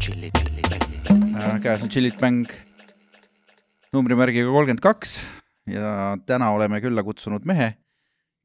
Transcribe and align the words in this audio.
Äh, 0.00 1.60
käes 1.60 1.82
on 1.82 1.90
Chillit 1.92 2.16
Bang 2.16 2.48
numbrimärgiga 3.92 4.48
kolmkümmend 4.48 4.80
kaks 4.80 5.18
ja 5.68 6.16
täna 6.26 6.46
oleme 6.56 6.78
külla 6.80 7.02
kutsunud 7.04 7.44
mehe, 7.44 7.74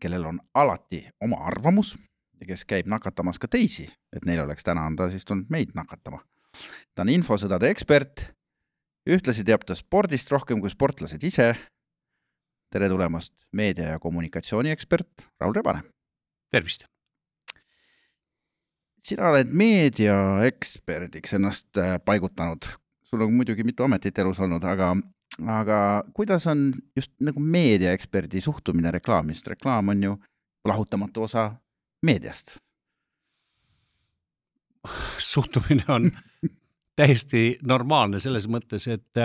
kellel 0.03 0.25
on 0.27 0.41
alati 0.51 1.05
oma 1.23 1.37
arvamus 1.47 1.93
ja 2.41 2.49
kes 2.49 2.65
käib 2.67 2.89
nakatamas 2.91 3.39
ka 3.39 3.47
teisi, 3.47 3.85
et 4.11 4.25
neil 4.27 4.41
oleks 4.43 4.67
täna 4.67 4.83
on 4.83 4.97
ta 4.99 5.07
siis 5.13 5.23
tulnud 5.25 5.47
meid 5.53 5.71
nakatama. 5.79 6.19
ta 6.95 7.05
on 7.05 7.13
infosõdade 7.13 7.69
ekspert, 7.71 8.25
ühtlasi 9.07 9.45
teab 9.47 9.63
ta 9.63 9.79
spordist 9.79 10.31
rohkem 10.35 10.59
kui 10.59 10.69
sportlased 10.73 11.23
ise. 11.23 11.53
tere 12.73 12.89
tulemast, 12.91 13.31
meedia 13.53 13.95
ja 13.95 13.99
kommunikatsiooni 13.99 14.75
ekspert 14.75 15.29
Raul 15.39 15.55
Rebane. 15.55 15.83
tervist 16.51 16.85
sina 19.05 19.29
oled 19.29 19.51
meediaeksperdiks 19.53 21.35
ennast 21.37 21.77
äh, 21.77 21.97
paigutanud, 22.05 22.67
sul 23.05 23.25
on 23.25 23.33
muidugi 23.37 23.65
mitu 23.67 23.85
ametit 23.85 24.17
elus 24.21 24.39
olnud, 24.43 24.63
aga, 24.65 24.91
aga 25.59 25.79
kuidas 26.17 26.47
on 26.51 26.71
just 26.97 27.13
nagu 27.23 27.41
meediaeksperdi 27.41 28.41
suhtumine 28.41 28.93
reklaami, 28.95 29.35
sest 29.35 29.51
reklaam 29.53 29.93
on 29.93 30.05
ju 30.09 30.15
lahutamatu 30.65 31.27
osa 31.29 31.51
meediast? 32.05 32.57
suhtumine 35.17 35.85
on 35.89 36.03
täiesti 36.99 37.55
normaalne 37.65 38.19
selles 38.21 38.45
mõttes, 38.45 38.85
et 38.85 39.21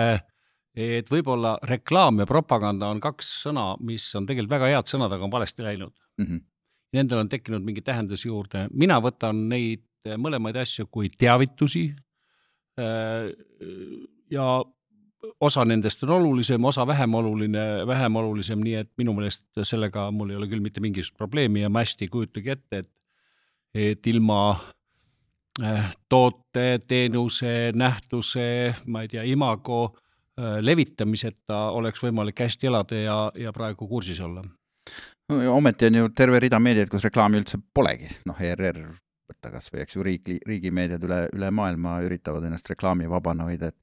et 0.71 1.09
võib-olla 1.11 1.57
reklaam 1.67 2.21
ja 2.23 2.25
propaganda 2.25 2.87
on 2.89 3.01
kaks 3.03 3.27
sõna, 3.43 3.73
mis 3.83 4.05
on 4.15 4.25
tegelikult 4.25 4.55
väga 4.55 4.69
head 4.71 4.89
sõnad, 4.89 5.11
aga 5.11 5.27
on 5.27 5.33
valesti 5.33 5.65
läinud 5.65 5.91
mm. 6.17 6.25
-hmm 6.25 6.50
nendel 6.93 7.23
on 7.23 7.29
tekkinud 7.29 7.63
mingi 7.63 7.83
tähendus 7.85 8.25
juurde, 8.25 8.67
mina 8.73 8.99
võtan 9.03 9.47
neid 9.49 9.85
mõlemaid 10.17 10.57
asju 10.61 10.87
kui 10.91 11.09
teavitusi. 11.09 11.89
Äh, 12.79 13.31
ja 14.31 14.47
osa 15.39 15.65
nendest 15.65 16.03
on 16.03 16.15
olulisem, 16.17 16.65
osa 16.65 16.87
vähem 16.87 17.13
oluline, 17.13 17.87
vähem 17.87 18.15
olulisem, 18.15 18.61
nii 18.63 18.75
et 18.81 18.91
minu 18.97 19.13
meelest 19.13 19.45
sellega 19.67 20.09
mul 20.11 20.31
ei 20.31 20.39
ole 20.39 20.49
küll 20.49 20.63
mitte 20.63 20.81
mingisugust 20.81 21.17
probleemi 21.17 21.61
ja 21.61 21.69
ma 21.69 21.85
hästi 21.85 22.07
ei 22.07 22.13
kujutagi 22.13 22.55
ette, 22.55 22.83
et, 22.83 22.91
et 23.73 24.07
ilma 24.07 24.41
äh, 25.61 25.91
toote, 26.09 26.79
teenuse, 26.87 27.71
nähtuse, 27.75 28.47
ma 28.87 29.05
ei 29.05 29.11
tea, 29.11 29.27
imago 29.29 29.83
levitamiseta 30.41 31.57
oleks 31.75 31.99
võimalik 32.01 32.39
hästi 32.39 32.69
elada 32.69 32.97
ja, 32.97 33.15
ja 33.37 33.51
praegu 33.53 33.85
kursis 33.85 34.21
olla 34.23 34.41
no 35.31 35.55
ometi 35.55 35.87
on 35.89 36.01
ju 36.01 36.09
terve 36.15 36.41
rida 36.43 36.59
meediaid, 36.59 36.91
kus 36.91 37.07
reklaami 37.07 37.41
üldse 37.41 37.59
polegi, 37.73 38.09
noh, 38.29 38.39
ERR 38.39 38.83
võtta 39.31 39.53
kas 39.53 39.71
või, 39.71 39.85
eks 39.85 39.95
ju, 39.95 40.03
riigi, 40.05 40.37
riigimeediad 40.47 41.03
üle, 41.07 41.21
üle 41.35 41.51
maailma 41.55 41.99
üritavad 42.05 42.45
ennast 42.47 42.69
reklaamivabana 42.71 43.47
hoida, 43.47 43.71
et 43.71 43.79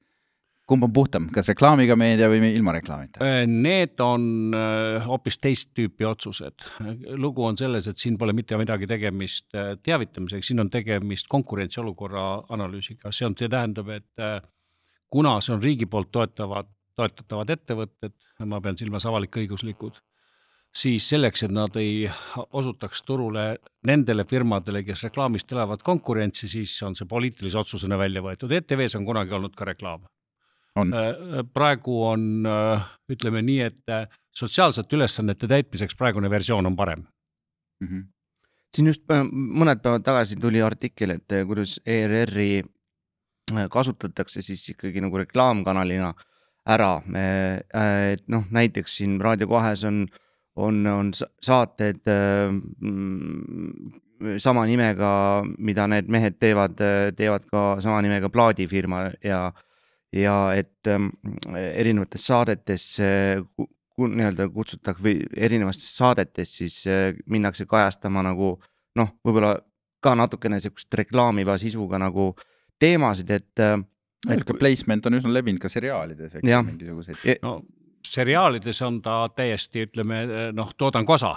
kumb 0.68 0.84
on 0.84 0.92
puhtam, 0.92 1.28
kas 1.32 1.48
reklaamiga 1.48 1.96
meedia 1.96 2.28
või 2.28 2.50
ilma 2.52 2.74
reklaamita? 2.76 3.22
Äh, 3.24 3.46
need 3.48 4.00
on 4.04 4.52
äh, 4.56 5.06
hoopis 5.06 5.40
teist 5.40 5.72
tüüpi 5.76 6.04
otsused. 6.04 6.66
lugu 7.16 7.46
on 7.48 7.56
selles, 7.56 7.88
et 7.88 8.00
siin 8.00 8.18
pole 8.20 8.34
mitte 8.36 8.58
midagi 8.60 8.86
tegemist 8.90 9.48
äh, 9.56 9.72
teavitamiseks, 9.82 10.50
siin 10.50 10.60
on 10.60 10.70
tegemist 10.70 11.30
konkurentsiolukorra 11.32 12.26
analüüsiga, 12.54 13.12
see 13.12 13.26
on, 13.28 13.36
see 13.38 13.48
tähendab, 13.48 13.88
et 13.96 14.44
kuna 15.08 15.38
see 15.40 15.56
on 15.56 15.64
riigi 15.64 15.88
poolt 15.88 16.12
toetavad, 16.12 16.68
toetatavad 16.98 17.56
ettevõtted, 17.56 18.12
ma 18.44 18.60
pean 18.60 18.76
silmas 18.76 19.06
avalik-õiguslikud 19.08 19.96
siis 20.74 21.08
selleks, 21.08 21.42
et 21.46 21.52
nad 21.54 21.74
ei 21.80 22.08
osutaks 22.56 23.02
turule 23.06 23.46
nendele 23.88 24.24
firmadele, 24.28 24.82
kes 24.86 25.06
reklaamist 25.08 25.52
elavad 25.52 25.82
konkurentsi, 25.84 26.48
siis 26.48 26.76
on 26.86 26.96
see 26.98 27.08
poliitilise 27.08 27.58
otsusena 27.58 27.98
välja 27.98 28.22
võetud. 28.24 28.52
ETV-s 28.52 28.98
on 28.98 29.06
kunagi 29.08 29.34
olnud 29.34 29.56
ka 29.56 29.68
reklaam. 29.68 30.06
Äh, 30.78 31.40
praegu 31.54 31.96
on, 32.06 32.46
äh, 32.46 32.84
ütleme 33.10 33.42
nii, 33.42 33.60
et 33.64 33.90
äh, 33.90 34.06
sotsiaalsete 34.36 34.94
ülesannete 34.96 35.48
täitmiseks 35.50 35.96
praegune 35.98 36.30
versioon 36.30 36.66
on 36.66 36.76
parem 36.76 37.00
mm. 37.80 37.88
-hmm. 37.88 38.04
siin 38.76 38.86
just 38.86 39.02
mõned 39.32 39.80
päevad 39.82 40.04
tagasi 40.06 40.36
tuli 40.36 40.62
artikkel, 40.62 41.16
et 41.16 41.34
kuidas 41.46 41.80
ERR-i 41.86 42.62
kasutatakse 43.70 44.42
siis 44.42 44.68
ikkagi 44.68 45.00
nagu 45.00 45.18
reklaamkanalina 45.18 46.12
ära, 46.68 47.02
et 48.12 48.28
noh, 48.28 48.44
näiteks 48.50 48.96
siin 48.96 49.20
Raadio 49.20 49.48
kahes 49.48 49.84
on 49.84 50.02
äh, 50.04 50.18
on, 50.58 50.82
on 50.90 51.12
saated 51.14 52.02
äh, 52.10 52.50
mm, 52.50 54.38
sama 54.42 54.64
nimega, 54.66 55.10
mida 55.62 55.86
need 55.90 56.10
mehed 56.10 56.38
teevad, 56.42 56.78
teevad 57.16 57.44
ka 57.50 57.64
sama 57.84 58.00
nimega 58.02 58.30
plaadifirma 58.34 59.04
ja, 59.22 59.42
ja 60.12 60.36
et 60.58 60.90
ähm, 60.90 61.12
erinevates 61.54 62.26
saadetes 62.26 62.88
nii-öelda 64.06 64.48
kutsutakse 64.54 65.02
või 65.02 65.22
erinevates 65.36 65.88
saadetes 65.96 66.56
siis 66.60 66.80
äh, 66.90 67.12
minnakse 67.26 67.66
kajastama 67.66 68.22
nagu 68.26 68.56
noh, 68.98 69.14
võib-olla 69.26 69.56
ka 70.02 70.14
natukene 70.18 70.60
sihukest 70.62 70.94
reklaamiva 71.00 71.58
sisuga 71.58 71.98
nagu 72.02 72.32
teemasid, 72.78 73.30
et. 73.34 73.54
Äh, 73.62 73.78
et 74.34 74.42
ka 74.42 74.54
placement 74.58 75.04
on 75.06 75.14
üsna 75.14 75.30
levinud 75.30 75.62
ka 75.62 75.70
seriaalides, 75.70 76.32
eks 76.40 76.48
ju, 76.50 76.62
mingisuguseid. 76.66 77.38
no 77.42 77.60
seriaalides 78.14 78.82
on 78.86 79.00
ta 79.04 79.20
täiesti, 79.34 79.86
ütleme 79.88 80.22
noh, 80.56 80.74
toodangu 80.78 81.16
osa, 81.16 81.34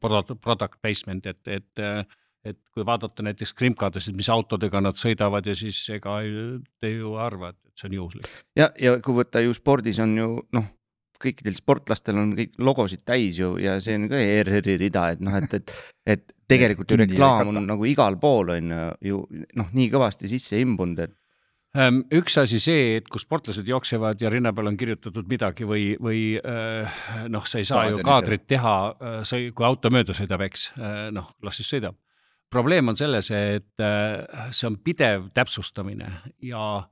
product 0.00 0.80
placement, 0.82 1.26
et, 1.26 1.48
et 1.48 1.86
et 2.42 2.58
kui 2.74 2.82
vaadata 2.86 3.22
näiteks 3.22 3.52
krimkadasid, 3.54 4.16
mis 4.18 4.26
autodega 4.32 4.80
nad 4.82 4.98
sõidavad 4.98 5.46
ja 5.46 5.54
siis 5.54 5.78
ega 5.94 6.16
te 6.82 6.90
ju 6.90 7.14
arva, 7.22 7.52
et 7.52 7.78
see 7.78 7.86
on 7.90 7.98
juhuslik. 8.00 8.30
ja, 8.58 8.70
ja 8.78 8.96
kui 9.04 9.14
võtta 9.20 9.42
ju 9.44 9.54
spordis 9.54 10.00
on 10.02 10.16
ju 10.18 10.28
noh, 10.56 10.66
kõikidel 11.22 11.54
sportlastel 11.54 12.18
on 12.18 12.34
kõik 12.38 12.56
logosid 12.58 13.04
täis 13.06 13.38
ju 13.38 13.54
ja 13.62 13.76
see 13.82 13.94
on 13.98 14.08
ka 14.10 14.18
ERR-i 14.18 14.76
rida, 14.80 15.08
et 15.14 15.22
noh, 15.22 15.36
et, 15.38 15.54
et, 15.54 15.74
et 16.16 16.24
tegelikult 16.50 16.90
ju 16.90 16.98
reklaam 17.04 17.52
on 17.54 17.66
nagu 17.68 17.86
igal 17.88 18.18
pool 18.20 18.56
on 18.56 18.74
ju 19.00 19.22
noh, 19.30 19.70
nii 19.70 19.90
kõvasti 19.92 20.30
sisse 20.32 20.58
imbunud, 20.62 21.04
et 21.06 21.14
üks 21.72 22.36
asi 22.36 22.58
see, 22.60 22.96
et 22.98 23.06
kui 23.08 23.20
sportlased 23.20 23.68
jooksevad 23.68 24.20
ja 24.20 24.30
rinna 24.30 24.52
peal 24.52 24.68
on 24.68 24.76
kirjutatud 24.76 25.28
midagi 25.28 25.64
või, 25.64 25.94
või 25.96 26.36
äh, 26.36 27.04
noh, 27.32 27.46
sa 27.48 27.62
ei 27.62 27.64
saa 27.64 27.86
Taadeni 27.86 28.02
ju 28.02 28.04
kaadrit 28.04 28.46
teha, 28.46 28.74
äh, 28.92 29.20
sa, 29.24 29.40
kui 29.40 29.64
auto 29.66 29.92
mööda 29.92 30.12
sõidab, 30.16 30.44
eks, 30.44 30.66
äh, 30.76 31.06
noh, 31.16 31.32
las 31.42 31.56
siis 31.56 31.72
sõidab. 31.72 31.96
probleem 32.52 32.88
on 32.88 32.96
selles, 32.96 33.30
et 33.32 33.80
see 34.52 34.66
on 34.68 34.76
pidev 34.84 35.30
täpsustamine 35.32 36.10
ja 36.44 36.82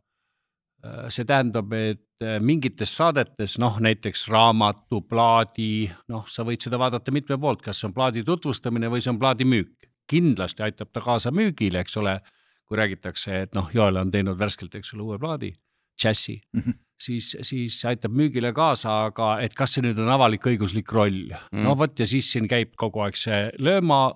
see 1.12 1.26
tähendab, 1.28 1.69
et 1.76 2.24
mingites 2.40 2.94
saadetes, 2.96 3.58
noh 3.60 3.76
näiteks 3.76 4.22
raamatu, 4.32 5.02
plaadi, 5.04 5.90
noh, 6.08 6.24
sa 6.24 6.46
võid 6.48 6.64
seda 6.64 6.78
vaadata 6.80 7.12
mitme 7.12 7.36
poolt, 7.36 7.60
kas 7.60 7.76
see 7.76 7.90
on 7.90 7.92
plaadi 7.92 8.24
tutvustamine 8.24 8.88
või 8.88 9.04
see 9.04 9.12
on 9.12 9.20
plaadi 9.20 9.44
müük. 9.44 9.76
kindlasti 10.08 10.62
aitab 10.64 10.88
ta 10.90 11.00
kaasa 11.04 11.30
müügile, 11.30 11.84
eks 11.84 11.96
ole 12.00 12.16
kui 12.70 12.78
räägitakse, 12.78 13.42
et 13.48 13.56
noh, 13.58 13.66
Joel 13.75 13.98
on 13.98 14.12
teinud 14.14 14.38
värskelt, 14.38 14.76
eks 14.78 14.94
ole, 14.94 15.03
uue 15.08 15.19
plaadi, 15.19 15.50
džässi 16.00 16.36
mm, 16.53 16.60
-hmm. 16.62 16.76
siis, 17.03 17.36
siis 17.42 17.84
aitab 17.84 18.14
müügile 18.14 18.53
kaasa, 18.54 18.94
aga 19.10 19.41
et 19.42 19.54
kas 19.58 19.75
see 19.75 19.82
nüüd 19.84 19.98
on 19.98 20.10
avalik-õiguslik 20.14 20.94
roll 20.94 21.19
mm, 21.26 21.48
-hmm. 21.50 21.64
no 21.66 21.75
vot 21.78 21.98
ja 21.98 22.06
siis 22.06 22.31
siin 22.32 22.47
käib 22.48 22.76
kogu 22.76 23.03
aeg 23.03 23.19
see 23.19 23.50
lööma, 23.58 24.14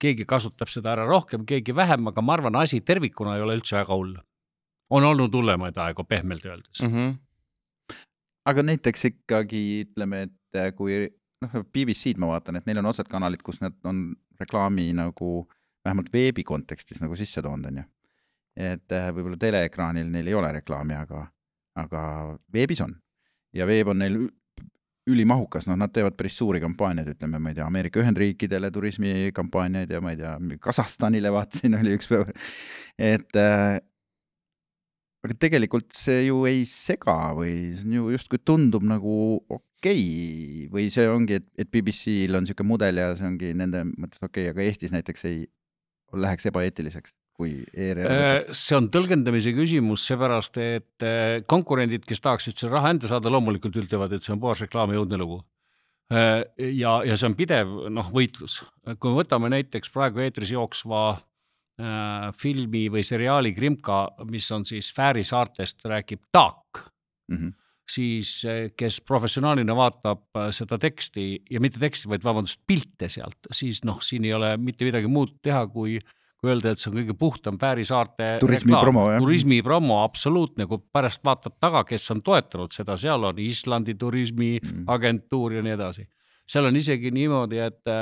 keegi 0.00 0.24
kasutab 0.24 0.72
seda 0.72 0.94
ära 0.96 1.04
rohkem, 1.06 1.44
keegi 1.46 1.76
vähem, 1.76 2.08
aga 2.08 2.24
ma 2.24 2.38
arvan, 2.38 2.56
asi 2.56 2.80
tervikuna 2.80 3.36
ei 3.36 3.44
ole 3.44 3.58
üldse 3.60 3.76
väga 3.76 3.94
hull. 3.94 4.16
on 4.90 5.04
olnud 5.04 5.34
hullemaid 5.34 5.76
aegu, 5.76 6.04
pehmelt 6.04 6.44
öeldes 6.44 6.82
mm. 6.82 6.88
-hmm. 6.88 7.96
aga 8.46 8.62
näiteks 8.62 9.04
ikkagi 9.04 9.84
ütleme, 9.84 10.22
et 10.22 10.74
kui 10.76 11.08
noh, 11.42 11.62
BBC-d 11.72 12.18
ma 12.18 12.32
vaatan, 12.32 12.56
et 12.56 12.66
neil 12.66 12.78
on 12.78 12.86
osad 12.86 13.08
kanalid, 13.08 13.42
kus 13.42 13.60
nad 13.60 13.76
on 13.84 14.16
reklaami 14.40 14.92
nagu 14.92 15.48
vähemalt 15.84 16.12
veebi 16.12 16.44
kontekstis 16.44 17.00
nagu 17.02 17.16
sisse 17.18 17.42
toonud, 17.42 17.70
on 17.70 17.80
ju. 17.82 17.86
et 18.56 18.92
äh, 18.92 19.08
võib-olla 19.14 19.38
teleekraanil 19.40 20.10
neil 20.10 20.28
ei 20.28 20.36
ole 20.36 20.52
reklaami, 20.58 20.98
aga, 20.98 21.24
aga 21.80 22.02
veebis 22.52 22.82
on. 22.86 22.96
ja 23.56 23.66
veeb 23.66 23.92
on 23.92 24.02
neil 24.02 24.20
ülimahukas, 25.10 25.66
noh, 25.66 25.78
nad 25.80 25.92
teevad 25.94 26.14
päris 26.18 26.36
suuri 26.38 26.60
kampaaniaid, 26.62 27.08
ütleme, 27.14 27.40
ma 27.42 27.50
ei 27.50 27.56
tea, 27.56 27.66
Ameerika 27.66 28.02
Ühendriikidele 28.02 28.70
turismikampaaniaid 28.70 29.90
ja 29.90 30.00
ma 30.04 30.12
ei 30.12 30.20
tea, 30.20 30.34
Kasahstanile 30.62 31.32
vaatasin, 31.34 31.78
oli 31.80 31.96
üks 31.96 32.10
päev, 32.10 32.30
et 33.00 33.40
äh, 33.40 33.80
aga 35.24 35.36
tegelikult 35.36 35.92
see 35.96 36.26
ju 36.30 36.44
ei 36.48 36.62
sega 36.68 37.32
või 37.36 37.52
see 37.76 37.88
on 37.88 37.96
ju 37.98 38.12
justkui 38.14 38.40
tundub 38.40 38.84
nagu 38.88 39.14
okei 39.52 40.00
okay. 40.00 40.68
või 40.72 40.88
see 40.92 41.08
ongi, 41.10 41.40
et, 41.40 41.48
et 41.60 41.68
BBC-l 41.72 42.38
on 42.38 42.46
niisugune 42.46 42.70
mudel 42.70 43.00
ja 43.02 43.10
see 43.18 43.28
ongi 43.28 43.52
nende 43.56 43.84
mõttes 43.90 44.22
okei 44.22 44.48
okay,, 44.48 44.54
aga 44.54 44.64
Eestis 44.64 44.94
näiteks 44.94 45.26
ei, 45.28 45.42
läheks 46.12 46.48
ebaeetiliseks, 46.50 47.14
kui 47.36 47.60
ERR 47.74 48.10
äh, 48.10 48.50
see 48.56 48.76
on 48.76 48.90
tõlgendamise 48.92 49.52
küsimus, 49.56 50.04
seepärast 50.08 50.58
et 50.62 51.06
äh, 51.06 51.40
konkurendid, 51.48 52.04
kes 52.08 52.22
tahaksid 52.24 52.58
selle 52.58 52.76
raha 52.76 52.92
enda 52.94 53.10
saada, 53.10 53.32
loomulikult 53.32 53.78
ütlevad, 53.82 54.12
et 54.14 54.26
see 54.26 54.34
on 54.34 54.42
puhas 54.42 54.62
reklaamijõudne 54.66 55.20
lugu. 55.20 55.40
Äh, 56.10 56.42
ja, 56.74 56.98
ja 57.06 57.16
see 57.16 57.30
on 57.30 57.36
pidev 57.38 57.70
noh, 57.94 58.10
võitlus. 58.14 58.60
kui 58.98 59.12
me 59.12 59.20
võtame 59.20 59.50
näiteks 59.52 59.92
praegu 59.94 60.24
eetris 60.24 60.50
jooksva 60.50 61.04
äh, 61.14 62.30
filmi 62.34 62.88
või 62.90 63.04
seriaali 63.06 63.54
Krimka, 63.54 64.02
mis 64.26 64.50
on 64.50 64.66
siis 64.66 64.90
Fääri 64.96 65.22
saartest, 65.24 65.84
räägib 65.86 66.26
Taak 66.32 66.82
mm. 67.30 67.36
-hmm. 67.36 67.52
Siis 67.90 68.40
äh, 68.48 68.70
kes 68.76 69.00
professionaalina 69.06 69.74
vaatab 69.76 70.22
äh, 70.38 70.48
seda 70.54 70.78
teksti 70.80 71.26
ja 71.50 71.60
mitte 71.62 71.80
teksti, 71.82 72.10
vaid 72.10 72.24
vabandust, 72.24 72.62
pilte 72.66 73.10
sealt, 73.12 73.50
siis 73.54 73.82
noh, 73.88 74.00
siin 74.04 74.26
ei 74.28 74.34
ole 74.36 74.54
mitte 74.60 74.88
midagi 74.88 75.10
muud 75.10 75.38
teha, 75.42 75.66
kui 75.72 75.98
kui 76.40 76.48
öelda, 76.48 76.70
et 76.72 76.80
see 76.80 76.88
on 76.88 76.94
kõige 76.96 77.12
puhtam 77.20 77.58
Fääri 77.60 77.82
saarte 77.84 78.30
turismi 78.40 78.70
reklaam. 78.70 78.86
promo, 78.86 79.02
jah. 79.12 79.20
turismi 79.20 79.58
promo, 79.60 79.98
absoluutne, 80.06 80.64
kui 80.70 80.80
pärast 80.80 81.20
vaatad 81.26 81.58
taga, 81.60 81.82
kes 81.84 82.06
on 82.14 82.22
toetanud 82.24 82.72
seda, 82.72 82.96
seal 82.96 83.26
on 83.28 83.42
Islandi 83.44 83.92
turismiagentuur 84.00 85.50
mm. 85.50 85.58
ja 85.58 85.64
nii 85.66 85.74
edasi. 85.76 86.06
seal 86.48 86.70
on 86.70 86.78
isegi 86.80 87.12
niimoodi, 87.12 87.60
et 87.60 87.92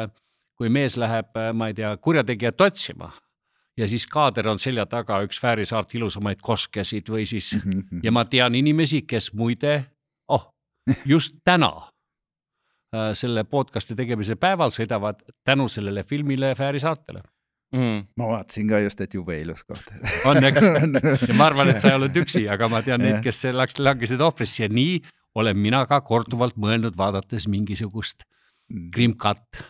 kui 0.55 0.70
mees 0.70 0.94
läheb, 1.02 1.35
ma 1.58 1.73
ei 1.73 1.75
tea, 1.81 1.90
kurjategijat 1.99 2.62
otsima 2.69 3.11
ja 3.79 3.89
siis 3.89 4.07
kaader 4.11 4.49
on 4.51 4.59
selja 4.59 4.87
taga 4.91 5.21
üks 5.27 5.41
Fääri 5.41 5.67
saart 5.69 5.95
ilusamaid 5.95 6.43
koskesid 6.43 7.09
või 7.13 7.27
siis 7.27 7.55
mm 7.57 7.73
-hmm. 7.73 8.03
ja 8.03 8.13
ma 8.13 8.25
tean 8.25 8.55
inimesi, 8.55 9.03
kes 9.03 9.33
muide, 9.33 9.85
oh, 10.29 10.51
just 11.07 11.39
täna 11.45 11.73
äh, 12.95 13.13
selle 13.15 13.45
podcast'i 13.45 13.97
tegemise 13.97 14.37
päeval 14.37 14.75
sõidavad 14.75 15.23
tänu 15.45 15.69
sellele 15.69 16.05
filmile 16.05 16.55
Fääri 16.55 16.81
saartele 16.81 17.23
mm.. 17.73 18.07
ma 18.17 18.29
vaatasin 18.33 18.69
ka 18.69 18.81
just, 18.85 19.01
et 19.01 19.15
jube 19.15 19.39
ilus 19.41 19.65
koht 19.65 19.93
on, 20.25 20.43
eks? 20.45 20.63
Ja 21.29 21.35
ma 21.35 21.49
arvan, 21.51 21.71
et 21.73 21.81
sa 21.81 21.93
ei 21.93 21.99
olnud 21.99 22.17
üksi, 22.23 22.47
aga 22.51 22.69
ma 22.69 22.83
tean 22.83 23.03
neid, 23.05 23.21
kes 23.25 23.45
läks, 23.53 23.79
langesid 23.79 24.21
ohvrisse. 24.25 24.65
Ja 24.65 24.69
nii 24.73 24.99
olen 25.39 25.59
mina 25.61 25.85
ka 25.87 26.01
korduvalt 26.07 26.57
mõelnud, 26.57 26.97
vaadates 26.99 27.47
mingisugust 27.51 28.25
mm. 28.25 28.91
Krimkat 28.95 29.63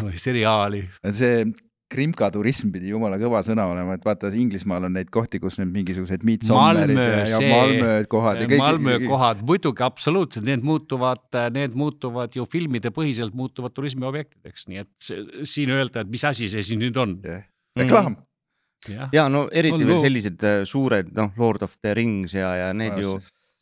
või 0.00 0.18
seriaali. 0.20 0.86
see 1.10 1.44
Krimka 1.92 2.28
turism 2.32 2.72
pidi 2.74 2.90
jumala 2.92 3.18
kõva 3.20 3.42
sõna 3.46 3.66
olema, 3.70 3.96
et 3.98 4.06
vaata, 4.06 4.30
Inglismaal 4.42 4.88
on 4.88 4.96
neid 4.96 5.10
kohti, 5.12 5.40
kus 5.42 5.58
need 5.60 5.72
mingisugused 5.74 6.24
Midsommerid 6.26 6.96
ja, 6.96 7.22
ja 7.28 7.40
Malmö 7.44 7.92
kohad 8.12 8.40
ja 8.42 8.48
kõik. 8.48 8.62
Malmö 8.62 8.96
kohad, 9.04 9.44
muidugi 9.48 9.84
absoluutselt, 9.86 10.46
need 10.48 10.64
muutuvad, 10.66 11.24
need 11.54 11.76
muutuvad 11.78 12.36
ju 12.38 12.46
filmide 12.50 12.92
põhiselt 12.94 13.36
muutuvad 13.36 13.74
turismiobjektideks, 13.76 14.68
nii 14.70 14.82
et 14.84 14.90
see, 15.02 15.22
siin 15.54 15.72
öelda, 15.74 16.06
et 16.06 16.12
mis 16.12 16.24
asi 16.28 16.50
see 16.52 16.64
siin 16.66 16.82
nüüd 16.82 16.98
on 17.00 17.18
yeah.. 17.26 17.44
reklaam 17.78 18.14
mm. 18.14 18.18
-hmm. 18.88 19.12
ja 19.12 19.28
no 19.28 19.46
eriti 19.52 19.78
on 19.78 19.86
veel 19.92 20.02
sellised 20.06 20.48
äh, 20.48 20.64
suured, 20.68 21.12
noh, 21.16 21.32
Lord 21.36 21.62
of 21.62 21.76
the 21.80 21.94
Rings 21.94 22.34
ja, 22.34 22.54
ja 22.56 22.72
need 22.72 22.96
no, 22.98 23.04
ju 23.04 23.14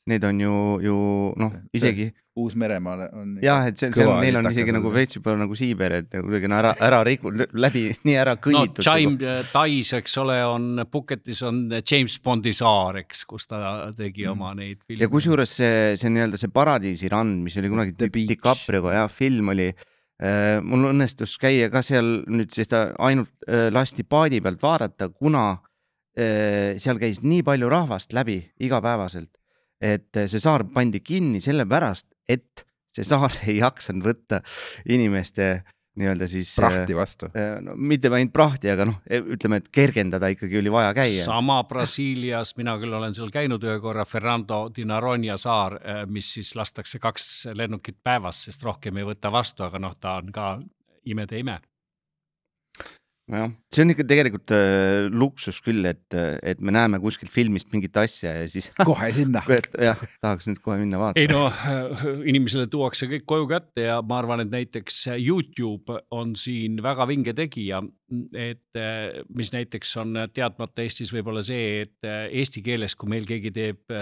need 0.08 0.24
on 0.24 0.40
ju, 0.40 0.56
ju 0.84 0.96
noh, 1.36 1.54
isegi. 1.76 2.10
Uus-Meremaal 2.40 3.00
on. 3.12 3.32
jah, 3.42 3.66
et 3.68 3.76
see, 3.76 3.90
see 3.92 4.06
on, 4.06 4.20
neil 4.22 4.38
on 4.38 4.46
isegi 4.48 4.72
nagu 4.72 4.92
veits 4.94 5.18
juba 5.18 5.34
nagu 5.36 5.56
Siiber, 5.58 5.96
et 5.98 6.14
kuidagi 6.14 6.48
no 6.48 6.56
ära, 6.60 6.70
ära 6.86 7.00
riku-, 7.04 7.32
läbi 7.34 7.82
nii 8.06 8.14
ära 8.16 8.36
kõnnitud. 8.40 8.80
no 8.80 8.86
Chime 8.86 9.32
Tais, 9.50 9.90
eks 9.98 10.14
ole, 10.22 10.38
on 10.48 10.84
Phuketis 10.88 11.42
on 11.46 11.64
James 11.80 12.16
Bondi 12.24 12.54
saar, 12.56 13.00
eks, 13.02 13.24
kus 13.28 13.50
ta 13.50 13.90
tegi 13.96 14.24
mm. 14.24 14.32
oma 14.32 14.54
neid 14.56 14.78
filme. 14.86 15.02
ja 15.02 15.10
kusjuures 15.12 15.56
see, 15.60 15.80
see 16.00 16.12
nii-öelda 16.14 16.40
see 16.40 16.54
Paradiisirand, 16.54 17.42
mis 17.44 17.58
oli 17.60 17.72
kunagi 17.72 17.96
DiCaprioga 17.98 18.94
jah, 19.02 19.10
film 19.12 19.52
oli 19.52 19.68
äh,. 19.72 20.60
mul 20.62 20.92
õnnestus 20.94 21.34
käia 21.42 21.68
ka 21.72 21.82
seal 21.84 22.22
nüüd 22.30 22.54
siis 22.54 22.70
ta 22.70 22.86
ainult 23.02 23.34
äh, 23.50 23.68
lasti 23.74 24.06
paadi 24.06 24.40
pealt 24.40 24.62
vaadata, 24.62 25.10
kuna 25.10 25.50
äh, 26.14 26.78
seal 26.80 27.02
käis 27.02 27.20
nii 27.26 27.42
palju 27.44 27.68
rahvast 27.74 28.16
läbi 28.16 28.38
igapäevaselt 28.62 29.34
et 29.80 30.16
eh, 30.16 30.28
see 30.30 30.42
saar 30.42 30.66
pandi 30.74 31.00
kinni 31.04 31.40
sellepärast, 31.42 32.10
et 32.28 32.64
see 32.92 33.06
saar 33.06 33.34
ei 33.48 33.60
jaksanud 33.60 34.06
võtta 34.06 34.42
inimeste 34.88 35.52
nii-öelda 36.00 36.26
siis. 36.30 36.52
prahti 36.56 36.94
vastu 36.96 37.28
äh,. 37.34 37.56
no 37.64 37.74
mitte 37.76 38.12
ainult 38.12 38.32
prahti, 38.32 38.70
aga 38.70 38.86
noh, 38.88 39.00
e, 39.10 39.18
ütleme, 39.34 39.58
et 39.60 39.70
kergendada 39.74 40.30
ikkagi 40.32 40.60
oli 40.60 40.72
vaja 40.72 40.92
käia. 40.96 41.24
sama 41.24 41.58
Brasiilias, 41.68 42.54
mina 42.60 42.76
küll 42.80 42.94
olen 42.94 43.16
seal 43.16 43.32
käinud 43.34 43.64
ühe 43.66 43.80
korra, 43.82 44.06
Fernando 44.08 44.68
di 44.74 44.86
Noronha 44.86 45.36
saar, 45.40 45.80
mis 46.06 46.30
siis 46.36 46.54
lastakse 46.56 47.02
kaks 47.02 47.30
lennukit 47.58 47.98
päevas, 48.04 48.44
sest 48.46 48.62
rohkem 48.64 49.02
ei 49.02 49.08
võta 49.08 49.32
vastu, 49.34 49.66
aga 49.66 49.82
noh, 49.82 49.98
ta 50.00 50.20
on 50.22 50.30
ka 50.34 50.52
imede 51.10 51.42
ime 51.42 51.58
nojah, 53.30 53.52
see 53.72 53.84
on 53.84 53.92
ikka 53.94 54.06
tegelikult 54.10 54.52
äh, 54.54 55.06
luksus 55.12 55.60
küll, 55.64 55.84
et, 55.88 56.16
et 56.42 56.60
me 56.62 56.74
näeme 56.74 57.00
kuskilt 57.02 57.32
filmist 57.32 57.70
mingit 57.74 57.96
asja 58.00 58.34
ja 58.40 58.48
siis 58.50 58.70
kohe 58.88 59.10
sinna 59.14 59.42
jah, 59.46 60.00
tahaks 60.22 60.50
nüüd 60.50 60.62
kohe 60.64 60.78
minna 60.82 61.00
vaatama. 61.00 61.22
ei 61.22 61.30
no 61.30 62.22
inimesele 62.32 62.66
tuuakse 62.72 63.08
kõik 63.10 63.26
koju 63.30 63.48
kätte 63.50 63.86
ja 63.86 64.00
ma 64.06 64.20
arvan, 64.20 64.44
et 64.44 64.52
näiteks 64.52 65.02
Youtube 65.16 66.00
on 66.14 66.34
siin 66.38 66.80
väga 66.84 67.06
vinge 67.10 67.34
tegija, 67.36 67.82
et 68.34 68.80
mis 69.36 69.52
näiteks 69.54 69.94
on 70.02 70.24
teadmata 70.34 70.82
Eestis 70.84 71.12
võib-olla 71.14 71.44
see, 71.46 71.86
et 71.86 72.10
eesti 72.30 72.64
keeles, 72.66 72.96
kui 72.98 73.10
meil 73.12 73.28
keegi 73.28 73.54
teeb 73.54 73.98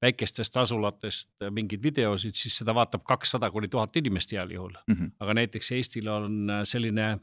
väikestest 0.00 0.56
asulatest 0.56 1.44
mingeid 1.52 1.82
videosid, 1.84 2.36
siis 2.36 2.54
seda 2.62 2.72
vaatab 2.76 3.04
kakssada 3.04 3.50
kuni 3.52 3.68
tuhat 3.68 3.96
inimest 4.00 4.32
heal 4.32 4.52
juhul 4.54 4.72
mm. 4.72 4.94
-hmm. 4.94 5.10
aga 5.20 5.34
näiteks 5.42 5.72
Eestil 5.76 6.08
on 6.08 6.48
selline 6.64 7.18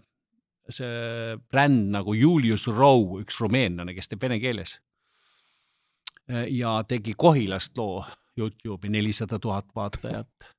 see 0.69 1.37
bränd 1.51 1.91
nagu 1.95 2.13
Julius 2.17 2.67
Rowe, 2.67 3.21
üks 3.23 3.39
rumeenlane, 3.43 3.95
kes 3.95 4.11
teeb 4.11 4.27
vene 4.27 4.39
keeles. 4.43 4.77
ja 6.27 6.81
tegi 6.83 7.13
Kohilast 7.15 7.77
loo 7.79 8.03
Youtube'i, 8.37 8.89
nelisada 8.91 9.39
tuhat 9.39 9.69
vaatajat. 9.75 10.49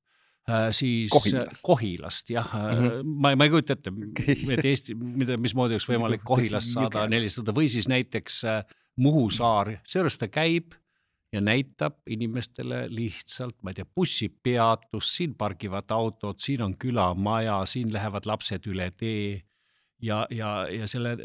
Siis 0.72 1.10
Kohilast, 1.12 1.60
Kohilast 1.62 2.30
jah. 2.30 2.48
Mm, 2.54 2.88
-hmm. 2.88 3.02
ma, 3.04 3.34
ma 3.36 3.44
ei 3.44 3.50
kujuta 3.50 3.76
ette, 3.76 3.92
et 4.56 4.64
Eesti, 4.64 4.94
mida, 4.94 5.36
mismoodi 5.36 5.76
oleks 5.76 5.88
võimalik 5.88 6.24
Kohilast 6.24 6.72
saada 6.72 7.04
nelisada 7.08 7.52
või 7.52 7.68
siis 7.68 7.88
näiteks 7.88 8.42
Muhu 8.98 9.28
saar, 9.30 9.76
seejuures 9.86 10.16
ta 10.18 10.26
käib 10.26 10.72
ja 11.32 11.40
näitab 11.40 12.00
inimestele 12.10 12.86
lihtsalt, 12.90 13.54
ma 13.62 13.70
ei 13.70 13.78
tea, 13.78 13.86
bussipeatus, 13.94 15.10
siin 15.16 15.36
pargivad 15.38 15.92
autod, 15.94 16.40
siin 16.42 16.64
on 16.64 16.74
külamaja, 16.78 17.60
siin 17.66 17.92
lähevad 17.92 18.26
lapsed 18.26 18.66
üle 18.66 18.90
tee 18.96 19.42
ja, 20.02 20.24
ja, 20.30 20.50
ja 20.72 20.90
selle 20.90 21.16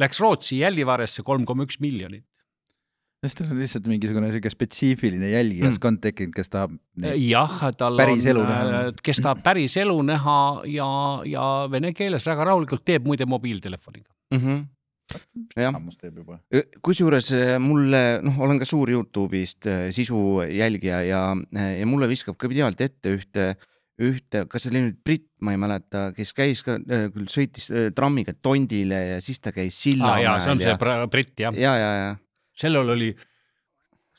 läks 0.00 0.20
Rootsi 0.20 0.60
jälgivaresse 0.60 1.24
kolm 1.26 1.46
koma 1.48 1.66
üks 1.66 1.80
miljonit. 1.82 2.24
sest 3.24 3.40
tal 3.40 3.48
on 3.50 3.58
lihtsalt 3.58 3.86
mingisugune 3.90 4.28
sihuke 4.30 4.50
spetsiifiline 4.52 5.30
jälgijaskond 5.32 5.96
mm. 5.96 6.02
tekkinud, 6.04 6.34
kes 6.36 6.52
tahab. 6.52 6.76
jah, 7.16 7.58
tal 7.78 7.98
päris 7.98 8.28
on, 8.30 8.42
äh, 8.44 8.92
kes 9.02 9.22
tahab 9.24 9.42
päris 9.42 9.76
elu 9.82 9.96
näha 10.12 10.38
ja, 10.70 10.88
ja 11.26 11.44
vene 11.72 11.94
keeles 11.96 12.26
väga 12.28 12.50
rahulikult 12.52 12.84
teeb 12.86 13.08
muide 13.08 13.26
mobiiltelefoniga 13.26 14.10
mm. 14.34 14.40
-hmm 14.40 14.64
jah, 15.54 15.76
kusjuures 16.82 17.28
äh, 17.32 17.56
mulle, 17.62 18.20
noh, 18.26 18.40
olen 18.42 18.58
ka 18.58 18.66
suur 18.66 18.90
Youtube'ist 18.90 19.68
äh, 19.70 19.84
sisu 19.94 20.42
jälgija 20.42 21.02
ja, 21.06 21.20
ja 21.54 21.86
mulle 21.86 22.08
viskab 22.10 22.34
ka 22.36 22.50
pidevalt 22.50 22.80
ette 22.82 23.12
ühte 23.14 23.44
äh, 23.52 23.66
ühte, 24.02 24.44
kas 24.50 24.66
see 24.66 24.72
oli 24.74 24.82
nüüd 24.84 24.98
Brit, 25.06 25.26
ma 25.44 25.54
ei 25.54 25.60
mäleta, 25.60 26.10
kes 26.16 26.34
käis 26.36 26.60
ka 26.66 26.76
äh, 26.76 27.06
küll 27.14 27.30
sõitis 27.32 27.70
äh, 27.72 27.88
trammiga 27.96 28.34
Tondile 28.44 28.98
ja 29.14 29.22
siis 29.24 29.40
ta 29.40 29.54
käis 29.56 29.78
Sillamäel 29.86 30.28
ah,. 30.34 30.40
see 30.42 30.52
on 30.52 30.60
ja... 30.60 30.76
see 30.76 31.08
Brit 31.12 31.32
jah. 31.40 31.56
ja, 31.56 31.72
ja, 31.80 31.90
ja. 32.02 32.10
sellel 32.56 32.92
oli, 32.96 33.10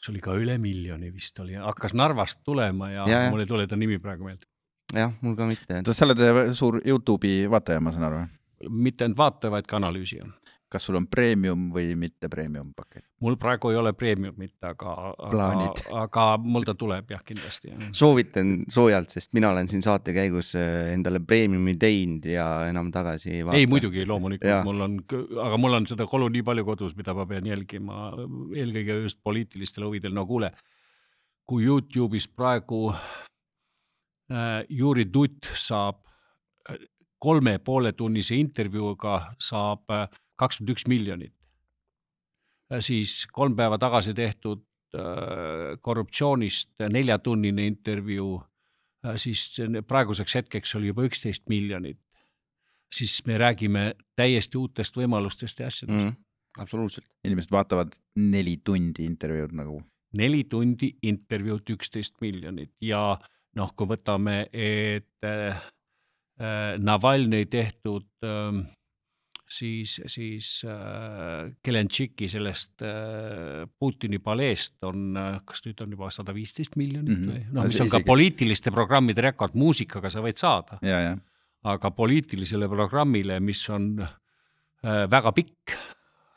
see 0.01 0.13
oli 0.15 0.23
ka 0.23 0.37
üle 0.39 0.57
miljoni 0.61 1.11
vist 1.13 1.37
oli, 1.43 1.57
hakkas 1.61 1.93
Narvast 1.97 2.41
tulema 2.47 2.89
ja, 2.93 3.05
ja, 3.05 3.23
ja. 3.27 3.33
mul 3.33 3.45
ei 3.45 3.49
tule 3.49 3.67
ta 3.69 3.77
nimi 3.79 4.01
praegu 4.01 4.25
meelde. 4.29 4.49
jah, 4.95 5.13
mul 5.21 5.37
ka 5.37 5.49
mitte. 5.49 5.83
sa 5.93 6.09
oled 6.09 6.25
suur 6.57 6.81
Youtube'i 6.81 7.45
vaataja, 7.51 7.83
ma 7.83 7.93
saan 7.93 8.09
aru? 8.09 8.25
mitte 8.73 9.05
ainult 9.05 9.21
vaataja, 9.21 9.53
vaid 9.53 9.69
ka 9.69 9.77
analüüsija 9.77 10.25
kas 10.71 10.87
sul 10.87 10.97
on 10.99 11.05
premium 11.07 11.69
või 11.73 11.95
mitte 11.99 12.29
premium 12.31 12.73
pakett? 12.75 13.05
mul 13.23 13.37
praegu 13.41 13.71
ei 13.73 13.77
ole 13.79 13.93
premiumit, 13.97 14.53
aga, 14.67 14.93
aga, 15.25 15.47
aga 16.03 16.25
mul 16.43 16.67
ta 16.67 16.75
tuleb 16.77 17.09
jah, 17.11 17.23
kindlasti. 17.25 17.73
soovitan 17.95 18.51
soojalt, 18.71 19.09
sest 19.15 19.33
mina 19.37 19.49
olen 19.53 19.69
siin 19.71 19.81
saate 19.85 20.13
käigus 20.15 20.53
äh, 20.59 20.91
endale 20.93 21.21
premiumi 21.25 21.77
teinud 21.81 22.27
ja 22.29 22.47
enam 22.69 22.91
tagasi 22.93 23.31
ei 23.39 23.45
vaata. 23.45 23.61
ei 23.61 23.69
muidugi, 23.69 24.05
loomulikult, 24.05 24.63
mul 24.67 24.85
on, 24.85 24.99
aga 25.45 25.61
mul 25.61 25.79
on 25.79 25.87
seda 25.89 26.07
kolu 26.09 26.29
nii 26.33 26.45
palju 26.47 26.65
kodus, 26.67 26.97
mida 26.99 27.15
ma 27.17 27.25
pean 27.29 27.47
jälgima, 27.49 28.11
eelkõige 28.57 28.99
just 29.07 29.21
poliitilistel 29.25 29.87
huvidel, 29.87 30.13
no 30.13 30.27
kuule, 30.29 30.51
kui 31.47 31.65
Youtube'is 31.65 32.27
praegu 32.27 32.91
äh, 32.91 34.61
Juri 34.69 35.07
Dutt 35.13 35.49
saab 35.55 36.03
äh, 36.69 36.77
kolme 37.17 37.57
poole 37.65 37.93
tunnise 37.97 38.37
intervjuuga 38.37 39.19
saab 39.41 39.89
äh, 39.95 40.05
kakskümmend 40.37 40.75
üks 40.75 40.87
miljonit. 40.87 41.33
siis 42.83 43.25
kolm 43.31 43.55
päeva 43.55 43.77
tagasi 43.79 44.13
tehtud 44.13 44.63
äh, 44.95 45.77
korruptsioonist 45.81 46.73
neljatunnine 46.91 47.67
intervjuu, 47.67 48.41
äh, 49.05 49.15
siis 49.15 49.61
praeguseks 49.87 50.35
hetkeks 50.35 50.75
oli 50.75 50.91
juba 50.91 51.07
üksteist 51.07 51.47
miljonit. 51.49 51.99
siis 52.93 53.25
me 53.25 53.37
räägime 53.37 53.93
täiesti 54.15 54.57
uutest 54.57 54.95
võimalustest 54.95 55.59
ja 55.59 55.67
asjadest 55.67 56.05
mm,. 56.05 56.15
absoluutselt. 56.59 57.07
inimesed 57.23 57.51
vaatavad 57.51 57.95
neli 58.15 58.57
tundi 58.63 59.05
intervjuud 59.05 59.51
nagu. 59.51 59.81
neli 60.13 60.43
tundi 60.43 60.97
intervjuud, 61.01 61.69
üksteist 61.69 62.21
miljonit 62.21 62.71
ja 62.81 63.17
noh, 63.55 63.73
kui 63.75 63.89
võtame, 63.89 64.45
et 64.53 65.25
äh, 65.25 65.65
Navalnõi 66.77 67.47
tehtud 67.49 68.05
äh, 68.21 68.59
siis, 69.47 69.97
siis 70.11 70.49
äh, 70.67 71.47
Kelenšiki 71.63 72.27
sellest 72.31 72.83
äh, 72.85 73.65
Putini 73.79 74.19
paleest 74.23 74.83
on, 74.87 75.17
kas 75.47 75.63
nüüd 75.65 75.81
on 75.85 75.95
juba 75.95 76.11
sada 76.13 76.35
viisteist 76.35 76.75
miljonit 76.79 77.17
mm 77.17 77.23
-hmm. 77.23 77.33
või 77.33 77.57
noh, 77.59 77.67
mis 77.71 77.81
on 77.81 77.91
ka 77.91 78.01
poliitiliste 78.05 78.71
programmide 78.71 79.23
rekord, 79.29 79.55
muusikaga 79.55 80.09
sa 80.09 80.21
võid 80.21 80.39
saada. 80.39 80.79
aga 81.63 81.91
poliitilisele 81.91 82.67
programmile, 82.69 83.39
mis 83.39 83.69
on 83.69 83.99
äh, 83.99 85.09
väga 85.11 85.31
pikk, 85.31 85.73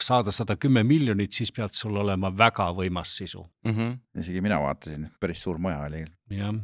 saada 0.00 0.32
sada 0.32 0.56
kümme 0.56 0.82
miljonit, 0.82 1.32
siis 1.32 1.52
pead 1.52 1.74
sul 1.76 1.96
olema 1.96 2.30
väga 2.36 2.70
võimas 2.72 3.16
sisu 3.16 3.44
mm. 3.64 3.70
-hmm. 3.70 3.98
isegi 4.20 4.40
mina 4.40 4.60
vaatasin, 4.60 5.10
päris 5.20 5.42
suur 5.42 5.58
maja 5.58 5.80
oli. 5.86 6.04
jah. 6.30 6.54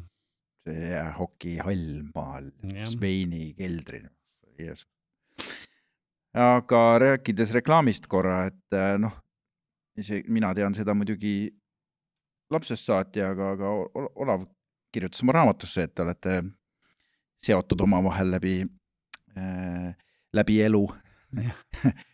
see 0.67 1.03
hokihall 1.19 2.03
maal, 2.15 2.51
Sveini 2.85 3.55
keldril 3.55 4.09
aga 6.37 6.83
rääkides 7.01 7.55
reklaamist 7.57 8.07
korra, 8.13 8.45
et 8.51 8.77
äh, 8.77 8.97
noh, 9.01 9.15
isegi 9.97 10.29
mina 10.33 10.53
tean 10.57 10.75
seda 10.77 10.95
muidugi 10.97 11.49
lapsest 12.53 12.87
saati, 12.87 13.25
aga, 13.25 13.55
aga 13.57 13.73
Olav 14.23 14.45
kirjutas 14.95 15.25
oma 15.25 15.35
raamatusse, 15.39 15.87
et 15.87 15.95
te 15.97 16.05
olete 16.05 16.37
seotud 17.47 17.83
omavahel 17.87 18.31
läbi 18.37 18.61
äh,, 19.37 19.91
läbi 20.37 20.61
elu. 20.67 20.87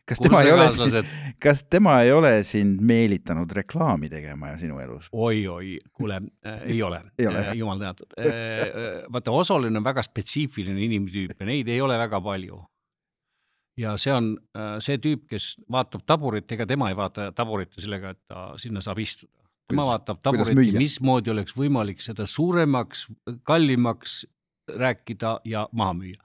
kas 0.09 0.19
tema 0.23 0.41
ei 0.43 0.50
ole, 0.55 1.02
kas 1.43 1.61
tema 1.71 1.99
ei 2.02 2.11
ole 2.14 2.31
sind 2.49 2.81
meelitanud 2.83 3.50
reklaami 3.55 4.09
tegema 4.11 4.55
ja 4.55 4.57
sinu 4.59 4.81
elus 4.83 5.11
oi,? 5.12 5.45
oi-oi, 5.47 5.76
kuule 5.93 6.17
äh,, 6.49 6.64
ei 6.73 6.81
ole, 6.83 7.02
äh, 7.21 7.52
jumal 7.59 7.79
tänatud 7.79 8.17
äh, 8.17 8.26
äh,. 8.26 8.88
vaata, 9.12 9.35
osaline 9.37 9.79
on 9.79 9.85
väga 9.85 10.02
spetsiifiline 10.02 10.81
inimtüüp 10.88 11.37
ja 11.38 11.47
neid 11.47 11.71
ei 11.71 11.79
ole 11.85 12.00
väga 12.00 12.23
palju 12.25 12.62
ja 13.76 13.95
see 14.00 14.12
on 14.14 14.33
äh, 14.57 14.75
see 14.85 14.99
tüüp, 15.02 15.26
kes 15.31 15.55
vaatab 15.73 16.05
taburit, 16.07 16.50
ega 16.52 16.67
tema 16.69 16.91
ei 16.93 16.97
vaata 16.97 17.31
taburit 17.37 17.73
sellega, 17.79 18.12
et 18.12 18.21
ta 18.29 18.50
sinna 18.61 18.83
saab 18.85 19.00
istuda. 19.02 19.33
tema 19.69 19.85
kuidas, 19.85 19.93
vaatab 19.93 20.21
taburiti, 20.23 20.73
mismoodi 20.76 21.33
oleks 21.33 21.57
võimalik 21.57 22.02
seda 22.05 22.26
suuremaks, 22.26 23.07
kallimaks 23.49 24.23
rääkida 24.69 25.38
ja 25.45 25.69
maha 25.73 25.95
müüa. 25.95 26.23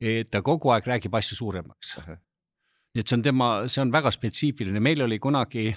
et 0.00 0.30
ta 0.30 0.42
kogu 0.42 0.70
aeg 0.70 0.86
räägib 0.86 1.14
asju 1.14 1.36
suuremaks. 1.36 1.98
nii 2.06 3.02
et 3.02 3.06
see 3.06 3.18
on 3.18 3.22
tema, 3.22 3.50
see 3.68 3.82
on 3.82 3.92
väga 3.92 4.10
spetsiifiline, 4.10 4.80
meil 4.80 5.02
oli 5.02 5.18
kunagi 5.18 5.74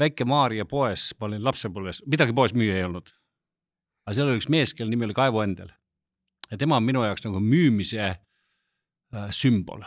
Väike-Maarja 0.00 0.64
poes, 0.64 1.10
ma 1.20 1.26
olin 1.26 1.42
lapsepõlves, 1.44 2.00
midagi 2.08 2.32
poes 2.32 2.54
müüa 2.56 2.78
ei 2.78 2.84
olnud. 2.84 3.10
aga 4.06 4.14
seal 4.14 4.28
oli 4.28 4.40
üks 4.40 4.48
mees, 4.48 4.74
kelle 4.74 4.90
nimi 4.90 5.04
oli 5.04 5.14
Kaivo 5.14 5.42
Endel. 5.42 5.72
ja 6.50 6.58
tema 6.58 6.76
on 6.76 6.84
minu 6.84 7.04
jaoks 7.04 7.24
nagu 7.24 7.40
müümise 7.40 8.16
sümbol 9.34 9.82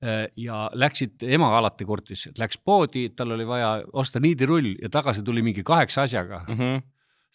Äh, 0.00 0.30
ja 0.40 0.70
läksid, 0.72 1.20
ema 1.28 1.50
alati 1.58 1.84
kurtis, 1.84 2.22
et 2.30 2.38
läks 2.40 2.56
poodi, 2.64 3.10
tal 3.12 3.34
oli 3.34 3.44
vaja 3.44 3.82
osta 4.00 4.20
niidirull 4.24 4.70
ja 4.80 4.88
tagasi 4.88 5.20
tuli 5.20 5.42
mingi 5.44 5.60
kaheksa 5.60 6.06
asjaga 6.08 6.38
mm. 6.48 6.54
-hmm. 6.56 6.78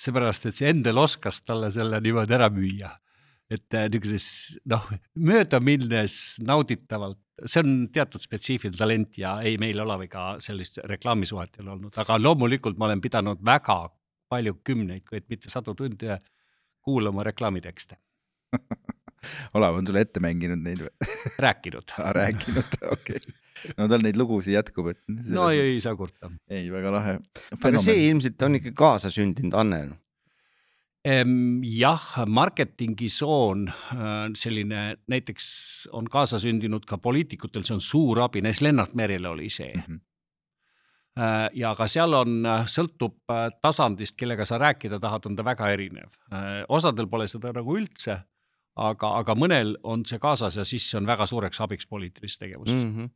seepärast, 0.01 0.47
et 0.49 0.57
see 0.57 0.71
Endel 0.73 0.97
oskas 0.97 1.43
talle 1.45 1.69
selle 1.71 1.99
niimoodi 2.01 2.33
ära 2.33 2.49
müüa. 2.49 2.89
et 3.49 3.73
äh, 3.73 3.85
niisuguses 3.85 4.57
noh, 4.65 4.87
möödaminnes 5.13 6.41
nauditavalt, 6.41 7.19
see 7.45 7.61
on 7.61 7.87
teatud 7.93 8.21
spetsiifiline 8.21 8.77
talent 8.77 9.17
ja 9.17 9.35
ei, 9.41 9.59
meil 9.61 9.79
Olaviga 9.79 10.39
sellist 10.39 10.79
reklaamisuhet 10.83 11.59
ei 11.59 11.63
ole 11.63 11.71
olnud, 11.71 11.93
aga 11.97 12.17
loomulikult 12.17 12.77
ma 12.77 12.85
olen 12.89 13.01
pidanud 13.01 13.45
väga 13.45 13.77
palju 14.27 14.57
kümneid, 14.63 15.05
kui 15.05 15.21
et 15.21 15.29
mitte 15.29 15.53
sadu 15.53 15.75
tunde 15.75 16.17
kuulama 16.81 17.23
reklaamitekste 17.23 18.01
Olav 19.57 19.79
on 19.79 19.87
sulle 19.87 20.05
ette 20.05 20.23
mänginud 20.23 20.63
neid 20.63 20.85
või? 20.85 21.11
rääkinud 21.47 21.97
ah,. 21.97 22.13
rääkinud, 22.15 22.79
okei 22.91 23.19
okay.. 23.19 23.35
no 23.77 23.89
tal 23.91 24.05
neid 24.05 24.17
lugusid 24.19 24.55
jätkub, 24.55 24.93
et. 24.93 25.01
no 25.07 25.49
ei, 25.51 25.75
ei 25.75 25.83
saa 25.83 25.95
kurta. 25.99 26.31
ei, 26.49 26.69
väga 26.73 26.95
lahe. 26.95 27.19
aga 27.59 27.83
see 27.83 28.07
ilmselt 28.09 28.41
on 28.47 28.59
ikka 28.61 28.75
kaasasündinud 28.85 29.57
anne 29.61 29.85
jah, 31.05 32.05
marketingisoon, 32.27 33.67
äh, 33.69 34.09
selline 34.33 34.97
näiteks 35.07 35.47
on 35.93 36.09
kaasasündinud 36.09 36.87
ka 36.89 36.97
poliitikutel, 36.97 37.61
see 37.63 37.75
on 37.77 37.83
suur 37.83 38.23
abi, 38.25 38.41
näiteks 38.41 38.63
Lennart 38.65 38.95
Meril 38.97 39.25
oli 39.29 39.49
see 39.49 39.73
mm. 39.73 39.87
-hmm 39.87 40.03
ja 41.53 41.69
ka 41.75 41.87
seal 41.87 42.13
on, 42.13 42.45
äh, 42.45 42.65
sõltub 42.67 43.21
tasandist, 43.63 44.17
kellega 44.19 44.45
sa 44.45 44.57
rääkida 44.59 44.99
tahad, 44.99 45.25
on 45.25 45.35
ta 45.35 45.45
väga 45.45 45.69
erinev. 45.71 46.09
osadel 46.69 47.07
pole 47.07 47.27
seda 47.27 47.53
nagu 47.55 47.77
üldse 47.77 48.17
aga, 48.75 49.11
aga 49.21 49.35
mõnel 49.39 49.75
on 49.83 50.03
see 50.07 50.19
kaasas 50.21 50.59
ja 50.59 50.65
siis 50.67 50.89
see 50.89 50.99
on 50.99 51.07
väga 51.07 51.27
suureks 51.29 51.61
abiks 51.63 51.87
poliitilises 51.87 52.41
tegevuses 52.41 52.75
mm. 52.75 52.91
-hmm 52.91 53.13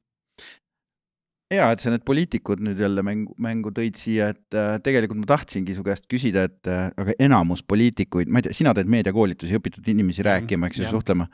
ja 1.50 1.72
et 1.74 1.82
sa 1.82 1.90
need 1.90 2.04
poliitikud 2.06 2.62
nüüd 2.62 2.78
jälle 2.78 3.02
mängu, 3.06 3.34
mängu 3.42 3.72
tõid 3.74 3.98
siia, 3.98 4.30
et 4.36 4.58
äh, 4.58 4.76
tegelikult 4.86 5.24
ma 5.24 5.30
tahtsingi 5.32 5.74
su 5.74 5.86
käest 5.86 6.06
küsida, 6.12 6.46
et 6.46 6.70
äh, 6.70 6.92
aga 6.94 7.16
enamus 7.26 7.64
poliitikuid, 7.66 8.30
ma 8.30 8.38
ei 8.38 8.46
tea, 8.46 8.58
sina 8.60 8.74
teed 8.78 8.90
meediakoolitusi, 8.92 9.58
õpitad 9.58 9.88
inimesi 9.90 10.26
rääkima, 10.26 10.70
eks 10.70 10.84
ju, 10.84 10.92
suhtlema, 10.94 11.26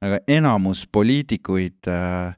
aga 0.00 0.22
enamus 0.38 0.86
poliitikuid 0.92 1.90
äh, 1.92 2.32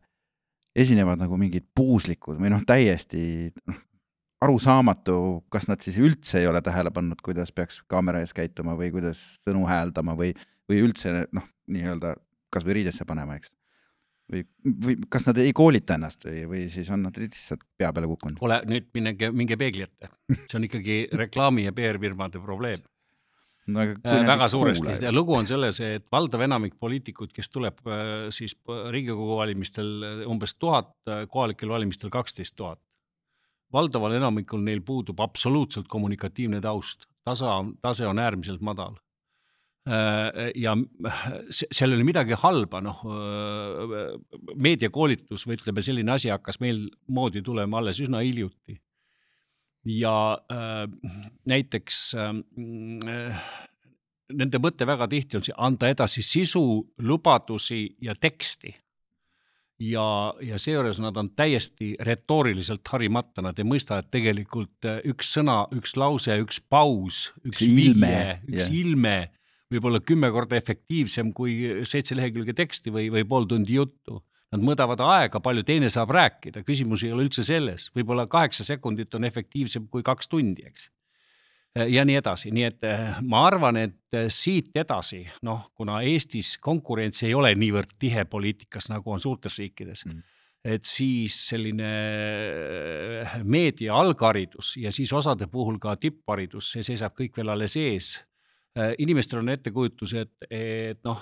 esinevad 0.75 1.23
nagu 1.23 1.39
mingid 1.39 1.69
puuslikud 1.75 2.41
või 2.43 2.51
noh, 2.51 2.67
täiesti 2.67 3.23
noh, 3.63 3.79
arusaamatu, 4.41 5.17
kas 5.53 5.69
nad 5.69 5.83
siis 5.85 5.99
üldse 6.01 6.41
ei 6.41 6.49
ole 6.51 6.63
tähele 6.65 6.91
pannud, 6.95 7.21
kuidas 7.23 7.53
peaks 7.53 7.83
kaamera 7.91 8.23
ees 8.25 8.33
käituma 8.37 8.75
või 8.79 8.91
kuidas 8.95 9.21
sõnu 9.45 9.67
hääldama 9.69 10.17
või, 10.19 10.33
või 10.71 10.85
üldse 10.87 11.25
noh, 11.35 11.49
nii-öelda 11.71 12.15
kasvõi 12.55 12.81
riidesse 12.81 13.07
panema, 13.09 13.37
eks. 13.39 13.53
või, 14.31 14.45
või 14.87 14.97
kas 15.11 15.27
nad 15.29 15.41
ei 15.43 15.53
koolita 15.57 15.97
ennast 15.99 16.27
või, 16.27 16.45
või 16.51 16.63
siis 16.73 16.91
on 16.95 17.05
nad 17.07 17.19
lihtsalt 17.19 17.65
pea 17.79 17.93
peale 17.95 18.11
kukkunud? 18.11 18.39
kuule, 18.41 18.61
nüüd 18.71 18.89
minge, 18.97 19.33
minge 19.35 19.59
peegli 19.61 19.87
ette, 19.87 20.13
see 20.47 20.59
on 20.61 20.67
ikkagi 20.71 21.03
reklaami 21.25 21.67
ja 21.67 21.75
PR-firmade 21.77 22.43
probleem 22.43 22.83
no, 23.71 23.87
äh, 23.87 24.21
väga 24.27 24.51
suuresti 24.51 24.99
ja 25.07 25.15
lugu 25.15 25.35
on 25.39 25.49
selles, 25.51 25.81
et 25.85 26.07
valdav 26.13 26.47
enamik 26.47 26.79
poliitikuid, 26.81 27.35
kes 27.35 27.51
tuleb 27.51 27.83
äh, 27.87 28.29
siis 28.35 28.57
Riigikogu 28.67 29.41
valimistel 29.43 29.93
äh, 30.07 30.23
umbes 30.31 30.57
tuhat, 30.59 30.95
kohalikel 31.31 31.71
valimistel 31.75 32.11
kaksteist 32.15 32.57
tuhat. 32.57 32.81
valdaval 33.73 34.17
enamikul 34.19 34.63
neil 34.67 34.81
puudub 34.83 35.21
absoluutselt 35.23 35.87
kommunikatiivne 35.89 36.61
taust, 36.61 37.07
tasa, 37.25 37.61
tase 37.83 38.07
on 38.07 38.19
äärmiselt 38.19 38.61
madal 38.61 38.99
Äh, 38.99 39.10
ja 39.87 40.75
seal 41.49 41.95
ei 41.95 41.97
ole 41.97 42.05
midagi 42.05 42.37
halba, 42.37 42.83
noh 42.85 43.01
äh, 43.09 43.95
meediakoolitus 44.61 45.47
või 45.49 45.57
ütleme, 45.57 45.85
selline 45.85 46.13
asi 46.13 46.29
hakkas 46.33 46.61
meil 46.61 46.85
moodi 47.09 47.41
tulema 47.43 47.81
alles 47.81 48.01
üsna 48.05 48.21
hiljuti. 48.21 48.77
ja 49.89 50.37
äh, 50.53 50.85
näiteks 51.49 52.03
äh, 52.21 52.37
nende 54.31 54.61
mõte 54.61 54.87
väga 54.87 55.09
tihti 55.09 55.41
on 55.41 55.49
see 55.49 55.57
anda 55.57 55.89
edasi 55.89 56.23
sisu, 56.23 56.63
lubadusi 57.01 57.97
ja 58.05 58.15
teksti 58.15 58.75
ja, 59.81 60.35
ja 60.45 60.61
seejuures 60.61 61.01
nad 61.01 61.17
on 61.17 61.33
täiesti 61.33 61.95
retooriliselt 62.05 62.85
harimata, 62.93 63.41
nad 63.41 63.59
ei 63.59 63.65
mõista, 63.65 63.99
et 63.99 64.13
tegelikult 64.13 64.85
üks 65.09 65.33
sõna, 65.39 65.63
üks 65.73 65.97
lause, 65.97 66.37
üks 66.45 66.61
paus, 66.61 67.31
üks 67.49 67.65
ilme, 67.65 68.43
üks 68.45 68.69
yeah. 68.69 68.81
ilme 68.85 69.19
võib-olla 69.71 70.01
kümme 70.03 70.31
korda 70.35 70.59
efektiivsem 70.59 71.33
kui 71.37 71.57
seitse 71.89 72.17
lehekülge 72.19 72.55
teksti 72.59 72.93
või, 72.95 73.09
või 73.15 73.27
pool 73.29 73.49
tundi 73.51 73.77
juttu. 73.79 74.21
Nad 74.51 74.65
mõõdavad 74.67 74.99
aega, 75.07 75.39
palju 75.39 75.63
teine 75.63 75.87
saab 75.95 76.11
rääkida, 76.15 76.65
küsimus 76.67 77.05
ei 77.07 77.13
ole 77.15 77.29
üldse 77.29 77.45
selles, 77.47 77.87
võib-olla 77.95 78.27
kaheksa 78.31 78.67
sekundit 78.67 79.15
on 79.15 79.29
efektiivsem 79.29 79.87
kui 79.93 80.03
kaks 80.03 80.27
tundi, 80.33 80.65
eks. 80.67 80.89
ja 81.87 82.03
nii 82.03 82.17
edasi, 82.19 82.51
nii 82.51 82.65
et 82.67 82.89
eh, 82.89 83.21
ma 83.23 83.45
arvan, 83.47 83.79
et 83.79 84.19
eh, 84.19 84.27
siit 84.27 84.75
edasi, 84.75 85.23
noh, 85.47 85.69
kuna 85.79 86.01
Eestis 86.03 86.57
konkurents 86.59 87.23
ei 87.23 87.37
ole 87.39 87.55
niivõrd 87.55 87.95
tihe 88.03 88.27
poliitikas, 88.27 88.91
nagu 88.91 89.15
on 89.15 89.23
suurtes 89.23 89.59
riikides 89.63 90.07
mm 90.07 90.37
et 90.61 90.85
siis 90.85 91.33
selline 91.49 91.87
eh, 91.89 93.37
meedia 93.49 93.95
algharidus 93.97 94.75
ja 94.77 94.93
siis 94.93 95.13
osade 95.17 95.47
puhul 95.49 95.79
ka 95.81 95.95
tippharidus, 95.97 96.75
see 96.75 96.85
seisab 96.85 97.15
kõik 97.17 97.39
veel 97.39 97.55
alles 97.55 97.79
ees 97.81 98.11
inimestel 98.99 99.41
on 99.41 99.49
ettekujutus, 99.49 100.15
et, 100.15 100.33
et 100.51 100.99
noh, 101.05 101.21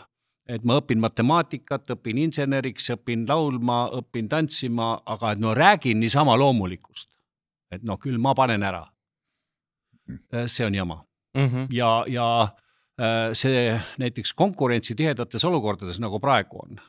et 0.48 0.64
ma 0.64 0.78
õpin 0.80 1.00
matemaatikat, 1.00 1.90
õpin 1.96 2.20
inseneriks, 2.24 2.90
õpin 2.96 3.26
laulma, 3.28 3.86
õpin 4.00 4.28
tantsima, 4.28 4.94
aga 5.06 5.32
et 5.32 5.42
no 5.42 5.54
räägin 5.56 6.00
niisama 6.00 6.36
loomulikust. 6.36 7.10
et 7.70 7.82
noh, 7.84 7.98
küll 8.00 8.16
ma 8.16 8.32
panen 8.34 8.62
ära. 8.64 8.80
Äh, 10.08 10.46
see 10.46 10.64
on 10.64 10.74
jama 10.74 11.04
mm. 11.36 11.46
-hmm. 11.46 11.66
ja, 11.70 12.04
ja 12.08 12.42
äh, 13.00 13.32
see 13.32 13.80
näiteks 13.98 14.32
konkurentsi 14.32 14.94
tihedates 14.94 15.44
olukordades, 15.44 16.00
nagu 16.00 16.20
praegu 16.20 16.62
on, 16.62 16.80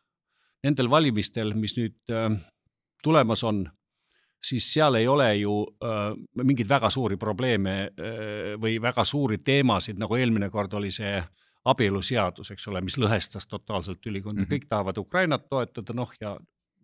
nendel 0.63 0.89
valimistel, 0.89 1.53
mis 1.53 1.75
nüüd 1.77 1.95
tulemas 3.03 3.43
on 3.43 3.69
siis 4.43 4.73
seal 4.73 4.95
ei 4.95 5.07
ole 5.07 5.27
ju 5.35 5.55
äh, 5.83 6.13
mingeid 6.43 6.69
väga 6.69 6.89
suuri 6.89 7.17
probleeme 7.17 7.75
äh, 7.81 8.55
või 8.61 8.77
väga 8.81 9.03
suuri 9.03 9.37
teemasid, 9.37 9.99
nagu 9.99 10.15
eelmine 10.15 10.49
kord 10.49 10.73
oli 10.79 10.91
see 10.91 11.19
abieluseadus, 11.69 12.53
eks 12.53 12.67
ole, 12.71 12.81
mis 12.81 12.97
lõhestas 12.97 13.47
totaalselt 13.49 14.05
ülikonda 14.05 14.41
mm, 14.41 14.45
-hmm. 14.45 14.53
kõik 14.53 14.69
tahavad 14.69 14.97
Ukrainat 14.97 15.49
toetada, 15.49 15.93
noh 15.93 16.13
ja 16.21 16.37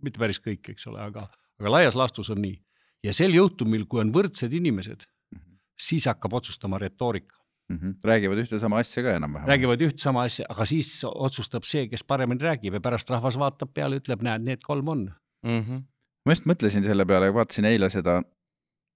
mitte 0.03 0.19
päris 0.19 0.41
kõik, 0.43 0.73
eks 0.75 0.87
ole, 0.91 0.99
aga, 1.01 1.27
aga 1.59 1.71
laias 1.77 1.95
laastus 1.95 2.29
on 2.29 2.41
nii. 2.43 2.59
ja 3.03 3.13
sel 3.13 3.33
juhtumil, 3.33 3.85
kui 3.85 4.01
on 4.01 4.11
võrdsed 4.13 4.53
inimesed 4.53 5.05
mm, 5.05 5.39
-hmm. 5.39 5.57
siis 5.79 6.05
hakkab 6.11 6.33
otsustama 6.33 6.77
retoorika 6.77 7.37
mm. 7.69 7.77
-hmm. 7.77 7.95
räägivad 8.03 8.37
ühte 8.43 8.59
sama 8.59 8.77
asja 8.77 9.03
ka 9.03 9.15
enam-vähem. 9.15 9.47
räägivad 9.47 9.81
üht 9.81 9.97
sama 9.97 10.23
asja, 10.23 10.45
aga 10.49 10.65
siis 10.65 11.05
otsustab 11.05 11.63
see, 11.63 11.87
kes 11.87 12.03
paremini 12.03 12.43
räägib 12.43 12.73
ja 12.73 12.81
pärast 12.81 13.09
rahvas 13.09 13.39
vaatab 13.39 13.73
peale, 13.73 13.99
ütleb, 14.01 14.21
näed, 14.21 14.45
need 14.45 14.61
kolm 14.63 14.87
on 14.87 15.11
mm. 15.43 15.61
-hmm. 15.61 15.83
Ma 16.25 16.35
just 16.35 16.47
mõtlesin 16.49 16.85
selle 16.85 17.05
peale, 17.09 17.31
vaatasin 17.33 17.67
eile 17.69 17.89
seda, 17.93 18.21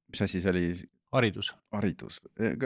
mis 0.10 0.26
asi 0.26 0.42
see 0.44 0.54
oli? 0.54 0.72
haridus. 1.16 1.54
haridus, 1.74 2.20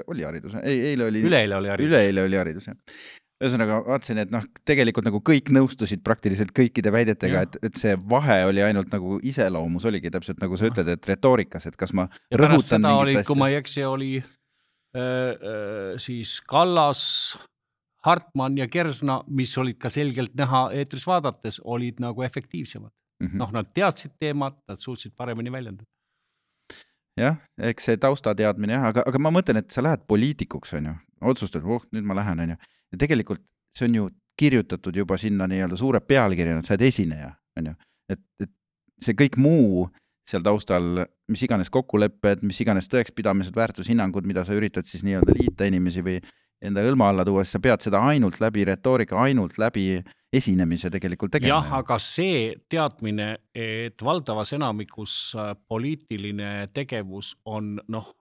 oli 0.08 0.26
haridus, 0.28 0.56
ei, 0.64 0.80
eile 0.94 1.10
oli. 1.10 1.24
üleeile 1.24 1.60
oli 1.62 1.72
haridus. 1.72 1.92
üleeile 1.92 2.26
oli 2.28 2.40
haridus, 2.40 2.72
jah 2.72 3.12
ühesõnaga 3.44 3.80
vaatasin, 3.84 4.22
et 4.24 4.30
noh, 4.32 4.46
tegelikult 4.64 5.04
nagu 5.08 5.20
kõik 5.26 5.50
nõustusid 5.52 6.00
praktiliselt 6.06 6.54
kõikide 6.56 6.94
väidetega, 6.96 7.42
et, 7.44 7.58
et 7.68 7.80
see 7.80 7.98
vahe 8.08 8.38
oli 8.48 8.64
ainult 8.64 8.94
nagu 8.94 9.18
iseloomus 9.26 9.84
oligi 9.90 10.12
täpselt 10.14 10.40
nagu 10.40 10.56
sa 10.60 10.70
ütled, 10.70 10.92
et 10.94 11.10
retoorikas, 11.10 11.68
et 11.68 11.76
kas 11.80 11.92
ma 11.98 12.06
ja 12.32 12.40
rõhutan 12.40 12.86
mingit 12.86 13.20
asja. 13.20 13.28
kui 13.28 13.42
ma 13.42 13.50
ei 13.52 13.58
eksi, 13.60 13.84
oli 13.90 14.14
siis 16.04 16.38
Kallas, 16.48 17.04
Hartmann 18.06 18.58
ja 18.62 18.68
Kersna, 18.70 19.22
mis 19.28 19.58
olid 19.58 19.80
ka 19.82 19.90
selgelt 19.92 20.36
näha 20.38 20.68
eetris 20.78 21.08
vaadates, 21.10 21.60
olid 21.64 22.00
nagu 22.04 22.24
efektiivsemad 22.24 22.94
mm 23.24 23.30
-hmm.. 23.30 23.42
noh, 23.42 23.52
nad 23.52 23.72
teadsid 23.74 24.16
teemat, 24.20 24.58
nad 24.68 24.80
suutsid 24.80 25.16
paremini 25.16 25.52
väljendada. 25.52 25.90
jah, 27.18 27.38
eks 27.58 27.86
see 27.86 27.98
taustateadmine 27.98 28.74
jah, 28.74 28.86
aga, 28.90 29.04
aga 29.06 29.20
ma 29.20 29.32
mõtlen, 29.32 29.62
et 29.62 29.72
sa 29.72 29.84
lähed 29.84 30.06
poliitikuks, 30.08 30.74
on 30.74 30.86
ju, 30.86 30.94
otsustad, 31.22 31.64
oh, 31.64 31.84
nüüd 31.94 32.06
ma 32.10 32.16
lähen, 32.18 32.40
on 32.40 32.56
ju, 32.56 32.58
ja 32.92 32.98
tegelikult 32.98 33.42
see 33.78 33.86
on 33.86 33.96
ju 33.96 34.10
kirjutatud 34.38 34.96
juba 34.96 35.18
sinna 35.18 35.48
nii-öelda 35.48 35.78
suure 35.78 36.00
pealkirjana, 36.00 36.60
et 36.60 36.66
sa 36.66 36.74
oled 36.74 36.88
esineja, 36.88 37.34
on 37.60 37.70
ju, 37.70 37.74
et, 38.10 38.24
et 38.42 38.52
see 39.02 39.14
kõik 39.14 39.38
muu 39.38 39.90
seal 40.30 40.42
taustal 40.42 41.06
mis 41.32 41.44
iganes 41.46 41.72
kokkulepped, 41.74 42.44
mis 42.44 42.60
iganes 42.64 42.90
tõekspidamised, 42.92 43.56
väärtushinnangud, 43.56 44.26
mida 44.28 44.44
sa 44.46 44.56
üritad 44.58 44.88
siis 44.90 45.04
nii-öelda 45.08 45.36
liita 45.38 45.68
inimesi 45.70 46.04
või 46.06 46.20
enda 46.64 46.84
hõlma 46.86 47.10
alla 47.12 47.26
tuua, 47.28 47.44
siis 47.44 47.58
sa 47.58 47.64
pead 47.64 47.84
seda 47.84 48.02
ainult 48.08 48.40
läbi 48.42 48.66
retoorika, 48.68 49.20
ainult 49.20 49.58
läbi 49.62 49.88
esinemise 50.34 50.90
tegelikult 50.94 51.36
tegema. 51.36 51.58
jah, 51.58 51.74
aga 51.80 51.98
see 52.02 52.54
teadmine, 52.70 53.30
et 53.56 54.02
valdavas 54.04 54.54
enamikus 54.56 55.16
äh, 55.38 55.54
poliitiline 55.70 56.70
tegevus 56.74 57.34
on 57.46 57.76
noh, 57.88 58.14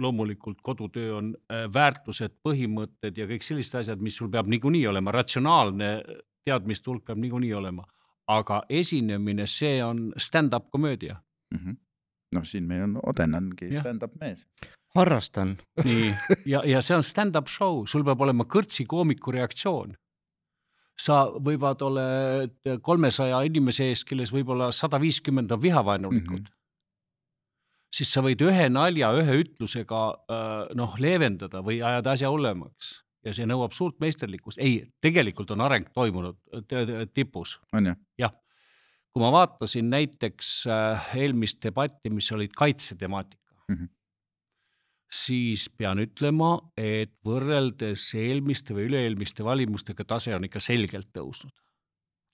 loomulikult 0.00 0.60
kodutöö 0.62 1.14
on 1.18 1.30
äh, 1.52 1.66
väärtused, 1.72 2.40
põhimõtted 2.46 3.20
ja 3.20 3.28
kõik 3.30 3.46
sellised 3.46 3.80
asjad, 3.82 4.02
mis 4.02 4.18
sul 4.18 4.30
peab 4.32 4.50
niikuinii 4.50 4.86
olema, 4.90 5.14
ratsionaalne 5.14 5.92
teadmiste 6.44 6.90
hulk 6.90 7.06
peab 7.06 7.22
niikuinii 7.22 7.54
olema. 7.54 7.86
aga 8.30 8.60
esinemine, 8.70 9.42
see 9.50 9.80
on 9.82 10.12
stand-up 10.16 10.68
komöödia 10.70 11.16
mm. 11.50 11.58
-hmm. 11.58 11.76
noh, 12.34 12.44
siin 12.46 12.64
meil 12.64 12.82
on 12.82 13.00
Oden 13.02 13.34
ongi 13.34 13.74
stand-up 13.74 14.12
mees. 14.20 14.46
Harrastan. 14.96 15.56
nii, 15.84 16.12
ja, 16.52 16.62
ja 16.66 16.82
see 16.82 16.96
on 16.96 17.04
stand-up 17.06 17.50
show, 17.50 17.84
sul 17.86 18.04
peab 18.06 18.22
olema 18.26 18.46
kõrtsi 18.48 18.86
koomiku 18.88 19.34
reaktsioon. 19.36 19.96
sa 21.00 21.22
võivad 21.32 21.80
oled 21.80 22.72
kolmesaja 22.84 23.38
inimese 23.48 23.86
ees, 23.88 24.02
kelles 24.04 24.32
võib-olla 24.34 24.68
sada 24.72 24.98
viiskümmend 25.00 25.52
on 25.52 25.62
vihavaenulikud 25.62 26.40
mm. 26.40 26.46
-hmm 26.46 26.56
siis 27.90 28.12
sa 28.14 28.22
võid 28.22 28.38
ühe 28.46 28.68
nalja 28.70 29.08
ühe 29.18 29.32
ütlusega 29.42 30.00
noh, 30.78 30.92
leevendada 31.02 31.58
või 31.66 31.80
ajada 31.82 32.12
asja 32.12 32.28
hullemaks 32.30 32.92
ja 33.26 33.32
see 33.34 33.48
nõuab 33.50 33.74
suurt 33.74 33.96
meisterlikkust. 33.98 34.58
ei, 34.62 34.84
tegelikult 35.02 35.50
on 35.50 35.60
areng 35.60 35.88
toimunud 35.90 36.38
tipus. 37.14 37.58
on 37.72 37.90
ju? 37.90 37.94
jah 38.18 38.30
kui 39.10 39.22
ma 39.22 39.30
vaatasin 39.34 39.88
näiteks 39.90 40.50
äh, 40.70 41.14
eelmist 41.18 41.60
debatti, 41.64 42.12
mis 42.14 42.30
olid 42.32 42.54
kaitsetemaatika 42.56 43.54
mm, 43.68 43.76
-hmm. 43.76 43.88
Siis 45.10 45.66
pean 45.74 45.98
ütlema, 46.02 46.54
et 46.78 47.12
võrreldes 47.26 48.06
eelmiste 48.18 48.76
või 48.76 48.86
üle-eelmiste 48.88 49.44
valimustega 49.46 50.06
tase 50.06 50.34
on 50.36 50.46
ikka 50.46 50.62
selgelt 50.62 51.10
tõusnud. 51.16 51.52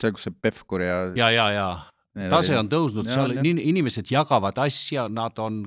see, 0.02 0.12
kus 0.12 0.28
see 0.28 0.34
Pevkur 0.42 0.82
ja. 0.84 0.96
ja, 1.16 1.30
ja, 1.32 1.46
ja 1.56 1.68
tase 2.30 2.56
on 2.56 2.68
tõusnud, 2.72 3.08
seal 3.12 3.34
ja. 3.36 3.42
inimesed 3.44 4.08
jagavad 4.12 4.56
asja, 4.64 5.06
nad 5.12 5.36
on 5.42 5.62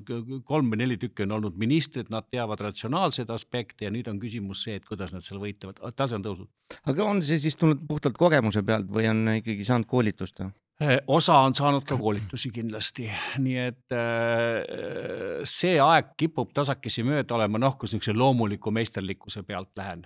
kolm 0.48 0.72
või 0.74 0.82
neli 0.82 0.98
tükki 1.02 1.26
on 1.28 1.38
olnud 1.38 1.58
ministrid, 1.62 2.10
nad 2.13 2.26
teavad 2.32 2.62
ratsionaalseid 2.69 3.30
aspekte 3.34 3.86
ja 3.86 3.93
nüüd 3.93 4.10
on 4.10 4.19
küsimus 4.22 4.63
see, 4.65 4.80
et 4.80 4.88
kuidas 4.89 5.13
nad 5.13 5.26
seal 5.26 5.41
võitlevad, 5.41 5.82
tase 5.98 6.17
on 6.17 6.26
tõusnud. 6.26 6.50
aga 6.89 7.06
on 7.06 7.22
see 7.26 7.41
siis 7.41 7.58
tulnud 7.60 7.86
puhtalt 7.89 8.17
kogemuse 8.17 8.63
pealt 8.65 8.89
või 8.89 9.10
on 9.12 9.26
ikkagi 9.39 9.67
saanud 9.67 9.89
koolitust 9.89 10.41
või? 10.41 10.54
Eh, 10.80 11.02
osa 11.08 11.36
on 11.44 11.56
saanud 11.56 11.84
ka 11.84 11.98
koolitusi 12.00 12.54
kindlasti, 12.56 13.10
nii 13.44 13.56
et 13.60 13.96
äh, 13.96 15.42
see 15.44 15.74
aeg 15.84 16.13
kipub 16.15 16.54
tasakesi 16.56 17.04
mööda 17.04 17.36
olema, 17.36 17.60
noh, 17.60 17.76
kus 17.76 17.92
niisuguse 17.92 18.15
loomuliku 18.15 18.72
meisterlikkuse 18.72 19.44
pealt 19.44 19.74
lähen. 19.76 20.06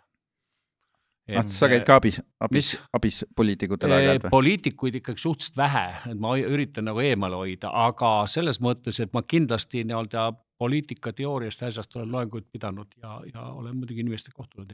ah, 1.37 1.45
sa 1.45 1.69
käid 1.69 1.85
ka 1.85 1.99
abis, 2.01 2.17
abis, 2.41 2.71
abis 2.89 3.21
poliitikutele 3.35 3.99
aeg-ajalt 3.99 4.25
või? 4.25 4.31
poliitikuid 4.33 4.97
ikkagi 4.97 5.21
suhteliselt 5.21 5.61
vähe, 5.61 5.85
et 6.09 6.25
ma 6.25 6.33
üritan 6.41 6.89
nagu 6.89 7.05
eemale 7.05 7.37
hoida, 7.43 7.69
aga 7.85 8.15
selles 8.33 8.57
mõttes, 8.57 8.97
et 9.05 9.13
ma 9.13 9.21
kindlasti 9.21 9.85
nii-öelda 9.85 10.25
poliitikateooriast 10.57 11.61
ja 11.61 11.69
asjast 11.69 11.95
olen 11.99 12.09
loenguid 12.17 12.49
pidanud 12.49 12.97
ja, 12.97 13.19
ja 13.29 13.45
olen 13.53 13.77
muidugi 13.77 14.01
inimestega 14.01 14.41
kohtunud 14.41 14.73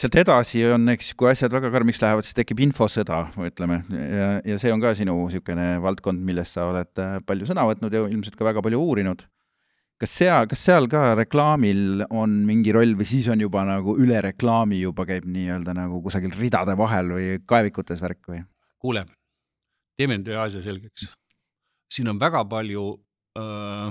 sealt 0.00 0.18
edasi 0.20 0.60
on, 0.68 0.84
eks, 0.92 1.12
kui 1.16 1.30
asjad 1.30 1.52
väga 1.54 1.70
karmiks 1.72 2.02
lähevad, 2.02 2.26
siis 2.26 2.36
tekib 2.36 2.60
infosõda, 2.66 3.22
ütleme, 3.46 3.80
ja, 3.92 4.28
ja 4.44 4.58
see 4.60 4.72
on 4.74 4.82
ka 4.82 4.92
sinu 4.98 5.14
niisugune 5.22 5.76
valdkond, 5.84 6.20
millest 6.26 6.58
sa 6.58 6.66
oled 6.70 7.00
äh, 7.02 7.16
palju 7.26 7.48
sõna 7.48 7.64
võtnud 7.68 7.96
ja 7.96 8.04
ilmselt 8.10 8.36
ka 8.36 8.46
väga 8.48 8.64
palju 8.64 8.80
uurinud. 8.82 9.24
kas 9.96 10.12
seal, 10.12 10.44
kas 10.50 10.60
seal 10.60 10.88
ka 10.92 11.14
reklaamil 11.16 12.04
on 12.12 12.42
mingi 12.44 12.74
roll 12.76 12.92
või 12.98 13.06
siis 13.08 13.28
on 13.32 13.40
juba 13.40 13.62
nagu 13.64 13.94
üle 13.96 14.20
reklaami 14.20 14.82
juba 14.82 15.06
käib 15.08 15.24
nii-öelda 15.24 15.72
nagu 15.72 16.02
kusagil 16.04 16.34
ridade 16.36 16.74
vahel 16.76 17.14
või 17.16 17.28
kaevikutes 17.48 18.02
värk 18.04 18.28
või? 18.28 18.42
kuule, 18.76 19.06
teeme 19.96 20.18
nüüd 20.18 20.28
ühe 20.34 20.42
asja 20.42 20.60
selgeks. 20.60 21.08
siin 21.88 22.12
on 22.12 22.20
väga 22.20 22.44
palju 22.44 22.84
öö, 23.40 23.88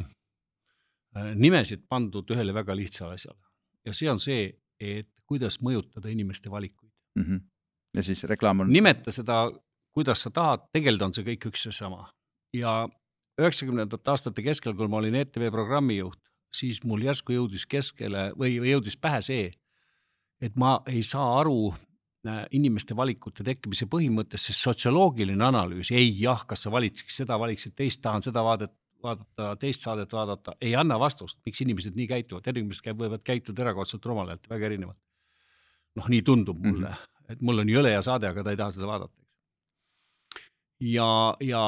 nimesid 1.34 1.88
pandud 1.90 2.30
ühele 2.30 2.54
väga 2.54 2.78
lihtsale 2.78 3.18
asjale 3.18 3.42
ja 3.86 3.94
see 3.94 4.12
on 4.12 4.22
see, 4.22 4.52
et 4.80 5.10
kuidas 5.26 5.60
mõjutada 5.62 6.12
inimeste 6.12 6.52
valikuid 6.52 6.92
mm. 7.16 7.24
-hmm. 7.24 7.42
ja 7.96 8.04
siis 8.04 8.24
reklaam 8.24 8.60
on. 8.60 8.70
nimeta 8.70 9.12
seda, 9.12 9.52
kuidas 9.92 10.22
sa 10.22 10.30
tahad, 10.30 10.68
tegelikult 10.74 11.10
on 11.10 11.14
see 11.14 11.26
kõik 11.26 11.50
üks 11.52 11.66
ja 11.66 11.72
sama. 11.72 12.10
ja 12.54 12.88
üheksakümnendate 13.42 14.12
aastate 14.12 14.44
keskel, 14.44 14.76
kui 14.76 14.88
ma 14.88 14.98
olin 14.98 15.16
ETV 15.16 15.50
programmijuht, 15.52 16.20
siis 16.56 16.84
mul 16.84 17.04
järsku 17.04 17.36
jõudis 17.36 17.66
keskele 17.68 18.30
või, 18.40 18.60
või 18.64 18.72
jõudis 18.72 18.96
pähe 18.98 19.22
see, 19.22 19.50
et 20.42 20.56
ma 20.56 20.78
ei 20.88 21.04
saa 21.04 21.40
aru 21.42 21.74
äh, 21.74 22.46
inimeste 22.52 22.96
valikute 22.96 23.44
tekkimise 23.44 23.90
põhimõttest, 23.92 24.52
sest 24.52 24.64
sotsioloogiline 24.64 25.44
analüüs, 25.44 25.92
ei 25.92 26.14
jah, 26.20 26.46
kas 26.48 26.66
sa 26.66 26.72
valiksid 26.72 27.12
seda, 27.12 27.40
valiksid 27.40 27.76
teist, 27.76 28.02
tahan 28.02 28.24
seda 28.24 28.44
vaadet 28.44 28.72
vaadata, 29.04 29.56
teist 29.60 29.86
saadet 29.86 30.14
vaadata, 30.14 30.56
ei 30.62 30.76
anna 30.76 31.00
vastust, 31.00 31.40
miks 31.46 31.62
inimesed 31.62 31.96
nii 31.96 32.08
käituvad, 32.08 32.48
inimesed 32.52 32.86
käib, 32.86 33.02
võivad 33.02 33.24
käituda 33.26 33.66
erakordselt 33.66 34.06
rumalalt, 34.06 34.50
väga 34.50 34.66
erinevalt. 34.66 35.00
noh, 35.96 36.08
nii 36.12 36.22
tundub 36.28 36.60
mulle 36.60 36.90
mm, 36.90 36.96
-hmm. 36.96 37.32
et 37.32 37.42
mul 37.42 37.60
on 37.64 37.70
jõle 37.70 37.94
hea 37.94 38.02
saade, 38.02 38.28
aga 38.28 38.44
ta 38.44 38.52
ei 38.52 38.58
taha 38.58 38.72
seda 38.72 38.88
vaadata, 38.88 39.22
eks. 39.22 40.50
ja, 40.80 41.10
ja 41.40 41.62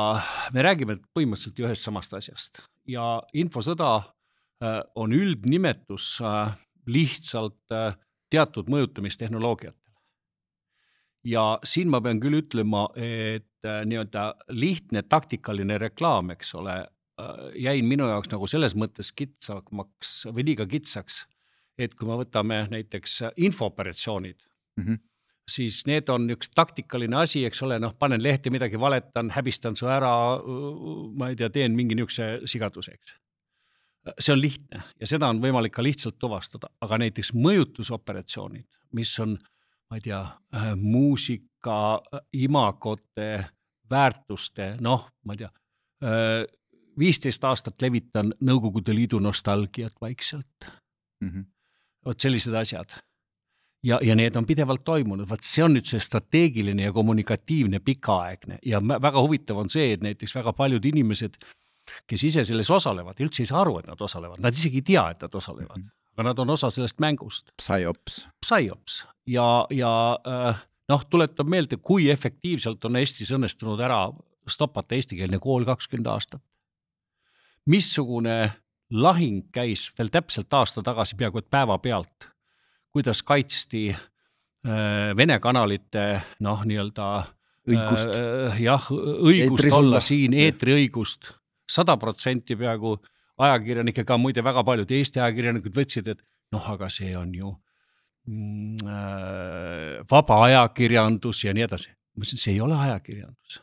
me 0.53 0.61
räägime 0.61 0.97
põhimõtteliselt 1.15 1.63
ühest 1.63 1.87
samast 1.87 2.13
asjast 2.13 2.61
ja 2.87 3.21
infosõda 3.33 3.91
äh, 3.97 4.81
on 4.95 5.13
üldnimetus 5.13 6.17
äh, 6.21 6.57
lihtsalt 6.87 7.71
äh, 7.71 7.95
teatud 8.29 8.69
mõjutamistehnoloogiatele. 8.71 9.83
ja 11.23 11.59
siin 11.63 11.89
ma 11.91 11.99
pean 12.01 12.19
küll 12.23 12.39
ütlema, 12.39 12.87
et 12.95 13.65
äh, 13.65 13.83
nii-öelda 13.85 14.29
lihtne 14.49 15.03
taktikaline 15.03 15.77
reklaam, 15.77 16.31
eks 16.31 16.53
ole, 16.55 16.77
jäin 17.55 17.85
minu 17.85 18.07
jaoks 18.09 18.29
nagu 18.31 18.47
selles 18.49 18.75
mõttes 18.77 19.11
kitsamaks 19.15 20.27
või 20.29 20.45
liiga 20.51 20.67
kitsaks, 20.69 21.23
et 21.77 21.95
kui 21.97 22.09
me 22.09 22.17
võtame 22.19 22.63
näiteks 22.71 23.19
infooperatsioonid 23.47 24.37
mm, 24.37 24.83
-hmm. 24.83 24.99
siis 25.49 25.83
need 25.89 26.09
on 26.13 26.29
üks 26.33 26.51
taktikaline 26.55 27.17
asi, 27.23 27.45
eks 27.45 27.61
ole, 27.65 27.79
noh, 27.79 27.95
panen 27.99 28.23
lehte 28.23 28.49
midagi, 28.53 28.79
valetan, 28.79 29.31
häbistan 29.33 29.75
su 29.75 29.89
ära, 29.89 30.13
ma 31.17 31.29
ei 31.29 31.35
tea, 31.35 31.49
teen 31.49 31.75
mingi 31.75 31.95
niisuguse 31.95 32.45
sigaduse, 32.45 32.93
eks. 32.93 33.15
see 34.19 34.33
on 34.33 34.41
lihtne 34.41 34.83
ja 34.99 35.07
seda 35.07 35.29
on 35.33 35.41
võimalik 35.41 35.73
ka 35.73 35.83
lihtsalt 35.83 36.19
tuvastada, 36.19 36.69
aga 36.81 37.01
näiteks 37.01 37.33
mõjutusoperatsioonid, 37.33 38.67
mis 38.93 39.19
on, 39.19 39.37
ma 39.89 39.97
ei 39.97 40.05
tea, 40.05 40.21
muusika, 40.75 42.01
imagote, 42.33 43.45
väärtuste, 43.89 44.75
noh, 44.81 45.09
ma 45.25 45.33
ei 45.33 45.45
tea 45.45 45.51
viisteist 46.99 47.43
aastat 47.43 47.81
levitan 47.81 48.33
Nõukogude 48.43 48.95
Liidu 48.95 49.19
nostalgiat 49.19 49.93
vaikselt 50.01 50.69
mm. 51.21 51.29
-hmm. 51.29 51.45
vot 52.05 52.19
sellised 52.19 52.53
asjad. 52.53 52.97
ja, 53.83 53.99
ja 54.01 54.15
need 54.15 54.35
on 54.35 54.45
pidevalt 54.45 54.83
toimunud, 54.83 55.29
vot 55.29 55.43
see 55.43 55.63
on 55.63 55.73
nüüd 55.77 55.85
see 55.85 55.99
strateegiline 55.99 56.83
ja 56.83 56.93
kommunikatiivne 56.93 57.79
pikaaegne 57.79 58.59
ja 58.65 58.81
väga 58.81 59.21
huvitav 59.21 59.57
on 59.57 59.69
see, 59.69 59.93
et 59.93 60.01
näiteks 60.01 60.35
väga 60.35 60.53
paljud 60.53 60.85
inimesed, 60.85 61.37
kes 62.07 62.23
ise 62.23 62.43
selles 62.43 62.71
osalevad, 62.71 63.19
üldse 63.19 63.43
ei 63.43 63.51
saa 63.51 63.61
aru, 63.61 63.79
et 63.79 63.87
nad 63.87 64.01
osalevad, 64.01 64.41
nad 64.43 64.53
isegi 64.53 64.81
ei 64.81 64.81
tea, 64.81 65.09
et 65.09 65.21
nad 65.21 65.35
osalevad 65.35 65.77
mm, 65.77 65.83
-hmm. 65.83 66.11
aga 66.13 66.23
nad 66.23 66.39
on 66.39 66.49
osa 66.49 66.69
sellest 66.69 66.99
mängust. 66.99 67.51
Psyops. 67.61 68.27
Psyops 68.41 69.05
ja, 69.27 69.67
ja 69.71 70.19
äh, 70.27 70.65
noh, 70.89 71.05
tuletab 71.09 71.47
meelde, 71.47 71.77
kui 71.77 72.09
efektiivselt 72.09 72.85
on 72.85 72.95
Eestis 72.95 73.31
õnnestunud 73.31 73.81
ära 73.83 74.07
stopata 74.47 74.95
eestikeelne 74.95 75.39
kool 75.43 75.65
kakskümmend 75.67 76.07
aastat. 76.11 76.41
Missugune 77.67 78.37
lahing 78.91 79.49
käis 79.51 79.89
veel 79.97 80.09
täpselt 80.11 80.53
aasta 80.53 80.83
tagasi 80.83 81.17
peaaegu 81.19 81.43
et 81.43 81.49
päevapealt 81.51 82.29
kuidas 82.97 83.23
kaitsti 83.23 83.89
äh, 83.89 85.17
Vene 85.17 85.39
kanalite 85.39 86.21
noh, 86.39 86.63
nii-öelda 86.65 87.09
õigust. 87.69 88.09
äh,, 88.09 88.61
jah, 88.63 88.87
õigust 88.89 89.61
Eetris 89.61 89.75
olla 89.77 90.01
siin, 90.01 90.33
eetriõigust, 90.33 91.29
sada 91.69 91.97
protsenti 92.01 92.57
peaaegu 92.57 92.95
ajakirjanikke, 93.37 94.05
ka 94.07 94.17
muide 94.17 94.41
väga 94.41 94.63
paljud 94.65 94.91
Eesti 94.97 95.21
ajakirjanikud 95.21 95.77
võtsid, 95.77 96.09
et 96.15 96.23
noh, 96.55 96.71
aga 96.73 96.89
see 96.89 97.13
on 97.19 97.35
ju 97.37 97.51
mm, 98.25 98.87
äh, 98.87 100.01
vaba 100.09 100.41
ajakirjandus 100.47 101.43
ja 101.45 101.53
nii 101.53 101.67
edasi. 101.67 101.93
ma 102.17 102.25
ütlesin, 102.25 102.41
see 102.41 102.55
ei 102.55 102.63
ole 102.65 102.79
ajakirjandus. 102.87 103.61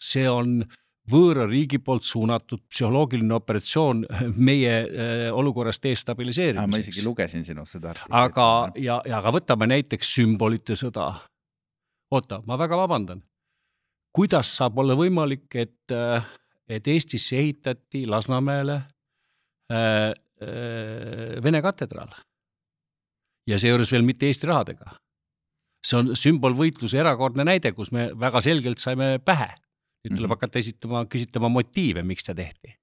see 0.00 0.24
on 0.30 0.62
äh, 0.62 0.78
võõra 1.10 1.46
riigi 1.50 1.80
poolt 1.82 2.06
suunatud 2.06 2.62
psühholoogiline 2.70 3.34
operatsioon 3.34 4.04
meie 4.48 4.74
äh, 4.82 5.24
olukorrast 5.34 5.82
destabiliseerimiseks. 5.82 6.70
ma 6.70 6.82
isegi 6.82 7.04
lugesin 7.04 7.44
sinust 7.44 7.78
seda 7.78 7.92
artiklit. 7.92 8.14
aga, 8.14 8.46
ja, 8.78 9.00
ja 9.06 9.18
aga 9.18 9.34
võtame 9.34 9.68
näiteks 9.72 10.14
sümbolite 10.18 10.76
sõda. 10.78 11.10
oota, 12.10 12.42
ma 12.46 12.58
väga 12.58 12.78
vabandan. 12.78 13.22
kuidas 14.12 14.56
saab 14.56 14.78
olla 14.78 14.94
võimalik, 14.94 15.48
et, 15.54 15.90
äh, 15.90 16.26
et 16.68 16.88
Eestisse 16.88 17.36
ehitati 17.36 18.06
Lasnamäele 18.06 18.82
äh, 19.72 20.12
äh, 20.42 21.42
Vene 21.42 21.62
katedraal? 21.62 22.14
ja 23.46 23.58
seejuures 23.58 23.90
veel 23.90 24.06
mitte 24.06 24.26
Eesti 24.26 24.46
rahadega. 24.46 24.94
see 25.82 25.98
on 25.98 26.14
sümbolvõitluse 26.14 26.98
erakordne 26.98 27.44
näide, 27.44 27.72
kus 27.72 27.90
me 27.90 28.12
väga 28.14 28.40
selgelt 28.40 28.78
saime 28.78 29.18
pähe 29.18 29.50
nüüd 30.02 30.16
tuleb 30.16 30.20
mm 30.20 30.24
-hmm. 30.24 30.36
hakata 30.36 30.58
esitama, 30.58 31.04
küsitlema 31.06 31.48
motiive, 31.48 32.02
miks 32.02 32.26
see 32.26 32.34
tehti. 32.34 32.74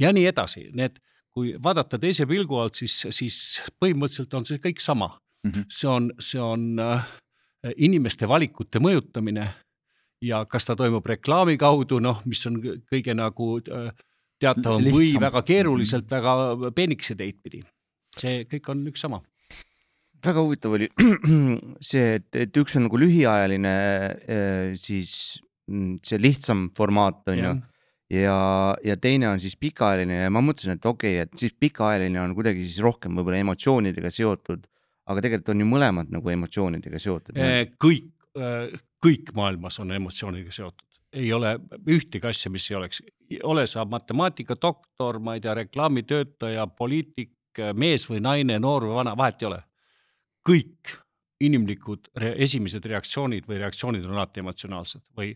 ja 0.00 0.12
nii 0.12 0.26
edasi, 0.26 0.70
need, 0.72 0.98
kui 1.32 1.54
vaadata 1.62 1.98
teise 1.98 2.26
pilgu 2.26 2.58
alt, 2.58 2.74
siis, 2.74 3.06
siis 3.10 3.62
põhimõtteliselt 3.80 4.34
on 4.34 4.44
see 4.44 4.58
kõik 4.58 4.80
sama 4.80 5.08
mm. 5.44 5.50
-hmm. 5.50 5.64
see 5.68 5.90
on, 5.90 6.10
see 6.18 6.40
on 6.40 6.78
äh, 6.78 7.06
inimeste 7.76 8.28
valikute 8.28 8.78
mõjutamine 8.78 9.48
ja 10.22 10.44
kas 10.46 10.64
ta 10.64 10.76
toimub 10.76 11.06
reklaami 11.06 11.56
kaudu, 11.58 12.00
noh, 12.00 12.22
mis 12.24 12.46
on 12.46 12.60
kõige 12.92 13.14
nagu 13.14 13.58
äh, 13.58 13.92
teatavam 14.40 14.82
Lihtsam. 14.82 14.98
või 14.98 15.20
väga 15.20 15.42
keeruliselt, 15.42 16.10
väga 16.10 16.72
peenikese 16.74 17.14
teid 17.14 17.40
pidi. 17.42 17.62
see 18.18 18.44
kõik 18.50 18.68
on 18.70 18.86
üks 18.88 19.00
sama 19.00 19.22
väga 20.24 20.40
huvitav 20.40 20.76
oli 20.76 20.88
see, 21.90 22.14
et, 22.18 22.28
et 22.44 22.56
üks 22.56 22.76
on 22.78 22.86
nagu 22.88 23.00
lühiajaline 23.00 23.74
äh, 23.74 24.74
siis 24.80 25.40
see 26.04 26.20
lihtsam 26.20 26.68
formaat 26.76 27.28
on 27.32 27.38
ju. 27.38 27.52
ja, 28.12 28.38
ja 28.84 28.96
teine 29.00 29.28
on 29.30 29.40
siis 29.40 29.56
pikaajaline 29.60 30.24
ja 30.24 30.32
ma 30.32 30.42
mõtlesin, 30.44 30.78
et 30.78 30.86
okei 30.86 31.18
okay,, 31.18 31.28
et 31.28 31.44
siis 31.44 31.54
pikaajaline 31.60 32.20
on 32.20 32.34
kuidagi 32.36 32.64
siis 32.66 32.82
rohkem 32.84 33.16
võib-olla 33.16 33.40
emotsioonidega 33.44 34.10
seotud. 34.12 34.66
aga 35.04 35.20
tegelikult 35.20 35.52
on 35.52 35.60
ju 35.60 35.68
mõlemad 35.68 36.10
nagu 36.12 36.30
emotsioonidega 36.32 36.98
seotud. 37.00 37.38
kõik, 37.82 38.10
kõik 39.04 39.32
maailmas 39.36 39.80
on 39.80 39.92
emotsioonidega 39.92 40.52
seotud, 40.52 40.86
ei 41.12 41.32
ole 41.32 41.56
ühtegi 41.88 42.26
asja, 42.28 42.50
mis 42.50 42.70
ei 42.70 42.76
oleks, 42.76 43.02
ole 43.42 43.66
sa 43.70 43.84
matemaatikadoktor, 43.84 45.20
ma 45.22 45.36
ei 45.36 45.44
tea, 45.44 45.54
reklaamitöötaja, 45.60 46.66
poliitik, 46.66 47.32
mees 47.78 48.08
või 48.10 48.20
naine, 48.24 48.58
noor 48.58 48.88
või 48.88 48.98
vana, 48.98 49.16
vahet 49.16 49.42
ei 49.42 49.48
ole. 49.52 49.62
kõik 50.44 50.98
inimlikud 51.40 52.10
re 52.20 52.34
esimesed 52.44 52.84
reaktsioonid 52.86 53.48
või 53.48 53.60
reaktsioonid 53.62 54.04
on 54.06 54.16
alati 54.16 54.42
emotsionaalsed 54.44 55.02
või 55.18 55.32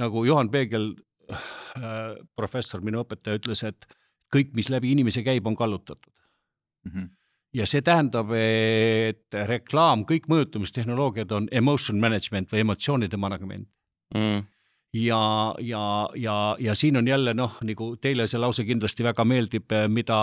nagu 0.00 0.24
Juhan 0.24 0.50
Peegel 0.50 0.92
äh,, 1.30 2.14
professor, 2.36 2.80
minu 2.80 3.02
õpetaja 3.04 3.40
ütles, 3.40 3.64
et 3.68 3.86
kõik, 4.32 4.54
mis 4.56 4.70
läbi 4.72 4.94
inimese 4.94 5.22
käib, 5.22 5.46
on 5.46 5.56
kallutatud 5.56 6.12
mm. 6.12 6.90
-hmm. 6.90 7.10
ja 7.52 7.66
see 7.66 7.82
tähendab, 7.82 8.32
et 8.36 9.28
reklaam, 9.48 10.06
kõik 10.08 10.28
mõjutamistehnoloogiad 10.32 11.32
on 11.32 11.48
emotion 11.52 12.00
management 12.00 12.52
või 12.52 12.66
emotsioonide 12.66 13.16
management 13.16 13.68
mm 14.14 14.48
ja, 14.92 15.54
ja, 15.58 16.08
ja, 16.14 16.56
ja 16.58 16.74
siin 16.74 16.96
on 16.96 17.08
jälle 17.08 17.34
noh, 17.34 17.56
nagu 17.64 17.96
teile 17.96 18.26
see 18.28 18.40
lause 18.40 18.64
kindlasti 18.64 19.04
väga 19.04 19.24
meeldib, 19.24 19.72
mida 19.88 20.18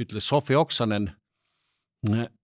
ütles 0.00 0.28
Sofi 0.28 0.56
Oksanen 0.56 1.10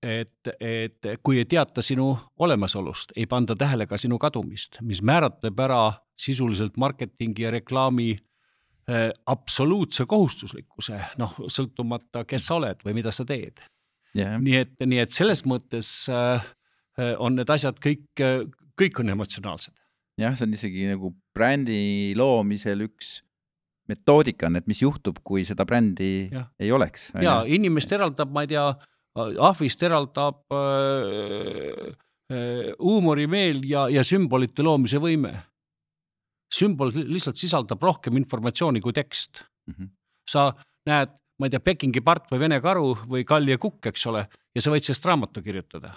et, 0.02 0.50
et 0.60 1.08
kui 1.22 1.38
ei 1.40 1.46
teata 1.48 1.82
sinu 1.82 2.10
olemasolust, 2.38 3.14
ei 3.16 3.26
panda 3.26 3.56
tähele 3.56 3.86
ka 3.88 3.98
sinu 3.98 4.18
kadumist, 4.20 4.80
mis 4.82 5.02
määratleb 5.02 5.60
ära 5.64 5.80
sisuliselt 6.20 6.76
marketingi 6.76 7.46
ja 7.46 7.52
reklaami 7.54 8.10
äh, 8.16 9.08
absoluutse 9.26 10.06
kohustuslikkuse, 10.08 11.00
noh, 11.20 11.38
sõltumata, 11.48 12.24
kes 12.28 12.50
sa 12.50 12.58
oled 12.60 12.84
või 12.84 12.98
mida 13.00 13.12
sa 13.12 13.24
teed 13.28 13.64
yeah.. 14.16 14.36
nii 14.40 14.60
et, 14.60 14.76
nii 14.84 15.02
et 15.04 15.14
selles 15.14 15.44
mõttes 15.48 15.90
äh, 16.12 16.46
on 17.20 17.36
need 17.36 17.50
asjad 17.52 17.80
kõik, 17.82 18.08
kõik 18.80 19.00
on 19.00 19.12
emotsionaalsed. 19.12 19.76
jah, 20.20 20.36
see 20.36 20.48
on 20.48 20.56
isegi 20.56 20.90
nagu 20.90 21.12
brändi 21.36 22.12
loomisel 22.16 22.86
üks 22.88 23.20
metoodika 23.88 24.48
on, 24.48 24.58
et 24.58 24.66
mis 24.66 24.80
juhtub, 24.82 25.20
kui 25.24 25.44
seda 25.46 25.66
brändi 25.68 26.28
ja. 26.32 26.46
ei 26.58 26.72
oleks. 26.72 27.10
ja 27.22 27.42
inimest 27.46 27.92
eraldab, 27.92 28.32
ma 28.34 28.44
ei 28.44 28.52
tea 28.52 28.66
ahvist 29.16 29.82
eraldab 29.82 30.42
äh, 30.52 31.92
äh, 32.32 32.72
huumorimeel 32.78 33.62
ja, 33.68 33.86
ja 33.92 34.04
sümbolite 34.04 34.64
loomise 34.66 35.00
võime. 35.02 35.34
sümbol 36.52 36.92
lihtsalt 36.94 37.36
sisaldab 37.36 37.82
rohkem 37.82 38.16
informatsiooni 38.16 38.80
kui 38.80 38.92
tekst 38.94 39.42
mm. 39.66 39.74
-hmm. 39.74 39.88
sa 40.30 40.52
näed, 40.86 41.10
ma 41.38 41.46
ei 41.46 41.50
tea, 41.50 41.60
Pekingi 41.60 42.00
part 42.00 42.30
või 42.30 42.38
Vene 42.38 42.60
karu 42.60 42.94
või 43.06 43.24
Kall 43.24 43.48
ja 43.48 43.58
kukk, 43.58 43.86
eks 43.86 44.06
ole, 44.06 44.26
ja 44.54 44.62
sa 44.62 44.70
võid 44.70 44.86
sellest 44.86 45.04
raamatu 45.04 45.42
kirjutada. 45.42 45.96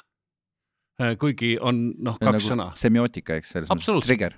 Äh, 1.01 1.15
kuigi 1.17 1.57
on 1.61 1.93
noh, 1.97 2.17
kaks 2.17 2.31
nagu 2.31 2.43
sõna. 2.43 2.71
semiootika, 2.75 3.35
eks, 3.35 3.49
selles 3.55 3.69
mõttes, 3.69 4.05
trigger 4.05 4.35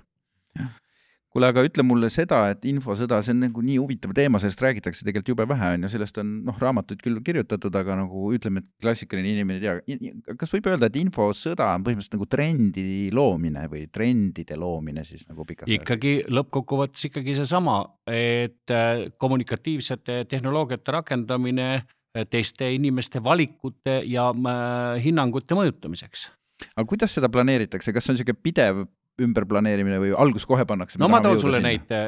kuule, 1.32 1.48
aga 1.48 1.64
ütle 1.64 1.84
mulle 1.86 2.10
seda, 2.12 2.42
et 2.52 2.64
infosõda, 2.68 3.22
see 3.24 3.32
on 3.34 3.40
nagu 3.46 3.62
nii 3.64 3.78
huvitav 3.80 4.12
teema, 4.16 4.40
sellest 4.42 4.60
räägitakse 4.62 5.06
tegelikult 5.06 5.32
jube 5.32 5.46
vähe, 5.48 5.70
on 5.76 5.86
ju, 5.86 5.92
sellest 5.94 6.20
on 6.20 6.32
noh, 6.46 6.58
raamatuid 6.60 7.00
küll 7.04 7.22
kirjutatud, 7.24 7.74
aga 7.80 7.96
nagu 8.02 8.26
ütleme, 8.36 8.62
et 8.62 8.68
klassikaline 8.84 9.32
inimene 9.32 9.60
ei 9.60 9.96
tea. 9.96 10.34
kas 10.38 10.52
võib 10.52 10.68
öelda, 10.68 10.90
et 10.90 10.98
infosõda 11.00 11.70
on 11.76 11.86
põhimõtteliselt 11.86 12.18
nagu 12.18 12.28
trendi 12.36 12.86
loomine 13.16 13.64
või 13.72 13.86
trendide 13.92 14.58
loomine 14.60 15.06
siis 15.08 15.24
nagu 15.30 15.46
pikas 15.48 15.72
ikkagi 15.72 16.18
lõppkokkuvõttes 16.28 17.08
ikkagi 17.08 17.36
seesama, 17.40 17.80
et 18.10 18.72
äh, 18.74 19.08
kommunikatiivsete 19.22 20.22
tehnoloogiate 20.30 20.96
rakendamine 20.98 21.68
äh, 21.80 22.26
teiste 22.30 22.68
inimeste 22.76 23.22
valikute 23.24 24.02
ja 24.08 24.28
äh, 24.32 25.02
hinnangute 25.04 25.56
mõjutamiseks. 25.58 26.28
Aga 26.76 26.84
kuidas 26.86 27.16
seda 27.16 27.32
planeeritakse, 27.32 27.94
kas 27.94 28.06
on 28.08 28.14
niisugune 28.14 28.38
pidev 28.44 28.84
ümberplaneerimine 29.20 29.98
või 30.00 30.14
algus 30.16 30.46
kohe 30.48 30.64
pannakse? 30.68 31.00
no 31.00 31.10
ma 31.12 31.20
toon 31.24 31.40
sulle 31.40 31.60
sinna. 31.60 31.72
näite, 31.72 32.00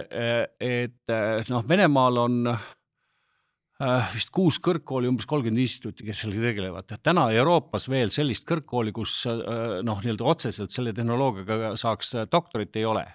et 0.60 1.50
noh, 1.50 1.64
Venemaal 1.68 2.20
on 2.22 2.38
äh, 2.52 4.14
vist 4.14 4.32
kuus 4.34 4.60
kõrgkooli, 4.64 5.10
umbes 5.10 5.28
kolmkümmend 5.28 5.64
instituuti, 5.64 6.06
kes 6.06 6.24
sellega 6.24 6.48
tegelevad. 6.48 6.96
täna 7.02 7.26
Euroopas 7.36 7.88
veel 7.92 8.14
sellist 8.14 8.48
kõrgkooli, 8.48 8.94
kus 8.96 9.20
äh, 9.30 9.82
noh, 9.84 10.00
nii-öelda 10.00 10.30
otseselt 10.32 10.74
selle 10.74 10.94
tehnoloogiaga 10.96 11.74
saaks 11.80 12.14
doktorit, 12.32 12.76
ei 12.80 12.88
ole 12.88 13.06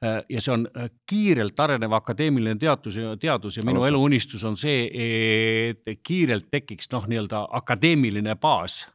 ja 0.00 0.40
see 0.40 0.52
on 0.54 0.62
kiirelt 1.08 1.58
arenev 1.60 1.92
akadeemiline 1.92 2.56
teadus 2.56 2.96
ja 2.96 3.10
teadus 3.20 3.58
ja 3.58 3.64
minu 3.68 3.84
eluunistus 3.84 4.44
on 4.48 4.56
see, 4.56 4.86
et 4.88 6.00
kiirelt 6.00 6.48
tekiks 6.48 6.88
noh, 6.94 7.04
nii-öelda 7.04 7.42
akadeemiline 7.60 8.32
baas 8.40 8.86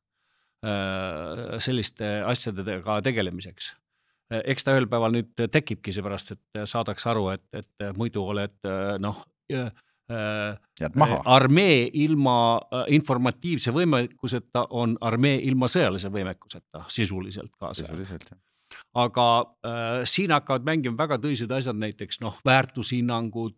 selliste 1.61 2.07
asjadega 2.25 2.99
tegelemiseks. 3.05 3.71
Äh, 4.33 4.41
eks 4.53 4.65
ta 4.65 4.75
ühel 4.75 4.87
päeval 4.91 5.13
nüüd 5.15 5.47
tekibki, 5.51 5.93
seepärast 5.95 6.35
et 6.35 6.61
saadakse 6.69 7.11
aru, 7.11 7.29
et, 7.35 7.45
et 7.53 7.89
muidu 7.97 8.23
oled 8.33 8.71
noh 9.03 9.25
armee 11.33 11.77
ilma 12.01 12.37
informatiivse 12.93 13.73
võimekuseta 13.73 14.67
on 14.77 14.97
armee 15.01 15.39
ilma 15.49 15.69
sõjalise 15.69 16.09
võimekuseta 16.13 16.83
sisuliselt 16.93 17.53
kaasa. 17.57 17.85
sisuliselt 17.85 18.29
jah 18.29 18.41
aga 18.95 19.27
äh, 19.41 20.01
siin 20.07 20.33
hakkavad 20.35 20.65
mängima 20.67 20.97
väga 20.97 21.17
tõsised 21.21 21.51
asjad, 21.53 21.77
näiteks 21.79 22.19
noh, 22.23 22.37
väärtushinnangud 22.45 23.55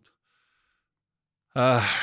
äh,, 1.58 1.96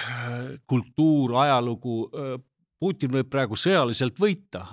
kultuur, 0.68 1.38
ajalugu 1.46 2.02
äh,. 2.10 2.36
Putin 2.76 3.08
võib 3.08 3.30
praegu 3.32 3.56
sõjaliselt 3.56 4.18
võita 4.20 4.66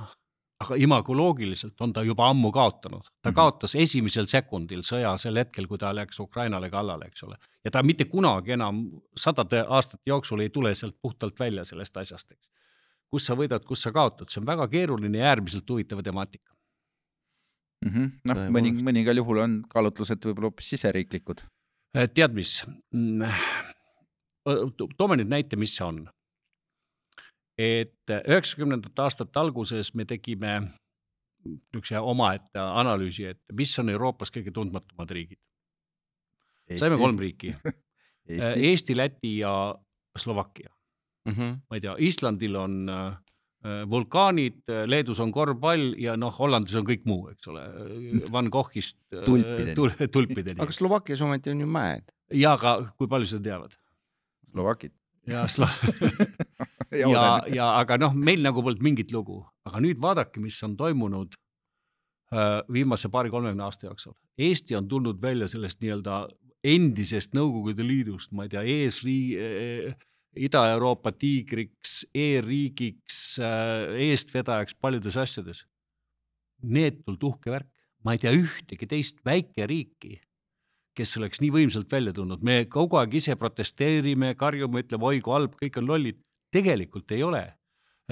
aga 0.62 0.76
imagoloogiliselt 0.78 1.80
on 1.84 1.92
ta 1.92 2.02
juba 2.06 2.28
ammu 2.30 2.52
kaotanud, 2.54 3.08
ta 3.22 3.30
Mhm. 3.30 3.34
kaotas 3.34 3.74
esimesel 3.74 4.26
sekundil 4.30 4.82
sõja 4.86 5.12
sel 5.18 5.36
hetkel, 5.40 5.66
kui 5.68 5.78
ta 5.78 5.92
läks 5.94 6.20
Ukrainale 6.20 6.70
kallale, 6.70 7.06
eks 7.06 7.22
ole. 7.22 7.36
ja 7.64 7.70
ta 7.70 7.82
mitte 7.82 8.04
kunagi 8.04 8.52
enam 8.52 8.82
sadade 9.16 9.64
aastate 9.68 10.02
jooksul 10.06 10.40
ei 10.40 10.50
tule 10.50 10.74
sealt 10.74 10.96
puhtalt 11.02 11.38
välja 11.40 11.64
sellest 11.64 11.96
asjast, 11.96 12.32
eks. 12.32 12.50
kus 13.10 13.26
sa 13.26 13.34
võidad, 13.34 13.64
kus 13.64 13.82
sa 13.82 13.92
kaotad, 13.92 14.28
see 14.28 14.40
on 14.40 14.46
väga 14.46 14.68
keeruline 14.68 15.18
ja 15.18 15.30
äärmiselt 15.34 15.70
huvitav 15.70 16.02
temaatika. 16.02 16.52
mm 17.84 17.90
-hmm. 17.90 18.10
noh, 18.24 18.36
mõni, 18.56 18.72
mõningal 18.82 19.16
juhul 19.16 19.38
on 19.38 19.62
kaalutlused 19.68 20.24
võib-olla 20.24 20.50
hoopis 20.50 20.70
siseriiklikud. 20.70 21.42
Eh, 21.94 22.08
tead 22.08 22.32
mis? 22.34 22.64
toome 24.96 25.16
nüüd 25.16 25.28
näite, 25.28 25.56
mis 25.56 25.76
see 25.76 25.86
on. 25.86 26.08
Et 27.58 28.12
üheksakümnendate 28.26 29.02
aastate 29.02 29.40
alguses 29.40 29.94
me 29.94 30.04
tegime 30.08 30.60
niisuguse 31.44 31.98
omaette 31.98 32.60
analüüsi, 32.62 33.26
et 33.32 33.40
mis 33.58 33.72
on 33.82 33.90
Euroopas 33.90 34.30
kõige 34.30 34.52
tundmatumad 34.54 35.10
riigid. 35.10 35.40
saime 36.78 36.96
kolm 37.00 37.18
riiki, 37.18 37.54
Eesti, 38.32 38.68
Eesti, 38.70 38.96
Läti 38.96 39.38
ja 39.38 39.74
Slovakkia. 40.18 40.70
mm. 41.26 41.32
-hmm. 41.32 41.58
ma 41.70 41.76
ei 41.76 41.80
tea, 41.80 41.94
Islandil 41.98 42.56
on 42.56 42.88
äh, 42.88 43.16
vulkaanid, 43.90 44.62
Leedus 44.86 45.20
on 45.20 45.32
korvpall 45.32 45.94
ja 45.98 46.16
noh, 46.16 46.38
Hollandis 46.38 46.74
on 46.76 46.86
kõik 46.86 47.04
muu, 47.04 47.28
eks 47.28 47.48
ole, 47.48 47.62
Van 48.32 48.48
Goghist 48.50 48.98
äh, 49.14 49.24
Tulpideni. 49.24 49.74
tul- 49.74 50.08
tulpideni 50.12 50.60
aga. 50.60 50.72
Slovakkias 50.72 51.20
ometi 51.20 51.50
on 51.50 51.60
ju 51.60 51.66
mäed. 51.66 52.12
ja 52.32 52.52
aga 52.52 52.92
kui 52.98 53.06
palju 53.08 53.26
seda 53.26 53.42
teavad? 53.42 53.74
Slovakid. 54.52 54.92
ja 55.26 55.44
Slo- 55.46 55.68
ja, 57.14 57.24
ja 57.48 57.70
aga 57.78 57.98
noh, 58.00 58.14
meil 58.14 58.42
nagu 58.44 58.62
polnud 58.64 58.84
mingit 58.84 59.12
lugu, 59.14 59.40
aga 59.68 59.80
nüüd 59.84 60.00
vaadake, 60.02 60.42
mis 60.44 60.58
on 60.66 60.76
toimunud 60.76 61.34
äh, 62.34 62.60
viimase 62.72 63.10
paari-kolmekümne 63.12 63.64
aasta 63.66 63.88
jooksul. 63.88 64.16
Eesti 64.38 64.76
on 64.76 64.88
tulnud 64.88 65.20
välja 65.22 65.48
sellest 65.48 65.80
nii-öelda 65.82 66.24
endisest 66.62 67.34
Nõukogude 67.34 67.84
Liidust, 67.86 68.32
ma 68.36 68.46
ei 68.46 68.52
tea, 68.52 68.62
eesrii-, 68.62 69.92
Ida-Euroopa 70.46 71.12
tiigriks 71.12 72.02
e, 72.08 72.38
e-riigiks, 72.38 73.20
eestvedajaks 74.08 74.78
paljudes 74.80 75.18
asjades. 75.20 75.66
neetult 76.62 77.24
uhke 77.26 77.50
värk, 77.50 77.66
ma 78.06 78.12
ei 78.14 78.20
tea 78.22 78.30
ühtegi 78.38 78.86
teist 78.86 79.16
väikeriiki, 79.26 80.20
kes 80.94 81.16
oleks 81.18 81.40
nii 81.42 81.50
võimsalt 81.50 81.90
välja 81.90 82.12
tulnud, 82.14 82.44
me 82.46 82.68
kogu 82.70 83.00
aeg 83.00 83.16
ise 83.18 83.34
protesteerime, 83.34 84.36
karjume, 84.38 84.84
ütleme 84.84 85.08
oi 85.08 85.18
kui 85.24 85.34
halb, 85.34 85.56
kõik 85.58 85.80
on 85.80 85.88
lollid, 85.90 86.20
tegelikult 86.52 87.10
ei 87.16 87.22
ole. 87.22 87.42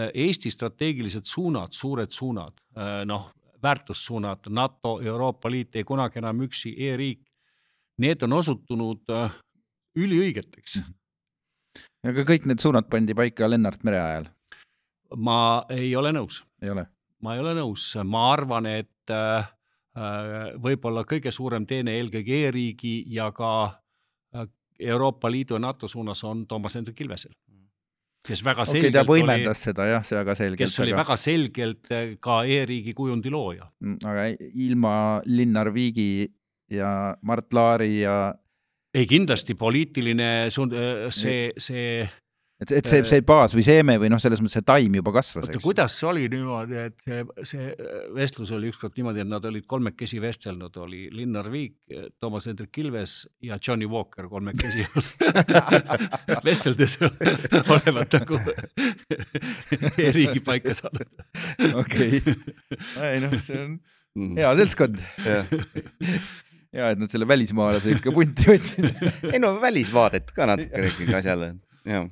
Eesti 0.00 0.50
strateegilised 0.50 1.26
suunad, 1.28 1.74
suured 1.76 2.12
suunad, 2.14 2.60
noh, 3.04 3.26
väärtussuunad, 3.62 4.38
NATO, 4.48 5.00
Euroopa 5.00 5.50
Liit 5.50 5.76
ei 5.76 5.84
kunagi 5.84 6.18
enam 6.18 6.40
üksi 6.46 6.72
e-riik, 6.88 7.20
need 8.00 8.22
on 8.24 8.32
osutunud 8.32 9.12
äh, 9.12 9.34
üliõigeteks. 9.98 10.80
aga 12.06 12.24
kõik 12.24 12.46
need 12.48 12.62
suunad 12.62 12.88
pandi 12.90 13.14
paika 13.14 13.48
Lennart 13.50 13.84
Mere 13.84 14.00
ajal, 14.00 14.30
ma 15.16 15.66
ei 15.70 15.92
ole 15.96 16.12
nõus, 16.16 16.44
ei 16.62 16.70
ole? 16.70 16.86
ma 17.20 17.34
ei 17.34 17.42
ole 17.42 17.54
nõus, 17.58 17.92
ma 18.04 18.30
arvan, 18.32 18.66
et 18.66 19.12
äh, 19.12 19.44
äh, 19.96 20.56
võib-olla 20.62 21.04
kõige 21.04 21.32
suurem 21.34 21.66
teene 21.66 21.98
eelkõige 21.98 22.46
e-riigi 22.46 22.94
ja 23.12 23.28
ka 23.36 23.52
äh, 23.66 24.48
Euroopa 24.80 25.30
Liidu 25.30 25.58
ja 25.58 25.66
NATO 25.66 25.88
suunas 25.88 26.24
on 26.24 26.46
Toomas 26.48 26.78
Hendrik 26.78 27.00
Ilvesel, 27.04 27.34
kes 28.26 28.42
väga 28.44 28.64
okay,, 28.66 28.72
selgelt 28.74 28.96
ta 28.96 29.04
oli 29.04 29.22
võimendas 29.22 29.62
seda 29.64 29.86
jah, 29.88 30.04
see 30.06 30.18
väga 30.18 30.36
selgelt, 30.38 30.60
kes 30.60 30.76
oli 30.84 30.92
aga, 30.94 31.00
väga 31.02 31.16
selgelt 31.20 31.90
äh, 31.94 32.12
ka 32.22 32.42
e-riigi 32.44 32.94
kujundi 32.96 33.32
looja. 33.32 33.70
Mm, 33.84 33.98
aga 34.12 34.26
ilma 34.66 34.94
Linnar 35.26 35.72
Viigi 35.74 36.28
ja 36.70 37.16
Mart 37.26 37.52
Laari 37.56 37.92
ja 38.02 38.16
ei 38.94 39.06
kindlasti 39.06 39.54
poliitiline 39.54 40.50
suund, 40.50 40.74
see, 41.14 41.52
see, 41.62 42.02
et, 42.60 42.72
et 42.78 42.88
see, 42.88 43.00
see 43.08 43.22
baas 43.26 43.54
või 43.56 43.64
seeme 43.66 43.96
või 44.02 44.10
noh, 44.12 44.20
selles 44.22 44.42
mõttes 44.42 44.58
see 44.58 44.66
taim 44.68 44.96
juba 44.98 45.12
kasvas, 45.16 45.46
oota, 45.48 45.60
kuidas 45.64 45.96
see 46.00 46.08
oli 46.10 46.26
niimoodi, 46.32 46.78
et 46.90 46.96
see, 47.04 47.24
see 47.52 47.68
vestlus 48.16 48.52
oli 48.56 48.70
ükskord 48.72 48.96
niimoodi, 49.00 49.24
et 49.24 49.30
nad 49.30 49.44
olid 49.50 49.66
kolmekesi 49.70 50.20
vestelnud, 50.22 50.76
oli 50.84 51.06
Linnar 51.14 51.50
Viik, 51.52 51.78
Toomas 52.20 52.48
Hendrik 52.50 52.78
Ilves 52.82 53.14
ja 53.46 53.58
Johnny 53.60 53.88
Walker 53.90 54.28
kolmekesi 54.32 54.86
vesteldes 56.48 56.98
olevat 57.76 58.18
nagu 58.20 58.40
e-riigi 60.04 60.42
paika 60.44 60.74
saanud. 60.76 61.08
okei, 61.80 62.20
ei 63.08 63.24
noh, 63.24 63.40
see 63.40 63.64
on 63.64 63.80
Mm. 64.18 64.32
hea 64.34 64.48
seltskond, 64.58 64.96
hea, 65.22 65.42
et 66.90 66.98
nad 66.98 67.12
selle 67.12 67.28
välismaalase 67.30 67.92
ikka 67.94 68.10
punti 68.10 68.48
võtsid. 68.48 68.88
ei 69.30 69.38
no 69.38 69.52
välisvaadet 69.62 70.32
ka 70.34 70.48
natukene 70.50 70.88
ikkagi 70.90 71.14
asjale, 71.14 71.52
jah. 71.86 72.08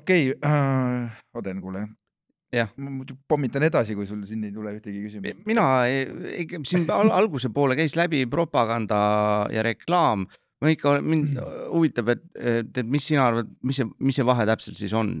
Okei 0.00 0.32
äh,, 0.44 1.20
Oden, 1.34 1.60
kuule. 1.62 1.86
Jah. 2.54 2.70
ma 2.78 2.90
muidu 2.92 3.16
pommitan 3.28 3.64
edasi, 3.66 3.96
kui 3.98 4.06
sul 4.06 4.22
siin 4.28 4.44
ei 4.46 4.52
tule 4.54 4.76
ühtegi 4.76 5.02
küsimust. 5.02 5.42
mina 5.48 5.64
siin 6.68 6.86
al 6.94 7.10
alguse 7.14 7.50
poole 7.54 7.76
käis 7.78 7.96
läbi 7.98 8.24
propaganda 8.30 8.98
ja 9.50 9.64
reklaam. 9.66 10.26
ma 10.62 10.70
ikka, 10.70 11.00
mind 11.02 11.38
huvitab, 11.72 12.14
et, 12.14 12.22
et 12.38 12.86
mis 12.86 13.06
sina 13.10 13.26
arvad, 13.26 13.50
mis 13.62 13.80
see, 13.80 13.88
mis 13.98 14.16
see 14.16 14.26
vahe 14.26 14.46
täpselt 14.48 14.78
siis 14.80 14.94
on? 14.96 15.16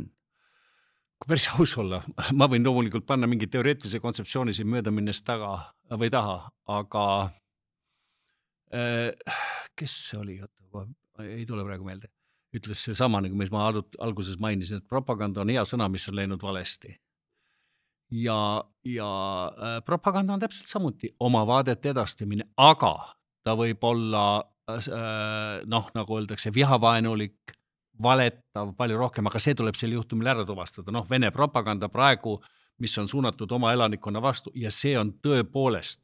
kui 1.18 1.30
päris 1.30 1.48
aus 1.56 1.74
olla, 1.80 2.02
ma 2.38 2.48
võin 2.50 2.64
loomulikult 2.66 3.06
panna 3.06 3.28
mingi 3.30 3.48
teoreetilise 3.50 4.00
kontseptsiooni 4.02 4.54
siin 4.54 4.70
mööda 4.70 4.92
minnes 4.94 5.22
taga 5.26 5.56
või 6.00 6.10
taha, 6.12 6.38
aga 6.74 7.04
äh, 8.74 9.38
kes 9.78 9.94
see 10.10 10.20
oli, 10.20 10.38
ei 11.24 11.46
tule 11.48 11.66
praegu 11.66 11.86
meelde, 11.86 12.10
ütles 12.54 12.84
seesama, 12.86 13.20
nagu 13.24 13.36
mis 13.38 13.50
ma 13.52 13.66
alguses 13.68 14.38
mainisin, 14.40 14.82
et 14.82 14.88
propaganda 14.90 15.42
on 15.42 15.52
hea 15.52 15.64
sõna, 15.68 15.88
mis 15.90 16.06
on 16.10 16.18
läinud 16.18 16.42
valesti. 16.42 16.94
ja, 18.14 18.64
ja 18.84 19.10
äh, 19.48 19.78
propaganda 19.84 20.34
on 20.34 20.40
täpselt 20.40 20.70
samuti 20.70 21.14
oma 21.20 21.46
vaadete 21.46 21.90
edastamine, 21.90 22.44
aga 22.56 22.94
ta 23.44 23.56
võib 23.58 23.82
olla 23.84 24.24
äh, 24.70 25.64
noh, 25.66 25.90
nagu 25.94 26.18
öeldakse, 26.18 26.52
vihavaenulik 26.54 27.56
valetav 28.02 28.74
palju 28.76 28.98
rohkem, 28.98 29.26
aga 29.30 29.40
see 29.42 29.54
tuleb 29.54 29.76
sel 29.78 29.94
juhtumil 29.94 30.30
ära 30.30 30.44
tuvastada, 30.46 30.92
noh, 30.94 31.06
Vene 31.10 31.30
propaganda 31.34 31.88
praegu, 31.88 32.38
mis 32.82 32.96
on 32.98 33.08
suunatud 33.08 33.50
oma 33.54 33.72
elanikkonna 33.72 34.22
vastu 34.22 34.50
ja 34.58 34.70
see 34.74 34.96
on 34.98 35.12
tõepoolest 35.22 36.00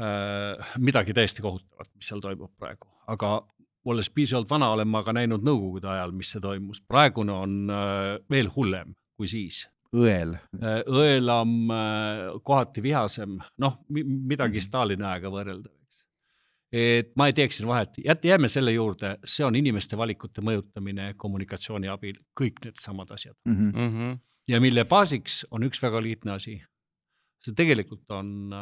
äh, 0.00 0.74
midagi 0.78 1.14
täiesti 1.14 1.42
kohutavat, 1.42 1.90
mis 1.94 2.10
seal 2.10 2.22
toimub 2.22 2.52
praegu, 2.58 2.90
aga 3.10 3.40
olles 3.84 4.10
piisavalt 4.10 4.50
vana, 4.50 4.70
olen 4.74 4.88
ma 4.88 5.02
ka 5.02 5.12
näinud 5.16 5.44
nõukogude 5.46 5.88
ajal, 5.88 6.12
mis 6.12 6.30
see 6.34 6.40
toimus, 6.40 6.82
praegune 6.88 7.32
on 7.32 7.70
äh, 7.70 8.18
veel 8.30 8.50
hullem 8.56 8.94
kui 9.16 9.28
siis 9.28 9.66
õel. 9.96 10.36
Äh, 10.62 10.80
õelam, 10.86 11.54
kohati 12.46 12.82
vihasem, 12.84 13.38
noh, 13.58 13.80
midagi 13.90 14.60
Mhm. 14.60 14.66
Stalini 14.68 15.02
ajaga 15.04 15.32
võrreldav, 15.34 15.72
eks. 15.82 16.04
et 16.72 17.10
ma 17.16 17.26
ei 17.26 17.32
teeks 17.34 17.58
siin 17.58 17.68
vahet, 17.68 17.98
jääme 18.24 18.48
selle 18.48 18.72
juurde, 18.72 19.16
see 19.24 19.44
on 19.44 19.56
inimeste 19.58 19.96
valikute 19.98 20.40
mõjutamine 20.46 21.14
kommunikatsiooni 21.16 21.88
abil, 21.90 22.20
kõik 22.38 22.62
needsamad 22.64 23.10
asjad 23.10 23.34
Mhm. 23.44 23.70
Mm 23.74 23.88
-hmm. 23.96 24.18
ja 24.48 24.60
mille 24.60 24.84
baasiks 24.84 25.46
on 25.50 25.62
üks 25.62 25.82
väga 25.82 26.02
lihtne 26.02 26.32
asi. 26.32 26.62
see 27.40 27.54
tegelikult 27.54 28.10
on, 28.10 28.52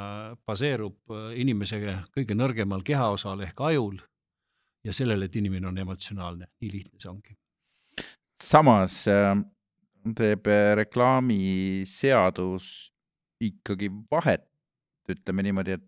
baseerub 0.46 0.96
äh, 1.10 1.40
inimese 1.40 1.80
kõige 2.16 2.34
nõrgemal 2.34 2.82
kehaosal 2.84 3.40
ehk 3.40 3.60
ajul 3.60 3.98
ja 4.84 4.92
sellele, 4.94 5.28
et 5.28 5.36
inimene 5.36 5.68
on 5.68 5.78
emotsionaalne, 5.78 6.48
nii 6.60 6.72
lihtne 6.72 7.00
see 7.00 7.10
ongi. 7.10 7.36
samas 8.42 9.00
äh, 9.10 9.34
teeb 10.16 10.46
äh, 10.46 10.74
reklaamiseadus 10.78 12.92
ikkagi 13.44 13.90
vahet, 14.10 14.46
ütleme 15.08 15.42
niimoodi, 15.46 15.78
et 15.78 15.86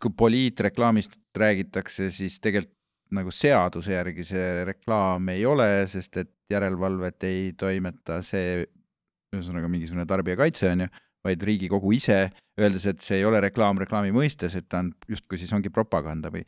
kui 0.00 0.12
poliitreklaamist 0.16 1.18
räägitakse, 1.36 2.10
siis 2.10 2.40
tegelikult 2.40 2.76
nagu 3.14 3.32
seaduse 3.34 3.92
järgi 3.92 4.24
see 4.24 4.64
reklaam 4.68 5.28
ei 5.32 5.44
ole, 5.46 5.66
sest 5.90 6.20
et 6.22 6.30
järelevalvet 6.52 7.26
ei 7.26 7.52
toimeta 7.58 8.20
see, 8.26 8.64
ühesõnaga 9.34 9.70
mingisugune 9.70 10.06
tarbijakaitse 10.10 10.70
on 10.70 10.84
ju, 10.84 10.88
vaid 11.26 11.42
Riigikogu 11.44 11.90
ise, 11.92 12.20
öeldes, 12.60 12.86
et 12.88 13.02
see 13.04 13.18
ei 13.20 13.26
ole 13.28 13.42
reklaam 13.42 13.78
reklaami 13.82 14.14
mõistes, 14.14 14.54
et 14.56 14.68
ta 14.70 14.84
on 14.84 14.92
justkui 15.10 15.40
siis 15.40 15.52
ongi 15.56 15.72
propaganda 15.74 16.30
või 16.32 16.46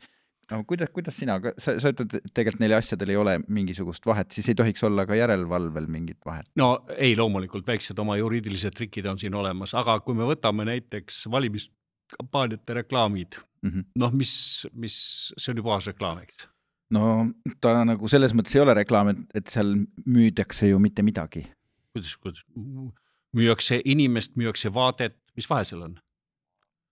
no 0.53 0.63
kuidas, 0.69 0.91
kuidas 0.93 1.17
sina, 1.17 1.39
sa, 1.57 1.75
sa 1.81 1.93
ütled, 1.93 2.17
et 2.19 2.33
tegelikult 2.33 2.61
neil 2.63 2.77
asjadel 2.77 3.13
ei 3.13 3.19
ole 3.19 3.37
mingisugust 3.47 4.05
vahet, 4.09 4.31
siis 4.35 4.51
ei 4.51 4.57
tohiks 4.59 4.83
olla 4.85 5.07
ka 5.09 5.17
järelevalvel 5.17 5.89
mingit 5.91 6.19
vahet. 6.25 6.49
no 6.59 6.73
ei, 6.97 7.15
loomulikult 7.19 7.67
väiksed 7.67 7.99
oma 8.03 8.17
juriidilised 8.21 8.77
trikid 8.77 9.09
on 9.09 9.21
siin 9.21 9.35
olemas, 9.35 9.73
aga 9.77 9.97
kui 10.05 10.17
me 10.17 10.27
võtame 10.29 10.67
näiteks 10.69 11.25
valimiskampaaniate 11.33 12.81
reklaamid, 12.83 13.41
Mm 13.63 13.69
-hmm. 13.69 13.83
noh, 13.95 14.11
mis, 14.11 14.67
mis, 14.73 14.95
see 15.37 15.51
on 15.51 15.57
ju 15.57 15.63
puhas 15.63 15.85
reklaam, 15.87 16.17
eks. 16.19 16.47
no 16.91 17.29
ta 17.63 17.85
nagu 17.87 18.07
selles 18.11 18.33
mõttes 18.35 18.57
ei 18.57 18.61
ole 18.61 18.73
reklaam, 18.75 19.07
et, 19.13 19.21
et 19.39 19.47
seal 19.47 19.69
müüdakse 20.05 20.67
ju 20.67 20.79
mitte 20.83 21.03
midagi. 21.03 21.45
kuidas, 21.95 22.17
kuidas, 22.17 22.43
müüakse 23.37 23.81
inimest, 23.85 24.35
müüakse 24.35 24.73
vaadet, 24.73 25.15
mis 25.35 25.49
vahe 25.49 25.63
seal 25.63 25.81
on? 25.87 25.95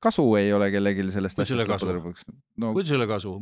Kasu 0.02 0.26
ei 0.40 0.50
ole 0.54 0.72
kellelgi 0.74 1.06
sellest 1.14 1.44
asjast 1.44 1.70
lõppude 1.70 1.96
lõpuks. 2.00 2.26
no 2.62 2.74
kuidas 2.76 2.92
ei 2.92 2.98
ole 3.00 3.08
kasu? 3.10 3.36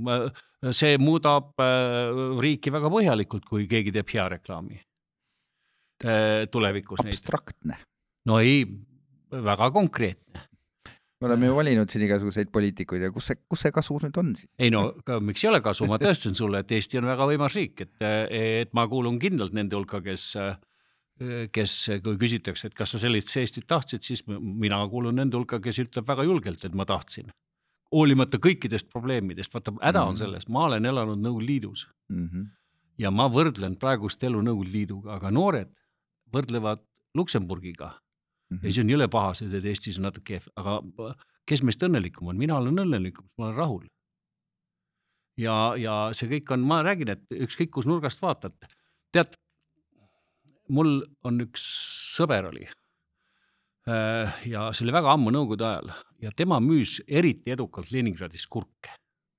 see 0.76 1.00
muudab 1.02 1.63
äh, 1.63 2.12
riiki 2.43 2.74
väga 2.74 2.91
põhjalikult, 2.91 3.48
kui 3.50 3.67
keegi 3.72 3.93
teeb 3.95 4.13
hea 4.13 4.28
reklaami 4.36 4.78
äh, 4.80 6.45
tulevikus 6.52 7.06
abstraktne. 7.06 7.80
no 8.30 8.39
ei, 8.43 8.63
väga 9.32 9.72
konkreetne. 9.76 10.45
me 11.19 11.28
oleme 11.28 11.50
ju 11.50 11.56
valinud 11.56 11.91
siin 11.91 12.06
igasuguseid 12.08 12.52
poliitikuid 12.52 13.08
ja 13.08 13.12
kus 13.15 13.32
see, 13.32 13.41
kus 13.48 13.65
see 13.65 13.76
kasu 13.76 14.00
nüüd 14.04 14.19
on 14.22 14.34
siis? 14.39 14.52
ei 14.60 14.72
no 14.74 14.89
miks 15.24 15.45
ei 15.45 15.54
ole 15.54 15.63
kasu, 15.65 15.88
ma 15.89 16.00
tõestan 16.02 16.36
sulle, 16.38 16.63
et 16.63 16.76
Eesti 16.76 17.00
on 17.00 17.08
väga 17.12 17.30
võimas 17.34 17.56
riik, 17.60 17.86
et, 17.88 17.95
et 18.30 18.76
ma 18.76 18.88
kuulun 18.91 19.19
kindlalt 19.22 19.56
nende 19.56 19.80
hulka, 19.80 20.04
kes, 20.04 20.34
kes, 21.52 21.74
kui 22.04 22.18
küsitakse, 22.18 22.68
et 22.68 22.76
kas 22.78 22.92
sa 22.96 23.00
sellist 23.02 23.36
Eestit 23.38 23.68
tahtsid, 23.68 24.02
siis 24.06 24.24
mina 24.28 24.80
kuulun 24.90 25.16
nende 25.20 25.38
hulka, 25.38 25.60
kes 25.60 25.80
ütleb 25.84 26.08
väga 26.08 26.24
julgelt, 26.24 26.66
et 26.66 26.74
ma 26.76 26.86
tahtsin. 26.86 27.32
hoolimata 27.92 28.38
kõikidest 28.38 28.86
probleemidest, 28.94 29.54
vaata 29.54 29.72
häda 29.82 30.04
on 30.04 30.14
Mhm. 30.14 30.18
selles, 30.18 30.48
ma 30.48 30.66
olen 30.66 30.86
elanud 30.86 31.18
Nõukogude 31.18 31.48
Liidus 31.48 31.88
Mhm. 32.10 32.44
ja 33.00 33.10
ma 33.12 33.28
võrdlen 33.28 33.76
praegust 33.80 34.24
elu 34.24 34.42
Nõukogude 34.42 34.72
Liiduga, 34.72 35.16
aga 35.16 35.32
noored 35.32 35.70
võrdlevad 36.32 36.80
Luksemburgiga 37.16 37.96
Mhm. 38.52 38.66
ja 38.66 38.72
siis 38.72 38.84
on 38.84 38.90
jõle 38.90 39.08
pahased, 39.10 39.52
et 39.54 39.64
Eestis 39.66 39.98
on 39.98 40.04
natuke 40.04 40.24
kehv, 40.40 40.48
aga 40.56 41.16
kes 41.48 41.64
meist 41.64 41.82
õnnelikum 41.82 42.28
on, 42.28 42.38
mina 42.38 42.58
olen 42.58 42.76
õnnelikum, 42.76 43.26
ma 43.40 43.46
olen 43.46 43.56
rahul. 43.58 43.88
ja, 45.38 45.74
ja 45.76 46.10
see 46.14 46.28
kõik 46.30 46.52
on, 46.52 46.60
ma 46.60 46.84
räägin, 46.84 47.10
et 47.10 47.22
ükskõik 47.32 47.72
kus 47.72 47.88
nurgast 47.88 48.22
vaatad, 48.22 48.54
tead, 49.12 49.34
mul 50.70 51.00
on 51.26 51.42
üks 51.46 51.64
sõber 52.18 52.50
oli. 52.52 52.68
ja 54.46 54.68
see 54.76 54.86
oli 54.86 54.94
väga 54.94 55.14
ammu 55.16 55.32
Nõukogude 55.34 55.66
ajal 55.66 55.92
ja 56.22 56.32
tema 56.38 56.60
müüs 56.62 57.00
eriti 57.08 57.52
edukalt 57.56 57.92
Leningradis 57.92 58.46
kurke 58.48 58.92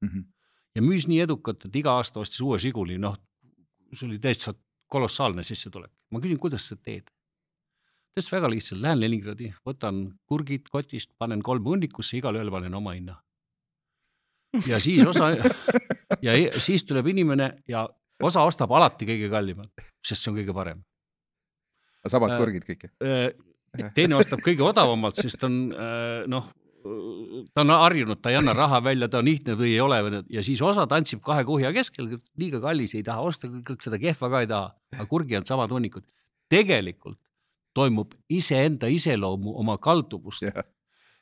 Mhm. 0.03 0.23
ja 0.75 0.83
müüs 0.83 1.05
nii 1.09 1.21
edukalt, 1.21 1.67
et 1.67 1.75
iga 1.77 1.93
aasta 2.01 2.21
ostis 2.23 2.41
uue 2.41 2.57
Žiguli, 2.59 2.97
noh, 2.99 3.17
see 3.93 4.07
oli 4.09 4.19
täitsa 4.19 4.55
kolossaalne 4.89 5.43
sissetulek. 5.45 5.91
ma 6.11 6.21
küsin, 6.21 6.39
kuidas 6.39 6.67
sa 6.69 6.77
teed? 6.77 7.05
ta 7.05 8.17
ütles 8.19 8.33
väga 8.33 8.49
lihtsalt, 8.51 8.81
lähen 8.81 9.01
Leningradi, 9.01 9.53
võtan 9.67 10.19
kurgid 10.27 10.71
kotist, 10.73 11.13
panen 11.19 11.43
kolm 11.43 11.65
hunnikusse, 11.65 12.17
igalühel 12.17 12.51
panen 12.51 12.75
oma 12.75 12.95
hinna. 12.97 13.21
ja 14.67 14.81
siis 14.81 15.07
osa 15.07 15.31
ja 16.27 16.33
e- 16.33 16.51
siis 16.59 16.83
tuleb 16.85 17.07
inimene 17.07 17.63
ja 17.69 17.87
osa 18.23 18.43
ostab 18.43 18.73
alati 18.73 19.07
kõige 19.07 19.29
kallimat, 19.31 19.71
sest 20.03 20.25
see 20.25 20.33
on 20.33 20.39
kõige 20.41 20.55
parem. 20.55 20.81
Samad 22.09 22.33
Äh, 22.35 22.39
kurgid 22.41 22.65
kõik. 22.65 22.89
teine 23.95 24.17
ostab 24.17 24.41
kõige 24.45 24.65
odavamalt, 24.67 25.21
sest 25.21 25.45
on 25.45 25.61
äh, 25.75 26.25
noh, 26.31 26.49
ta 27.55 27.63
on 27.63 27.73
harjunud, 27.75 28.21
ta 28.23 28.33
ei 28.33 28.39
anna 28.41 28.55
raha 28.57 28.81
välja, 28.85 29.09
ta 29.09 29.21
on 29.21 29.29
lihtne 29.29 29.55
või 29.59 29.75
ei 29.75 29.81
ole 29.85 30.01
ja 30.33 30.43
siis 30.43 30.63
osa 30.65 30.87
tantsib 30.89 31.21
kahe 31.25 31.45
kuhja 31.45 31.73
keskel, 31.77 32.09
liiga 32.41 32.61
kallis 32.63 32.95
ei 32.97 33.05
taha 33.07 33.27
osta, 33.29 33.51
kõik 33.51 33.85
seda 33.85 34.01
kehva 34.01 34.31
ka 34.33 34.41
ei 34.45 34.49
taha, 34.51 34.71
aga 34.97 35.07
kurgi 35.11 35.37
on 35.37 35.47
samad 35.47 35.73
hunnikud. 35.75 36.07
tegelikult 36.51 37.19
toimub 37.75 38.15
iseenda 38.29 38.89
iseloomu 38.91 39.53
oma 39.61 39.77
kalduvust, 39.79 40.47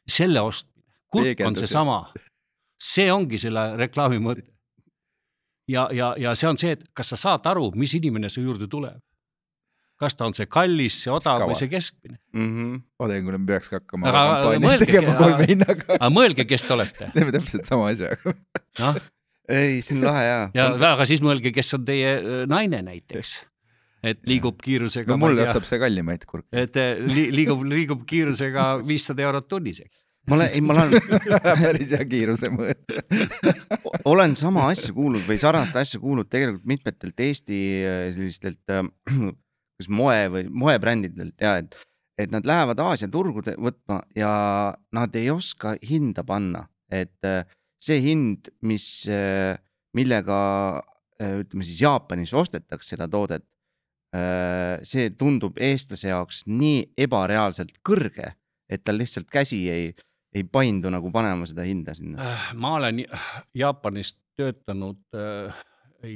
selle 0.09 0.41
ostmine, 0.41 0.85
kurk 1.13 1.43
on 1.45 1.59
seesama, 1.59 1.99
see 2.81 3.11
ongi 3.13 3.41
selle 3.41 3.75
reklaami 3.77 4.23
mõte. 4.23 4.47
ja, 5.69 5.89
ja, 5.93 6.15
ja 6.17 6.35
see 6.35 6.49
on 6.49 6.61
see, 6.61 6.73
et 6.79 6.87
kas 6.95 7.13
sa 7.13 7.21
saad 7.21 7.47
aru, 7.51 7.71
mis 7.77 7.95
inimene 7.99 8.31
su 8.33 8.41
juurde 8.41 8.69
tuleb. 8.71 9.03
Kas 9.99 10.15
ta 10.19 10.29
on 10.29 10.35
see 10.37 10.47
kallis, 10.51 10.97
see 11.05 11.13
odav 11.13 11.43
Kaua? 11.43 11.51
või 11.51 11.59
see 11.59 11.71
keskmine. 11.73 12.19
mm. 12.37 12.81
Odengule 13.03 13.41
me 13.43 13.51
peaks 13.51 13.71
ka 13.73 13.81
hakkama 13.81 14.09
Aga 14.11 14.25
kampaaniat 14.31 14.83
tegema 14.85 15.15
kolme 15.19 15.47
hinnaga. 15.51 15.87
aga 15.99 16.11
mõelge, 16.15 16.47
kes 16.49 16.67
te 16.67 16.75
olete, 16.77 17.11
teeme 17.17 17.35
täpselt 17.35 17.69
sama 17.69 17.91
asja. 17.93 18.15
noh, 18.79 18.99
ei, 19.51 19.79
see 19.85 19.97
on 19.99 20.07
lahe 20.07 20.25
ja, 20.27 20.41
ja 20.55 20.73
aga 20.95 21.07
siis 21.09 21.23
mõelge, 21.25 21.53
kes 21.57 21.75
on 21.79 21.87
teie 21.89 22.17
öö, 22.19 22.43
naine 22.51 22.83
näiteks. 22.87 23.39
et 24.07 24.21
liigub 24.31 24.61
kiirusega. 24.63 25.11
no 25.11 25.19
mulle 25.25 25.43
ostab 25.47 25.67
see 25.67 25.81
kallimaid 25.83 26.27
kurke. 26.31 26.51
et 26.53 26.79
eh, 26.79 27.01
li, 27.03 27.31
liigub, 27.35 27.65
liigub 27.67 28.05
kiirusega 28.07 28.77
viissada 28.87 29.27
eurot 29.27 29.49
tunnis, 29.51 29.83
eks. 29.83 30.05
ma 30.31 30.39
olen, 30.39 30.53
ei, 30.55 30.63
ma 30.63 30.77
olen, 30.79 30.95
päris 31.65 31.97
hea 31.99 32.07
kiiruse 32.07 32.53
mõõt. 32.55 32.95
olen 34.07 34.39
sama 34.39 34.69
asja 34.71 34.95
kuulnud 34.95 35.27
või 35.27 35.43
sarnast 35.43 35.75
asja 35.83 35.99
kuulnud 35.99 36.31
tegelikult 36.31 36.71
mitmetelt 36.71 37.27
Eesti 37.27 37.61
äh, 37.83 38.01
sellistelt 38.15 38.63
äh, 38.79 38.87
kas 39.79 39.91
moe 39.91 40.27
või 40.33 40.49
moebrändidelt 40.51 41.41
ja 41.41 41.57
et, 41.63 41.77
et 42.19 42.33
nad 42.35 42.47
lähevad 42.47 42.81
Aasia 42.83 43.11
turgude 43.13 43.55
võtma 43.59 44.01
ja 44.17 44.33
nad 44.95 45.15
ei 45.19 45.31
oska 45.31 45.77
hinda 45.89 46.25
panna, 46.27 46.67
et 46.91 47.29
äh, 47.29 47.45
see 47.79 48.01
hind, 48.03 48.51
mis, 48.67 49.07
millega 49.95 50.41
äh, 51.23 51.39
ütleme 51.45 51.67
siis 51.67 51.83
Jaapanis 51.85 52.35
ostetakse 52.35 52.97
seda 52.97 53.09
toodet, 53.11 53.47
see 54.89 55.11
tundub 55.21 55.59
eestlase 55.61 56.09
jaoks 56.09 56.39
nii 56.49 56.95
ebareaalselt 57.05 57.75
kõrge, 57.85 58.31
et 58.65 58.81
tal 58.81 58.97
lihtsalt 58.97 59.29
käsi 59.29 59.59
ei, 59.69 59.91
ei 60.35 60.45
paindu 60.45 60.91
nagu 60.93 61.11
panema 61.13 61.47
seda 61.49 61.65
hinda 61.67 61.95
sinna. 61.97 62.21
Äh, 62.23 62.49
ma 62.59 62.75
olen 62.79 63.03
Jaapanis 63.57 64.15
töötanud 64.39 65.01
äh, 65.17 65.63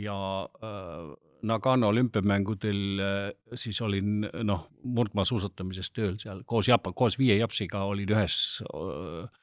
ja 0.03 0.19
äh, 0.63 1.13
Nagano 1.43 1.89
olümpiamängudel 1.91 3.01
äh, 3.03 3.57
siis 3.59 3.81
olin 3.83 4.27
noh, 4.47 4.67
murdmaasuusatamises 4.83 5.91
tööl 5.91 6.19
seal 6.23 6.45
koos 6.47 6.69
Jaapan, 6.71 6.95
koos 6.95 7.19
viie 7.19 7.37
japsiga 7.41 7.83
olin 7.89 8.13
ühes 8.15 8.37
äh, 8.69 9.41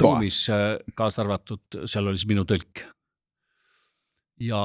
ruumis, 0.00 0.42
kaasa 0.94 1.22
arvatud, 1.22 1.62
seal 1.88 2.10
oli 2.10 2.18
siis 2.18 2.28
minu 2.28 2.44
tõlk. 2.48 2.82
ja 4.40 4.60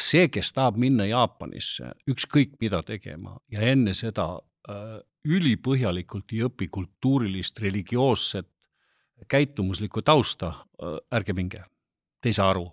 see, 0.00 0.28
kes 0.28 0.52
tahab 0.56 0.78
minna 0.80 1.06
Jaapanisse 1.08 1.92
ükskõik 2.08 2.56
mida 2.60 2.82
tegema 2.86 3.38
ja 3.52 3.60
enne 3.72 3.94
seda 3.94 4.32
äh, 4.70 5.00
ülipõhjalikult 5.24 6.32
ei 6.32 6.44
õpi 6.46 6.70
kultuurilist, 6.72 7.58
religioosset, 7.60 8.48
käitumuslikku 9.28 10.00
tausta, 10.00 10.54
ärge 11.12 11.34
minge, 11.36 11.60
te 12.22 12.30
ei 12.30 12.32
saa 12.32 12.54
aru. 12.54 12.70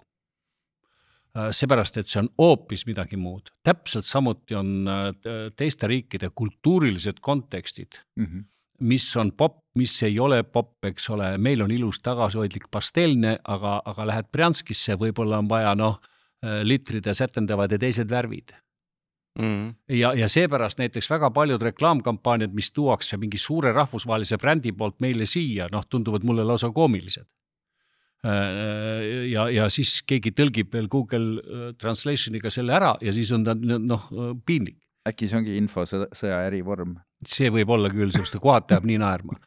seepärast, 1.51 1.97
et 1.97 2.07
see 2.07 2.19
on 2.23 2.29
hoopis 2.39 2.85
midagi 2.87 3.17
muud, 3.17 3.51
täpselt 3.63 4.05
samuti 4.05 4.55
on 4.55 4.87
äh, 4.87 5.09
teiste 5.55 5.87
riikide 5.87 6.29
kultuurilised 6.35 7.19
kontekstid, 7.21 7.99
Mhm. 8.17 8.45
mis 8.79 9.15
on 9.17 9.31
popp, 9.31 9.63
mis 9.75 10.03
ei 10.03 10.19
ole 10.19 10.43
popp, 10.43 10.85
eks 10.85 11.09
ole, 11.09 11.37
meil 11.37 11.61
on 11.61 11.71
ilus 11.71 11.99
tagasihoidlik 11.99 12.69
pastellne, 12.71 13.39
aga, 13.43 13.81
aga 13.85 14.05
lähed 14.05 14.31
Brjanskisse, 14.31 14.97
võib-olla 14.97 15.39
on 15.39 15.49
vaja 15.49 15.75
noh, 15.75 15.99
litrid 16.63 17.05
ja 17.05 17.13
sätendavad 17.17 17.71
ja 17.71 17.77
teised 17.77 18.09
värvid 18.09 18.53
Mm. 19.39 19.75
ja, 19.89 20.13
ja 20.17 20.27
seepärast 20.27 20.79
näiteks 20.81 21.09
väga 21.09 21.29
paljud 21.29 21.61
reklaamkampaaniad, 21.61 22.53
mis 22.57 22.71
tuuakse 22.73 23.17
mingi 23.17 23.37
suure 23.37 23.71
rahvusvahelise 23.71 24.37
brändi 24.41 24.71
poolt 24.71 24.95
meile 24.99 25.25
siia, 25.29 25.67
noh, 25.71 25.83
tunduvad 25.85 26.23
mulle 26.25 26.43
lausa 26.43 26.71
koomilised. 26.73 27.25
ja, 28.25 29.47
ja 29.53 29.67
siis 29.69 30.01
keegi 30.07 30.33
tõlgib 30.35 30.73
veel 30.73 30.87
Google 30.91 31.41
äh, 31.41 31.69
Translation'iga 31.79 32.51
selle 32.53 32.73
ära 32.73 32.95
ja 33.01 33.13
siis 33.13 33.31
on 33.35 33.45
ta 33.45 33.53
noh, 33.55 34.09
piinlik. 34.45 34.79
äkki 35.07 35.29
see 35.29 35.37
ongi 35.37 35.57
infosõja 35.59 36.41
erivorm? 36.47 36.97
see 37.25 37.49
võib 37.53 37.71
olla 37.73 37.89
küll, 37.89 38.11
sest 38.13 38.37
kohati 38.41 38.75
jääb 38.75 38.85
nii 38.89 38.99
naerma. 39.01 39.37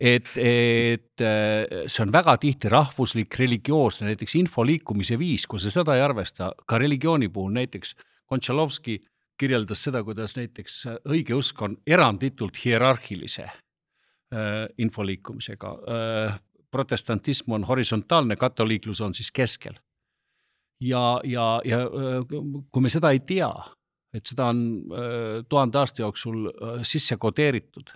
et, 0.00 0.30
et 0.40 1.24
äh, 1.24 1.84
see 1.86 2.04
on 2.04 2.12
väga 2.12 2.36
tihti 2.40 2.70
rahvuslik, 2.72 3.36
religioosne, 3.40 4.08
näiteks 4.12 4.36
info 4.40 4.64
liikumise 4.64 5.18
viis, 5.20 5.46
kui 5.46 5.60
sa 5.60 5.72
seda 5.72 5.96
ei 5.96 6.04
arvesta, 6.04 6.52
ka 6.66 6.80
religiooni 6.80 7.28
puhul 7.32 7.52
näiteks 7.56 7.94
Kontšalovski 8.28 8.98
kirjeldas 9.38 9.84
seda, 9.86 10.02
kuidas 10.04 10.36
näiteks 10.36 10.82
õigeusk 11.08 11.62
on 11.64 11.76
eranditult 11.86 12.58
hierarhilise 12.64 13.46
äh, 13.48 14.66
info 14.78 15.06
liikumisega 15.06 15.74
äh,. 15.88 16.38
Protestantism 16.70 17.52
on 17.52 17.64
horisontaalne, 17.64 18.36
katoliiklus 18.36 19.00
on 19.00 19.14
siis 19.14 19.32
keskel. 19.32 19.74
ja, 20.80 21.20
ja, 21.24 21.60
ja 21.64 21.78
kui 22.70 22.82
me 22.82 22.88
seda 22.88 23.10
ei 23.10 23.20
tea, 23.20 23.50
et 24.14 24.26
seda 24.26 24.46
on 24.52 24.60
tuhande 25.48 25.78
aasta 25.78 26.02
jooksul 26.02 26.50
sisse 26.82 27.16
kodeeritud, 27.16 27.90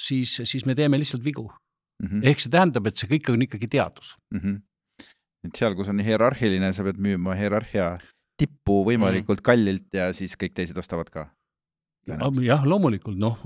siis, 0.00 0.40
siis 0.44 0.66
me 0.66 0.74
teeme 0.74 0.98
lihtsalt 0.98 1.24
vigu. 1.24 1.50
Mhm. 2.02 2.24
ehk 2.26 2.40
see 2.42 2.50
tähendab, 2.50 2.88
et 2.90 2.98
see 2.98 3.06
kõik 3.06 3.28
on 3.30 3.42
ikkagi 3.46 3.68
teadus. 3.70 4.16
et 5.46 5.56
seal, 5.56 5.76
kus 5.78 5.88
on 5.92 6.00
hierarhiline, 6.02 6.72
sa 6.74 6.82
pead 6.82 6.98
müüma 6.98 7.36
hierarhia 7.38 7.98
tippu 8.40 8.80
võimalikult 8.88 9.44
kallilt 9.46 9.94
ja 9.94 10.08
siis 10.16 10.34
kõik 10.40 10.56
teised 10.56 10.78
ostavad 10.80 11.10
ka. 11.14 11.28
jah, 12.44 12.66
loomulikult 12.66 13.16
noh, 13.20 13.38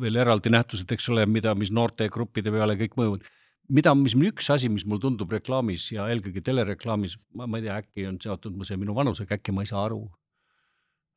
veel 0.00 0.20
eraldi 0.20 0.52
nähtused, 0.52 0.90
eks 0.92 1.08
ole, 1.10 1.24
mida, 1.26 1.54
mis 1.58 1.72
noortegruppide 1.74 2.52
peale 2.54 2.76
kõik 2.78 2.98
mõjuvad. 3.00 3.24
mida, 3.68 3.94
mis 3.96 4.14
üks 4.14 4.50
asi, 4.52 4.68
mis 4.72 4.84
mul 4.88 5.00
tundub 5.02 5.32
reklaamis 5.32 5.90
ja 5.94 6.08
eelkõige 6.12 6.42
telereklaamis, 6.44 7.16
ma, 7.38 7.48
ma 7.48 7.60
ei 7.60 7.66
tea, 7.66 7.78
äkki 7.84 8.06
on 8.10 8.20
seotud 8.22 8.60
see 8.66 8.78
minu 8.80 8.96
vanusega, 8.96 9.38
äkki 9.38 9.54
ma 9.54 9.64
ei 9.64 9.70
saa 9.70 9.84
aru. 9.88 10.02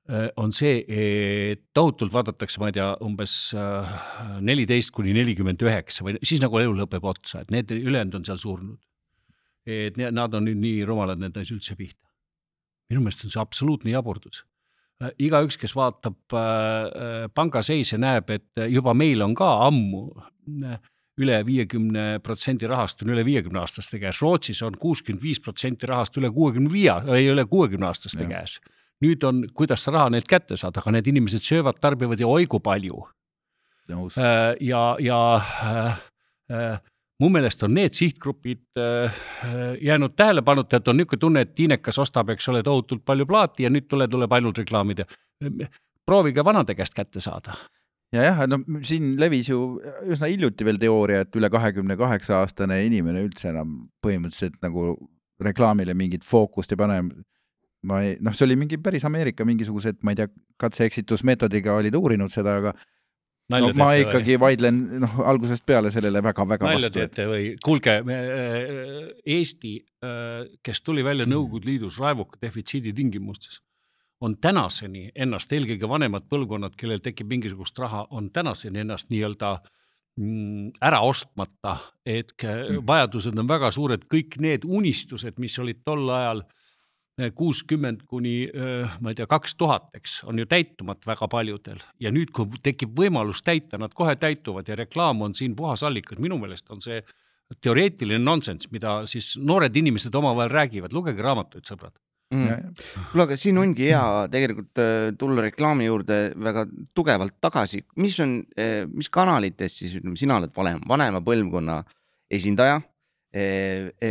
äh, 0.07 0.29
on 0.39 0.53
see, 0.55 0.83
et 0.87 1.65
tohutult 1.75 2.13
vaadatakse, 2.13 2.61
ma 2.63 2.71
ei 2.71 2.77
tea, 2.79 2.89
umbes 3.03 3.37
äh, 3.57 3.95
neliteist 4.39 4.93
kuni 4.95 5.15
nelikümmend 5.17 5.63
üheksa 5.67 6.07
või 6.07 6.15
siis 6.23 6.43
nagu 6.43 6.59
elu 6.61 6.77
lõpeb 6.81 7.03
otsa, 7.03 7.43
et 7.43 7.51
need 7.51 7.73
ülejäänud 7.75 8.21
on 8.21 8.27
seal 8.27 8.39
surnud. 8.41 8.79
et 9.67 9.97
nad 9.99 10.33
on 10.33 10.45
nüüd 10.47 10.61
nii 10.61 10.85
rumalad, 10.87 11.19
need 11.19 11.35
ei 11.35 11.47
saa 11.47 11.57
üldse 11.57 11.75
pihta. 11.75 12.05
minu 12.89 13.01
meelest 13.03 13.25
on 13.27 13.33
see 13.33 13.41
absoluutne 13.41 13.91
jaburduus 13.91 14.45
Äh, 14.97 15.11
igaüks, 15.27 15.59
kes 15.61 15.75
vaatab 15.77 16.17
pangaseise, 17.37 17.99
näeb, 18.01 18.31
et 18.33 18.63
juba 18.73 18.95
meil 18.97 19.21
on 19.21 19.35
ka 19.37 19.49
ammu 19.67 20.07
üle 21.17 21.37
viiekümne 21.45 22.19
protsendi 22.23 22.67
rahast 22.69 23.01
on 23.03 23.11
üle 23.13 23.25
viiekümne 23.25 23.61
aastaste 23.63 23.99
käes, 24.01 24.21
Rootsis 24.21 24.61
on 24.65 24.77
kuuskümmend 24.79 25.23
viis 25.23 25.39
protsenti 25.43 25.89
rahast 25.89 26.17
üle 26.17 26.29
kuuekümne 26.33 26.71
viie, 26.71 26.93
ei 27.15 27.29
üle 27.31 27.45
kuuekümne 27.49 27.89
aastaste 27.89 28.23
ja. 28.23 28.29
käes. 28.29 28.59
nüüd 29.01 29.23
on, 29.23 29.43
kuidas 29.53 29.83
sa 29.85 29.93
raha 29.93 30.09
neilt 30.09 30.27
kätte 30.29 30.57
saad, 30.57 30.77
aga 30.77 30.91
need 30.95 31.07
inimesed 31.07 31.43
söövad, 31.45 31.77
tarbivad 31.81 32.19
ja 32.19 32.27
oi 32.27 32.47
kui 32.49 32.59
palju. 32.63 33.03
ja, 34.59 34.83
ja 34.99 35.19
äh, 35.37 35.99
äh, 36.51 36.79
mu 37.19 37.29
meelest 37.29 37.63
on 37.63 37.73
need 37.73 37.93
sihtgrupid 37.93 38.61
äh, 38.77 39.13
jäänud 39.81 40.15
tähelepanuta, 40.15 40.77
et 40.77 40.87
on 40.87 40.97
niisugune 40.97 41.19
tunne, 41.19 41.41
et 41.41 41.55
tiinekas 41.55 41.97
ostab, 41.99 42.29
eks 42.29 42.49
ole, 42.49 42.63
tohutult 42.63 43.05
palju 43.05 43.25
plaati 43.25 43.65
ja 43.65 43.73
nüüd 43.73 43.87
tule, 43.89 44.07
tuleb 44.07 44.31
ainult 44.31 44.57
reklaamida. 44.57 45.05
proovige 46.05 46.43
vanade 46.43 46.75
käest 46.75 46.93
kätte 46.93 47.19
saada. 47.19 47.57
Ja 48.15 48.27
jah, 48.29 48.43
no 48.49 48.59
siin 48.87 49.15
levis 49.19 49.49
ju 49.51 49.61
üsna 50.07 50.29
hiljuti 50.31 50.67
veel 50.67 50.79
teooria, 50.81 51.23
et 51.25 51.39
üle 51.39 51.49
kahekümne 51.51 51.97
kaheksa 51.99 52.41
aastane 52.41 52.79
inimene 52.87 53.23
üldse 53.25 53.51
enam 53.51 53.79
põhimõtteliselt 54.03 54.59
nagu 54.63 54.93
reklaamile 55.43 55.95
mingit 55.97 56.25
fookust 56.25 56.71
ei 56.73 56.79
pane. 56.79 57.01
ma 57.87 58.01
ei, 58.03 58.15
noh, 58.23 58.33
see 58.35 58.47
oli 58.47 58.55
mingi 58.59 58.79
päris 58.81 59.05
Ameerika 59.05 59.45
mingisugused, 59.45 59.99
ma 60.03 60.11
ei 60.11 60.21
tea, 60.21 60.29
katse-eksitusmeetodiga 60.59 61.75
olid 61.77 61.95
uurinud 61.95 62.33
seda, 62.33 62.57
aga 62.61 62.73
no 63.53 63.69
ma 63.77 63.91
ikkagi 63.99 64.35
või? 64.35 64.41
vaidlen 64.43 64.79
noh, 65.03 65.19
algusest 65.29 65.65
peale 65.67 65.91
sellele 65.93 66.23
väga-väga 66.25 66.67
vastu. 66.67 66.79
nalja 66.79 66.93
teete 66.95 67.27
või? 67.29 67.45
kuulge, 67.63 67.99
äh, 68.01 69.13
Eesti, 69.37 69.75
äh, 70.03 70.49
kes 70.63 70.81
tuli 70.83 71.05
välja 71.05 71.27
mm. 71.27 71.35
Nõukogude 71.35 71.69
Liidus 71.69 71.99
raevuka 72.01 72.41
defitsiidi 72.43 72.95
tingimustes, 72.97 73.61
on 74.21 74.37
tänaseni 74.41 75.11
ennast, 75.15 75.51
eelkõige 75.53 75.89
vanemad 75.89 76.25
põlvkonnad, 76.29 76.75
kellel 76.77 77.01
tekib 77.03 77.29
mingisugust 77.29 77.77
raha, 77.79 78.05
on 78.09 78.31
tänaseni 78.33 78.81
ennast 78.81 79.11
nii-öelda 79.13 79.51
mm, 80.17 80.71
ära 80.81 81.01
ostmata, 81.05 81.77
et 82.05 82.33
mm. 82.43 82.81
vajadused 82.87 83.37
on 83.37 83.49
väga 83.49 83.71
suured, 83.73 84.07
kõik 84.11 84.39
need 84.41 84.65
unistused, 84.65 85.37
mis 85.41 85.57
olid 85.61 85.83
tol 85.85 86.09
ajal 86.09 86.41
äh, 86.41 87.29
kuuskümmend 87.37 88.07
kuni 88.09 88.35
ma 89.01 89.13
ei 89.13 89.19
tea, 89.19 89.29
kaks 89.29 89.55
tuhat, 89.57 89.91
eks, 89.97 90.19
on 90.29 90.41
ju 90.41 90.49
täitumata 90.49 91.13
väga 91.13 91.29
paljudel. 91.31 91.85
Ja 92.01 92.11
nüüd, 92.13 92.33
kui 92.33 92.61
tekib 92.63 92.97
võimalus 92.97 93.43
täita, 93.45 93.77
nad 93.81 93.93
kohe 93.97 94.17
täituvad 94.17 94.69
ja 94.69 94.77
reklaam 94.77 95.21
on 95.25 95.37
siin 95.37 95.55
puhas 95.57 95.85
allikas, 95.85 96.21
minu 96.21 96.41
meelest 96.41 96.69
on 96.73 96.81
see 96.81 97.03
teoreetiline 97.63 98.19
nonsenss, 98.19 98.69
mida 98.73 98.99
siis 99.07 99.35
noored 99.39 99.75
inimesed 99.77 100.15
omavahel 100.15 100.51
räägivad, 100.51 100.93
lugege 100.93 101.23
raamatuid, 101.23 101.69
sõbrad 101.69 101.95
mm.. 102.33 102.73
kuule, 103.11 103.25
aga 103.27 103.37
siin 103.39 103.61
ongi 103.61 103.89
hea 103.89 104.03
tegelikult 104.33 104.83
tulla 105.19 105.45
reklaami 105.47 105.87
juurde 105.87 106.19
väga 106.49 106.65
tugevalt 106.97 107.37
tagasi, 107.43 107.83
mis 108.03 108.19
on, 108.23 108.39
mis 108.93 109.09
kanalites 109.13 109.79
siis 109.81 109.95
ütleme, 109.99 110.19
sina 110.19 110.41
oled 110.41 110.53
vanem, 110.55 110.83
vanema 110.89 111.23
põlvkonna 111.25 111.81
esindaja 112.33 112.81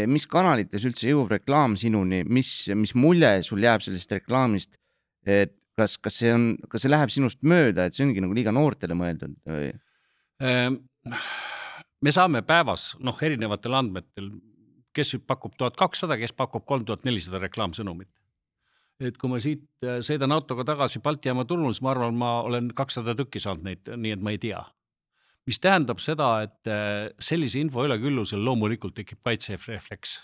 mis 0.07 0.27
kanalites 0.31 0.85
üldse 0.87 1.09
jõuab 1.09 1.33
reklaam 1.39 1.75
sinuni, 1.81 2.21
mis, 2.29 2.51
mis 2.77 2.93
mulje 2.95 3.41
sul 3.49 3.65
jääb 3.65 3.83
sellest 3.83 4.13
reklaamist? 4.13 4.77
et 5.27 5.57
kas, 5.77 5.97
kas 6.01 6.21
see 6.23 6.33
on, 6.33 6.47
kas 6.71 6.85
see 6.85 6.93
läheb 6.93 7.13
sinust 7.13 7.43
mööda, 7.47 7.87
et 7.87 7.97
see 7.97 8.07
ongi 8.07 8.23
nagu 8.25 8.37
liiga 8.37 8.55
noortele 8.55 8.97
mõeldud 8.99 9.37
või? 9.49 9.71
Ehm, 10.45 10.79
me 12.05 12.15
saame 12.15 12.43
päevas 12.47 12.95
noh, 13.05 13.17
erinevatel 13.29 13.77
andmetel, 13.79 14.31
kes 14.97 15.17
pakub 15.27 15.57
tuhat 15.59 15.77
kakssada, 15.77 16.17
kes 16.21 16.33
pakub 16.37 16.65
kolm 16.67 16.87
tuhat 16.89 17.05
nelisada 17.05 17.43
reklaamsõnumit. 17.43 18.11
et 19.01 19.19
kui 19.21 19.29
ma 19.29 19.37
siit 19.43 19.67
äh, 19.85 20.01
sõidan 20.01 20.33
autoga 20.33 20.65
tagasi 20.65 21.03
Balti 21.05 21.29
jaama 21.29 21.45
tunnel, 21.45 21.75
siis 21.75 21.85
ma 21.85 21.93
arvan, 21.93 22.17
ma 22.17 22.41
olen 22.49 22.73
kakssada 22.75 23.15
tükki 23.15 23.43
saanud 23.45 23.69
neid, 23.69 23.93
nii 23.93 24.17
et 24.17 24.23
ma 24.25 24.33
ei 24.33 24.41
tea 24.41 24.63
mis 25.47 25.61
tähendab 25.63 26.01
seda, 26.03 26.31
et 26.47 26.71
äh, 26.71 27.09
sellise 27.23 27.61
info 27.63 27.85
üleküllusel 27.87 28.43
loomulikult 28.43 28.97
tekib 28.99 29.23
kaitserefleks. 29.25 30.19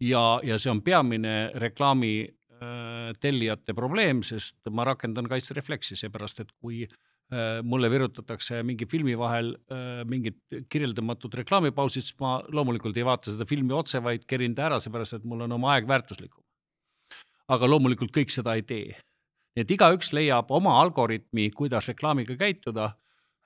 ja, 0.00 0.22
ja 0.44 0.58
see 0.58 0.70
on 0.70 0.82
peamine 0.82 1.50
reklaami 1.62 2.14
äh, 2.22 3.10
tellijate 3.20 3.74
probleem, 3.74 4.22
sest 4.22 4.70
ma 4.70 4.84
rakendan 4.86 5.28
kaitserefleksi, 5.30 5.96
seepärast 5.96 6.44
et 6.44 6.52
kui 6.60 6.84
mulle 7.66 7.88
virutatakse 7.90 8.60
mingi 8.62 8.86
filmi 8.86 9.16
vahel 9.18 9.48
mingid 10.06 10.36
kirjeldamatud 10.70 11.32
reklaamipausid, 11.40 12.04
siis 12.06 12.14
ma 12.22 12.36
loomulikult 12.54 12.94
ei 13.00 13.02
vaata 13.02 13.32
seda 13.32 13.42
filmi 13.50 13.74
otse, 13.74 13.98
vaid 13.98 14.28
kerin 14.30 14.54
ta 14.54 14.68
ära, 14.68 14.78
seepärast 14.78 15.16
et 15.18 15.24
mul 15.26 15.42
on 15.42 15.56
oma 15.56 15.72
aeg 15.72 15.88
väärtuslikum. 15.90 16.44
aga 17.50 17.66
loomulikult 17.66 18.14
kõik 18.14 18.30
seda 18.30 18.54
ei 18.54 18.62
tee. 18.62 18.94
nii 19.56 19.64
et 19.66 19.74
igaüks 19.74 20.12
leiab 20.14 20.54
oma 20.54 20.76
algoritmi, 20.84 21.50
kuidas 21.50 21.90
reklaamiga 21.90 22.38
käituda 22.38 22.92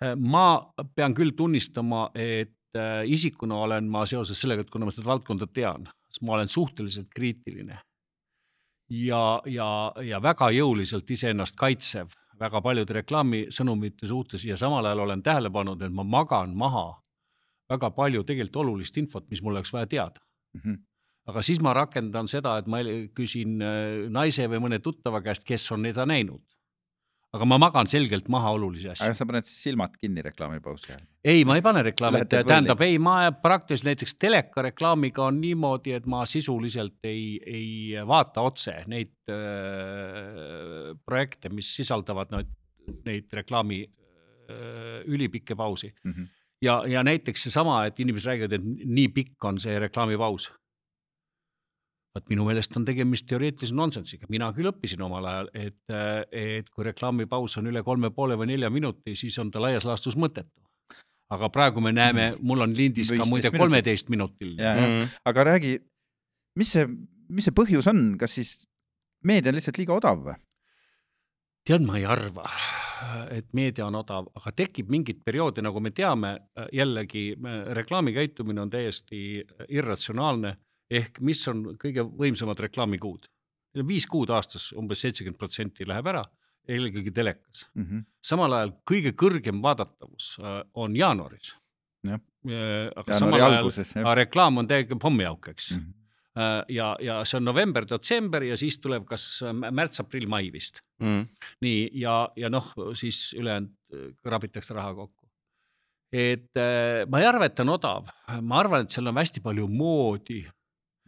Äh, 0.01 0.16
ma 0.16 0.72
pean 0.97 1.14
küll 1.16 1.35
tunnistama, 1.37 2.09
et 2.16 2.76
äh, 2.76 3.05
isikuna 3.05 3.59
olen 3.66 3.89
ma 3.93 4.07
seoses 4.09 4.41
sellega, 4.41 4.64
et 4.64 4.72
kuna 4.72 4.89
ma 4.89 4.95
seda 4.95 5.11
valdkonda 5.11 5.49
tean, 5.53 5.89
siis 6.09 6.22
ma 6.24 6.39
olen 6.39 6.49
suhteliselt 6.49 7.11
kriitiline. 7.14 7.81
ja, 8.91 9.41
ja, 9.47 9.93
ja 10.03 10.18
väga 10.22 10.49
jõuliselt 10.51 11.11
iseennast 11.14 11.55
kaitsev 11.57 12.09
väga 12.41 12.61
paljude 12.64 12.95
reklaamisõnumite 13.01 14.09
suhtes 14.09 14.45
ja 14.45 14.57
samal 14.57 14.86
ajal 14.86 15.05
olen 15.07 15.22
tähele 15.22 15.51
pannud, 15.51 15.82
et 15.82 15.93
ma 15.93 16.05
magan 16.05 16.57
maha 16.57 16.86
väga 17.70 17.91
palju 17.95 18.24
tegelikult 18.24 18.62
olulist 18.64 18.97
infot, 18.97 19.26
mis 19.30 19.43
mul 19.43 19.59
oleks 19.59 19.72
vaja 19.72 19.86
teada 19.86 20.20
mm. 20.55 20.61
-hmm 20.61 20.78
aga 21.30 21.43
siis 21.43 21.61
ma 21.62 21.74
rakendan 21.76 22.28
seda, 22.30 22.57
et 22.59 22.66
ma 22.66 22.80
küsin 23.14 23.61
äh, 23.62 24.09
naise 24.11 24.49
või 24.51 24.64
mõne 24.66 24.80
tuttava 24.82 25.20
käest, 25.22 25.45
kes 25.45 25.68
on 25.72 25.84
seda 25.86 26.07
näinud 26.09 26.43
aga 27.37 27.47
ma 27.47 27.59
magan 27.62 27.87
selgelt 27.91 28.28
maha 28.33 28.51
olulisi 28.57 28.89
asju. 28.91 29.07
aga 29.07 29.14
sa 29.14 29.26
paned 29.28 29.47
siis 29.47 29.61
silmad 29.68 29.95
kinni 30.01 30.22
reklaamipausi 30.26 30.91
ajal? 30.91 31.05
ei, 31.33 31.45
ma 31.47 31.57
ei 31.59 31.62
pane 31.64 31.85
reklaami, 31.87 32.24
tähendab 32.31 32.83
ei, 32.87 32.99
ma 33.03 33.16
praktiliselt 33.45 33.93
näiteks 33.93 34.16
telekareklaamiga 34.22 35.28
on 35.28 35.39
niimoodi, 35.43 35.95
et 35.99 36.09
ma 36.11 36.24
sisuliselt 36.26 37.07
ei, 37.07 37.39
ei 37.47 38.05
vaata 38.07 38.43
otse 38.47 38.81
neid 38.91 39.14
äh, 39.31 40.91
projekte, 41.07 41.53
mis 41.55 41.70
sisaldavad 41.78 42.35
no, 42.35 42.43
neid 43.07 43.31
reklaami 43.41 43.83
äh, 43.85 45.01
ülipikke 45.07 45.55
pausi 45.59 45.93
mm. 45.93 46.12
-hmm. 46.12 46.31
ja, 46.66 46.81
ja 46.87 47.05
näiteks 47.07 47.47
seesama, 47.47 47.85
et 47.87 48.01
inimesed 48.01 48.33
räägivad, 48.33 48.59
et 48.59 48.89
nii 48.99 49.09
pikk 49.14 49.51
on 49.53 49.62
see 49.62 49.78
reklaamipaus 49.78 50.51
vot 52.17 52.27
minu 52.33 52.47
meelest 52.47 52.75
on 52.79 52.87
tegemist 52.87 53.27
teoreetilise 53.31 53.77
nonsensiga, 53.77 54.27
mina 54.33 54.51
küll 54.57 54.71
õppisin 54.71 55.03
omal 55.07 55.29
ajal, 55.31 55.51
et, 55.55 55.95
et 56.35 56.71
kui 56.75 56.87
reklaamipaus 56.89 57.59
on 57.61 57.71
üle 57.71 57.85
kolme 57.87 58.11
poole 58.15 58.39
või 58.41 58.51
nelja 58.51 58.71
minuti, 58.73 59.15
siis 59.19 59.39
on 59.43 59.53
ta 59.55 59.63
laias 59.63 59.87
laastus 59.87 60.19
mõttetu. 60.19 60.53
aga 61.31 61.49
praegu 61.55 61.81
me 61.81 61.93
näeme, 61.95 62.33
mul 62.43 62.65
on 62.67 62.75
lindis 62.75 63.13
ka 63.15 63.25
muide 63.25 63.53
kolmeteistminutiline. 63.55 64.75
Mm 64.75 64.81
-hmm. 64.81 65.09
aga 65.25 65.45
räägi, 65.45 65.79
mis 66.59 66.73
see, 66.73 66.89
mis 67.29 67.45
see 67.45 67.55
põhjus 67.55 67.87
on, 67.87 68.19
kas 68.19 68.35
siis 68.35 68.67
meedia 69.25 69.51
on 69.51 69.55
lihtsalt 69.55 69.79
liiga 69.79 69.95
odav 69.95 70.25
või? 70.27 70.35
tead, 71.65 71.85
ma 71.87 71.99
ei 71.99 72.05
arva, 72.05 72.49
et 73.31 73.47
meedia 73.53 73.87
on 73.87 73.95
odav, 73.95 74.27
aga 74.35 74.53
tekib 74.53 74.89
mingit 74.91 75.21
perioodi, 75.25 75.63
nagu 75.63 75.81
me 75.81 75.91
teame, 75.91 76.39
jällegi 76.73 77.37
reklaamikäitumine 77.79 78.61
on 78.61 78.71
täiesti 78.71 79.45
irratsionaalne 79.69 80.57
ehk 80.91 81.20
mis 81.24 81.43
on 81.51 81.64
kõige 81.80 82.05
võimsamad 82.05 82.61
reklaamikuud? 82.66 83.28
Viis 83.86 84.07
kuud 84.11 84.32
aastas 84.34 84.72
umbes 84.74 85.05
seitsekümmend 85.05 85.38
protsenti 85.38 85.86
läheb 85.86 86.09
ära, 86.11 86.24
eelkõige 86.70 87.12
telekas 87.14 87.68
mm. 87.74 87.84
-hmm. 87.84 88.03
samal 88.32 88.57
ajal 88.59 88.74
kõige 88.91 89.14
kõrgem 89.22 89.62
vaadatavus 89.62 90.36
äh, 90.43 90.61
on 90.74 90.97
jaanuaris. 90.97 91.55
jah, 92.07 92.20
aga 92.97 93.14
samal 93.14 93.43
ajal 93.47 94.14
reklaam 94.16 94.59
on 94.59 94.66
täielikult 94.66 95.03
pommiauk, 95.03 95.49
eks 95.55 95.72
mm. 95.76 95.80
-hmm 95.80 95.97
ja, 96.68 96.97
ja 97.03 97.24
see 97.26 97.41
on 97.41 97.45
november, 97.45 97.84
detsember 97.88 98.45
ja 98.47 98.57
siis 98.57 98.78
tuleb 98.80 99.05
kas 99.09 99.43
märts, 99.53 100.01
aprill, 100.01 100.28
mai 100.30 100.51
vist 100.53 100.78
mm.. 101.03 101.24
nii 101.61 101.91
ja, 102.01 102.28
ja 102.38 102.49
noh, 102.49 102.70
siis 102.95 103.34
ülejäänud 103.34 104.14
krabitakse 104.22 104.74
raha 104.74 104.95
kokku. 104.95 105.26
et 106.12 106.62
ma 107.11 107.20
ei 107.20 107.26
arva, 107.26 107.47
et 107.51 107.55
ta 107.59 107.66
on 107.66 107.74
odav, 107.74 108.09
ma 108.43 108.61
arvan, 108.62 108.86
et 108.86 108.95
seal 108.95 109.11
on 109.11 109.18
hästi 109.18 109.43
palju 109.43 109.66
moodi 109.68 110.45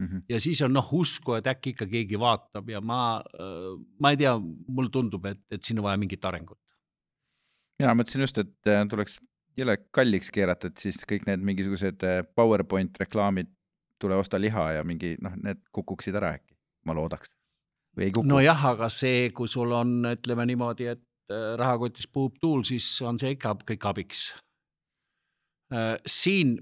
Mm 0.01 0.07
-hmm. 0.07 0.23
ja 0.29 0.39
siis 0.39 0.61
on 0.61 0.73
noh 0.73 0.93
usku, 0.93 1.35
et 1.37 1.47
äkki 1.47 1.73
ikka 1.73 1.85
keegi 1.85 2.19
vaatab 2.19 2.69
ja 2.69 2.81
ma, 2.81 3.23
äh, 3.39 3.73
ma 3.99 4.09
ei 4.11 4.17
tea, 4.17 4.33
mulle 4.67 4.89
tundub, 4.89 5.25
et, 5.25 5.39
et 5.51 5.63
siin 5.63 5.79
on 5.79 5.83
vaja 5.83 5.97
mingit 5.97 6.25
arengut. 6.25 6.59
mina 7.79 7.93
mõtlesin 7.93 8.25
just, 8.25 8.37
et 8.37 8.67
äh, 8.67 8.87
tuleks 8.89 9.19
jõle 9.57 9.77
kalliks 9.91 10.31
keerata, 10.31 10.67
et 10.67 10.77
siis 10.77 10.97
kõik 11.11 11.27
need 11.27 11.45
mingisugused 11.45 12.03
äh, 12.03 12.23
PowerPoint 12.35 12.97
reklaamid, 12.99 13.51
tule 13.99 14.15
osta 14.15 14.41
liha 14.41 14.71
ja 14.79 14.83
mingi 14.83 15.15
noh, 15.21 15.35
need 15.43 15.61
kukuksid 15.71 16.15
ära 16.15 16.33
äkki, 16.39 16.57
ma 16.85 16.97
loodaks. 16.97 17.29
või 17.97 18.09
ei 18.09 18.11
kuku? 18.11 18.27
nojah, 18.27 18.65
aga 18.73 18.89
see, 18.89 19.29
kui 19.29 19.47
sul 19.47 19.71
on, 19.71 20.01
ütleme 20.09 20.45
niimoodi, 20.45 20.87
et 20.87 21.03
rahakotis 21.57 22.07
puhub 22.07 22.35
tuul, 22.41 22.63
siis 22.63 23.01
on 23.01 23.19
see 23.19 23.31
ikka 23.37 23.55
kõik 23.69 23.85
abiks. 23.89 24.33
siin 26.05 26.57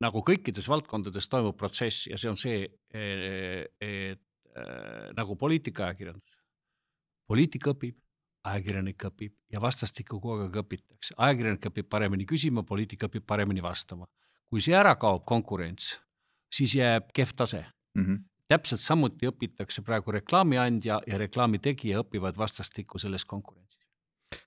nagu 0.00 0.22
kõikides 0.26 0.68
valdkondades 0.68 1.28
toimub 1.28 1.56
protsess 1.60 2.08
ja 2.10 2.18
see 2.20 2.30
on 2.30 2.38
see, 2.40 2.64
et 2.90 4.22
nagu 5.16 5.36
poliitikaajakirjandus. 5.36 6.38
poliitika 7.30 7.70
õpib, 7.74 7.96
ajakirjanik 8.44 9.04
õpib 9.10 9.34
ja 9.52 9.60
vastastikku 9.60 10.20
kogu 10.20 10.46
aeg 10.46 10.56
õpitakse. 10.62 11.14
ajakirjanik 11.16 11.68
õpib 11.70 11.88
paremini 11.88 12.26
küsima, 12.26 12.62
poliitik 12.62 13.04
õpib 13.08 13.26
paremini 13.26 13.62
vastama. 13.62 14.06
kui 14.50 14.60
see 14.60 14.74
ära 14.74 14.96
kaob, 14.96 15.24
konkurents, 15.24 16.00
siis 16.50 16.74
jääb 16.74 17.12
kehv 17.14 17.36
tase 17.36 17.60
mm. 17.94 18.04
-hmm. 18.04 18.24
täpselt 18.48 18.80
samuti 18.80 19.26
õpitakse 19.26 19.82
praegu 19.82 20.10
reklaamiandja 20.10 21.00
ja 21.06 21.18
reklaami 21.18 21.58
tegija 21.58 22.00
õpivad 22.00 22.36
vastastikku 22.36 22.98
selles 22.98 23.24
konkurentsis. 23.24 23.86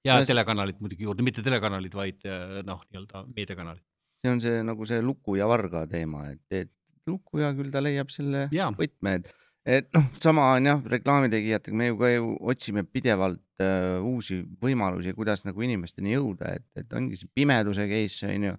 ja 0.03 0.25
telekanalid 0.25 0.79
muidugi 0.79 1.03
juurde, 1.03 1.23
mitte 1.23 1.41
telekanalid, 1.41 1.93
vaid 1.93 2.21
noh, 2.65 2.81
nii-öelda 2.89 3.25
meediakanalid. 3.35 3.83
See 4.23 4.31
on 4.31 4.41
see 4.41 4.63
nagu 4.63 4.87
see 4.87 5.03
luku 5.03 5.35
ja 5.35 5.47
varga 5.51 5.83
teema, 5.91 6.29
et, 6.31 6.43
et 6.55 6.71
lukuja 7.09 7.51
küll 7.57 7.71
ta 7.73 7.81
leiab 7.83 8.11
selle 8.13 8.47
ja. 8.55 8.69
võtme, 8.77 9.19
et 9.19 9.33
et 9.63 9.87
noh, 9.95 10.09
sama 10.19 10.49
on 10.57 10.67
jah, 10.67 10.79
reklaamitegijatega, 10.91 11.77
me 11.79 11.85
ju 11.87 11.99
ka 12.01 12.09
ju 12.11 12.31
otsime 12.51 12.83
pidevalt 12.83 13.63
uh, 13.63 14.03
uusi 14.03 14.41
võimalusi, 14.63 15.13
kuidas 15.15 15.45
nagu 15.47 15.63
inimesteni 15.63 16.17
jõuda, 16.17 16.55
et, 16.57 16.65
et 16.79 16.95
ongi 16.99 17.19
see 17.19 17.31
pimeduse 17.31 17.85
case 17.87 18.27
on 18.27 18.49
ju, 18.49 18.57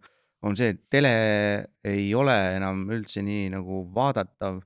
on 0.48 0.56
see, 0.56 0.72
et 0.72 0.80
tele 0.92 1.12
ei 1.84 2.06
ole 2.16 2.36
enam 2.56 2.86
üldse 2.92 3.24
nii 3.24 3.50
nagu 3.52 3.82
vaadatav, 3.92 4.62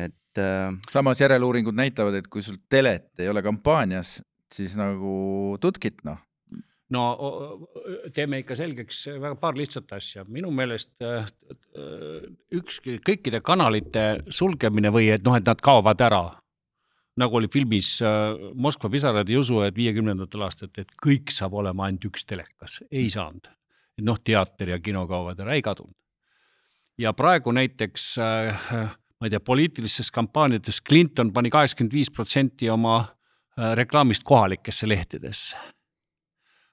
et 0.00 0.40
uh.... 0.40 0.72
samas 0.92 1.20
järeluuringud 1.20 1.76
näitavad, 1.76 2.16
et 2.20 2.32
kui 2.32 2.44
sul 2.44 2.56
telet 2.72 3.12
ei 3.20 3.28
ole 3.28 3.44
kampaanias, 3.44 4.16
siis 4.52 4.80
nagu 4.80 5.58
tutkit 5.60 6.00
noh 6.08 6.24
no 6.94 7.04
teeme 8.14 8.40
ikka 8.42 8.56
selgeks 8.58 9.04
väga 9.20 9.36
paar 9.40 9.58
lihtsat 9.58 9.92
asja, 9.96 10.24
minu 10.28 10.50
meelest 10.54 10.92
äh, 11.06 11.22
äh, 11.78 12.28
ükski, 12.56 12.98
kõikide 13.06 13.42
kanalite 13.46 14.06
sulgemine 14.32 14.92
või 14.94 15.10
et 15.14 15.24
noh, 15.26 15.38
et 15.38 15.46
nad 15.46 15.62
kaovad 15.62 16.02
ära. 16.06 16.24
nagu 17.20 17.36
oli 17.36 17.48
filmis 17.52 17.98
äh, 18.02 18.34
Moskva 18.54 18.90
pisarad 18.90 19.28
ei 19.28 19.36
usu, 19.36 19.60
et 19.62 19.76
viiekümnendatel 19.76 20.46
aastatel, 20.46 20.86
et 20.86 20.94
kõik 21.04 21.32
saab 21.34 21.54
olema 21.54 21.86
ainult 21.86 22.06
üks 22.10 22.24
telekas, 22.24 22.80
ei 22.90 23.06
mm. 23.06 23.14
saanud. 23.14 23.50
noh, 24.00 24.18
teater 24.24 24.68
ja 24.68 24.78
kino 24.80 25.06
kaovad 25.06 25.40
ära, 25.40 25.54
ei 25.54 25.62
kadunud. 25.62 25.94
ja 26.98 27.12
praegu 27.12 27.52
näiteks 27.52 28.16
ma 28.18 29.26
ei 29.28 29.30
tea, 29.30 29.40
poliitilistes 29.40 30.10
kampaaniates 30.10 30.82
Clinton 30.82 31.32
pani 31.32 31.50
kaheksakümmend 31.50 31.92
viis 31.92 32.10
protsenti 32.10 32.70
oma 32.70 33.04
reklaamist 33.76 34.24
kohalikesse 34.24 34.88
lehtedesse 34.88 35.58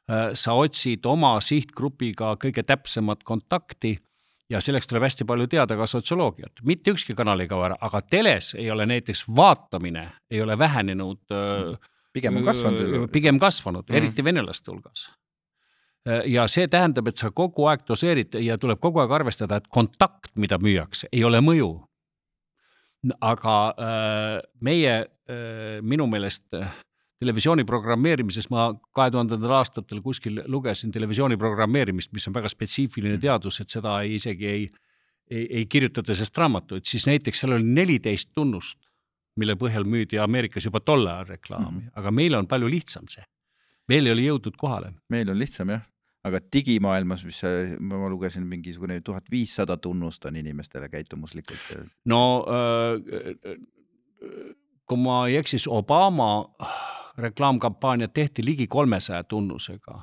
sa 0.08 0.54
otsid 0.56 1.06
oma 1.06 1.34
sihtgrupiga 1.44 2.38
kõige 2.40 2.64
täpsemat 2.64 3.26
kontakti 3.28 3.98
ja 4.50 4.62
selleks 4.64 4.88
tuleb 4.88 5.06
hästi 5.08 5.28
palju 5.28 5.48
teada 5.52 5.78
ka 5.78 5.88
sotsioloogiat, 5.90 6.64
mitte 6.68 6.94
ükski 6.96 7.16
kanal 7.18 7.44
ei 7.44 7.50
kao 7.52 7.64
ära, 7.68 7.78
aga 7.84 8.02
teles 8.02 8.54
ei 8.56 8.70
ole 8.72 8.88
näiteks 8.90 9.26
vaatamine, 9.36 10.08
ei 10.32 10.42
ole 10.42 10.58
vähenenud. 10.60 11.20
Äh, 11.32 11.90
pigem 12.14 12.40
on 12.40 12.48
kasvanud. 12.48 12.94
Äh, 13.04 13.08
pigem 13.12 13.40
kasvanud 13.40 13.84
mm, 13.88 13.94
-hmm. 13.94 13.98
eriti 13.98 14.24
venelaste 14.24 14.72
hulgas. 14.72 15.12
ja 16.26 16.46
see 16.48 16.68
tähendab, 16.68 17.08
et 17.08 17.18
sa 17.18 17.32
kogu 17.36 17.66
aeg 17.68 17.82
doseerid 17.88 18.38
ja 18.40 18.58
tuleb 18.58 18.80
kogu 18.80 19.00
aeg 19.00 19.12
arvestada, 19.12 19.58
et 19.58 19.68
kontakt, 19.68 20.32
mida 20.36 20.58
müüakse, 20.58 21.08
ei 21.12 21.24
ole 21.24 21.42
mõju. 21.42 21.84
aga 23.22 23.76
meie 24.62 25.06
minu 25.82 26.08
meelest 26.08 26.56
televisiooni 27.22 27.66
programmeerimises 27.66 28.50
ma 28.54 28.68
kahe 28.96 29.12
tuhandendatel 29.14 29.56
aastatel 29.58 30.02
kuskil 30.06 30.42
lugesin 30.54 30.92
televisiooni 30.94 31.38
programmeerimist, 31.38 32.14
mis 32.14 32.28
on 32.30 32.36
väga 32.36 32.52
spetsiifiline 32.54 33.16
mm. 33.16 33.24
teadus, 33.24 33.62
et 33.62 33.74
seda 33.74 33.98
ei, 34.04 34.16
isegi 34.20 34.50
ei, 34.52 34.68
ei, 35.32 35.48
ei 35.62 35.66
kirjutata 35.66 36.14
sellest 36.14 36.38
raamatuid, 36.38 36.86
siis 36.86 37.08
näiteks 37.10 37.44
seal 37.44 37.58
oli 37.58 37.66
neliteist 37.80 38.34
tunnust, 38.38 38.80
mille 39.38 39.58
põhjal 39.58 39.86
müüdi 39.90 40.22
Ameerikas 40.22 40.66
juba 40.70 40.82
tol 40.82 41.06
ajal 41.08 41.28
reklaami 41.34 41.72
mm, 41.72 41.84
-hmm. 41.84 42.00
aga 42.02 42.12
meil 42.12 42.38
on 42.38 42.48
palju 42.48 42.70
lihtsam 42.70 43.10
see. 43.10 43.24
meil 43.88 44.06
ei 44.06 44.12
ole 44.12 44.26
jõudnud 44.26 44.58
kohale. 44.58 44.94
meil 45.10 45.30
on 45.30 45.40
lihtsam 45.40 45.70
jah, 45.70 45.84
aga 46.24 46.40
digimaailmas, 46.54 47.26
mis 47.26 47.42
ma 47.80 48.10
lugesin, 48.10 48.48
mingisugune 48.48 49.02
tuhat 49.02 49.32
viissada 49.32 49.78
tunnust 49.78 50.26
on 50.26 50.36
inimestele 50.36 50.90
käitumuslikult. 50.90 51.60
no 52.06 52.46
äh, 52.46 53.58
kui 54.86 54.98
ma 54.98 55.28
ei 55.28 55.38
eksi, 55.38 55.58
siis 55.58 55.68
Obama 55.68 56.48
reklaamkampaaniat 57.18 58.14
tehti 58.14 58.46
ligi 58.46 58.68
kolmesaja 58.68 59.24
tunnusega. 59.24 60.02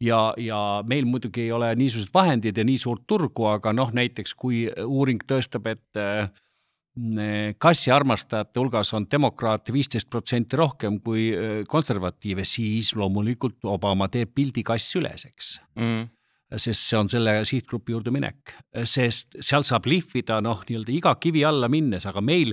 Ja, 0.00 0.34
ja 0.36 0.82
meil 0.86 1.06
muidugi 1.06 1.46
ei 1.46 1.52
ole 1.52 1.70
niisugused 1.78 2.10
vahendid 2.14 2.56
ja 2.58 2.64
nii 2.66 2.78
suurt 2.78 3.04
turgu, 3.06 3.46
aga 3.46 3.72
noh, 3.72 3.92
näiteks 3.94 4.34
kui 4.34 4.64
uuring 4.84 5.22
tõestab, 5.28 5.68
et 5.70 6.00
äh, 6.00 6.26
kassi 7.58 7.92
armastajate 7.94 8.60
hulgas 8.60 8.90
on 8.94 9.06
demokraate 9.10 9.72
viisteist 9.72 10.10
protsenti 10.10 10.58
rohkem 10.58 10.98
kui 11.04 11.30
äh, 11.30 11.62
konservatiive, 11.70 12.44
siis 12.44 12.92
loomulikult 12.98 13.64
Obama 13.70 14.10
teeb 14.10 14.34
pildi 14.34 14.66
kass 14.66 14.98
üles, 14.98 15.28
eks. 15.30 15.56
Mm. 15.78 16.10
Sest 16.54 16.90
see 16.90 16.98
on 16.98 17.08
selle 17.10 17.38
sihtgrupi 17.48 17.94
juurde 17.94 18.12
minek, 18.14 18.52
sest 18.86 19.38
seal 19.42 19.64
saab 19.66 19.88
lihvida 19.90 20.36
noh, 20.44 20.60
nii-öelda 20.68 20.92
iga 20.92 21.14
kivi 21.18 21.42
alla 21.46 21.70
minnes, 21.72 22.04
aga 22.06 22.20
meil 22.22 22.52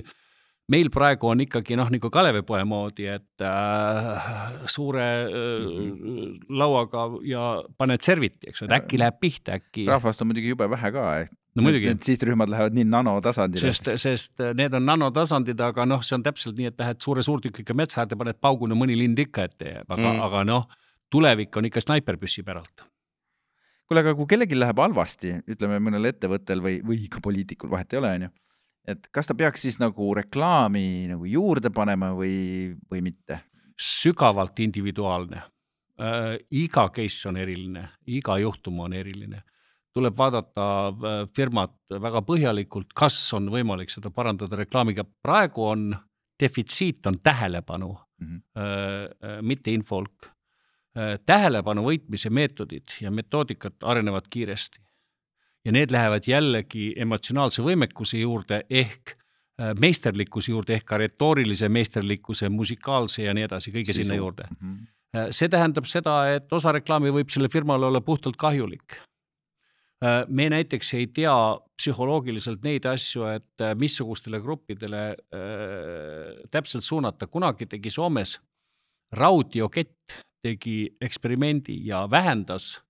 meil 0.72 0.90
praegu 0.92 1.30
on 1.32 1.42
ikkagi 1.44 1.76
noh, 1.78 1.90
nagu 1.92 2.10
Kalevipoe 2.12 2.62
moodi, 2.68 3.06
et 3.12 3.44
äh, 3.46 4.26
suure 4.70 5.06
äh, 5.26 6.18
lauaga 6.52 7.06
ja 7.28 7.46
paned 7.78 8.04
serviti, 8.04 8.50
eks 8.50 8.62
ju, 8.62 8.68
et 8.68 8.76
äkki 8.78 9.00
läheb 9.02 9.18
pihta, 9.22 9.58
äkki. 9.60 9.86
rahvast 9.90 10.24
on 10.24 10.30
muidugi 10.30 10.52
jube 10.52 10.68
vähe 10.72 10.92
ka, 10.94 11.08
et 11.24 11.34
no 11.56 11.66
muidugi. 11.66 11.90
Need 11.92 12.06
sihtrühmad 12.06 12.52
lähevad 12.52 12.78
nii 12.78 12.86
nanotasandile. 12.92 13.72
sest, 13.72 13.90
sest 14.02 14.46
need 14.58 14.78
on 14.78 14.86
nanotasandid, 14.88 15.60
aga 15.64 15.86
noh, 15.88 16.04
see 16.06 16.16
on 16.18 16.24
täpselt 16.26 16.60
nii, 16.60 16.70
et 16.72 16.80
lähed 16.84 17.02
suure 17.04 17.24
suurtükiga 17.26 17.76
metsa 17.78 18.04
äärde, 18.04 18.18
paned 18.20 18.40
paugu, 18.40 18.70
no 18.70 18.78
mõni 18.78 18.96
lind 18.98 19.20
ikka 19.22 19.50
ette 19.50 19.76
jääb, 19.76 19.88
aga 19.90 20.06
mm., 20.06 20.24
aga 20.28 20.46
noh, 20.48 20.70
tulevik 21.12 21.60
on 21.60 21.68
ikka 21.68 21.84
snaiperpüssi 21.84 22.46
päralt 22.46 22.88
kuule, 23.92 24.06
aga 24.06 24.14
kui 24.16 24.24
kellelgi 24.30 24.56
läheb 24.56 24.78
halvasti, 24.80 25.34
ütleme 25.52 25.76
mõnel 25.84 26.08
ettevõttel 26.08 26.62
või, 26.64 26.78
või 26.86 27.10
ka 27.12 27.20
poliitikul, 27.20 27.68
vahet 27.68 27.92
ei 27.92 27.98
ole, 28.00 28.12
onju 28.16 28.30
et 28.88 29.08
kas 29.14 29.30
ta 29.30 29.36
peaks 29.38 29.62
siis 29.66 29.78
nagu 29.80 30.12
reklaami 30.18 31.08
nagu 31.12 31.26
juurde 31.28 31.70
panema 31.74 32.12
või, 32.16 32.74
või 32.90 33.02
mitte? 33.10 33.40
sügavalt 33.82 34.60
individuaalne 34.62 35.40
äh,. 36.00 36.36
iga 36.50 36.88
case 36.94 37.28
on 37.28 37.38
eriline, 37.40 37.88
iga 38.06 38.36
juhtum 38.38 38.80
on 38.84 38.92
eriline. 38.92 39.42
tuleb 39.92 40.14
vaadata 40.16 40.66
äh, 40.88 41.16
firmat 41.36 41.74
väga 41.90 42.22
põhjalikult, 42.24 42.92
kas 42.94 43.16
on 43.36 43.50
võimalik 43.50 43.90
seda 43.90 44.10
parandada 44.10 44.56
reklaamiga. 44.56 45.04
praegu 45.04 45.66
on 45.66 45.96
defitsiit 46.40 47.06
on 47.06 47.18
tähelepanu 47.22 47.90
mm, 47.92 48.26
-hmm. 48.26 48.42
äh, 48.58 49.42
mitte 49.42 49.70
infolk 49.70 50.26
äh,. 50.96 51.18
tähelepanu 51.26 51.82
võitmise 51.82 52.30
meetodid 52.30 53.00
ja 53.00 53.10
metoodikad 53.10 53.82
arenevad 53.82 54.28
kiiresti 54.30 54.82
ja 55.64 55.72
need 55.72 55.92
lähevad 55.94 56.26
jällegi 56.26 56.92
emotsionaalse 57.00 57.62
võimekuse 57.62 58.18
juurde 58.22 58.62
ehk 58.70 59.14
äh, 59.14 59.72
meisterlikkuse 59.78 60.52
juurde 60.54 60.76
ehk 60.78 60.88
ka 60.88 60.98
retoorilise 61.02 61.68
meisterlikkuse, 61.68 62.50
musikaalse 62.52 63.28
ja 63.28 63.34
nii 63.34 63.46
edasi, 63.46 63.72
kõige 63.74 63.94
Sisu. 63.94 64.02
sinna 64.02 64.18
juurde 64.18 64.48
mm. 64.50 64.74
-hmm. 64.74 65.30
see 65.30 65.48
tähendab 65.48 65.86
seda, 65.86 66.18
et 66.34 66.52
osa 66.52 66.72
reklaami 66.72 67.14
võib 67.14 67.30
selle 67.30 67.48
firmale 67.52 67.86
olla 67.86 68.00
puhtalt 68.00 68.36
kahjulik. 68.36 68.98
Äh, 70.02 70.24
me 70.28 70.48
näiteks 70.50 70.94
ei 70.94 71.06
tea 71.06 71.36
psühholoogiliselt 71.78 72.62
neid 72.64 72.86
asju, 72.86 73.26
et 73.26 73.66
missugustele 73.78 74.40
gruppidele 74.40 75.04
äh, 75.10 76.48
täpselt 76.50 76.84
suunata, 76.84 77.26
kunagi 77.26 77.66
tegi 77.66 77.90
Soomes 77.90 78.40
raudteokett 79.12 80.18
tegi 80.42 80.96
eksperimendi 81.00 81.86
ja 81.86 82.10
vähendas 82.10 82.80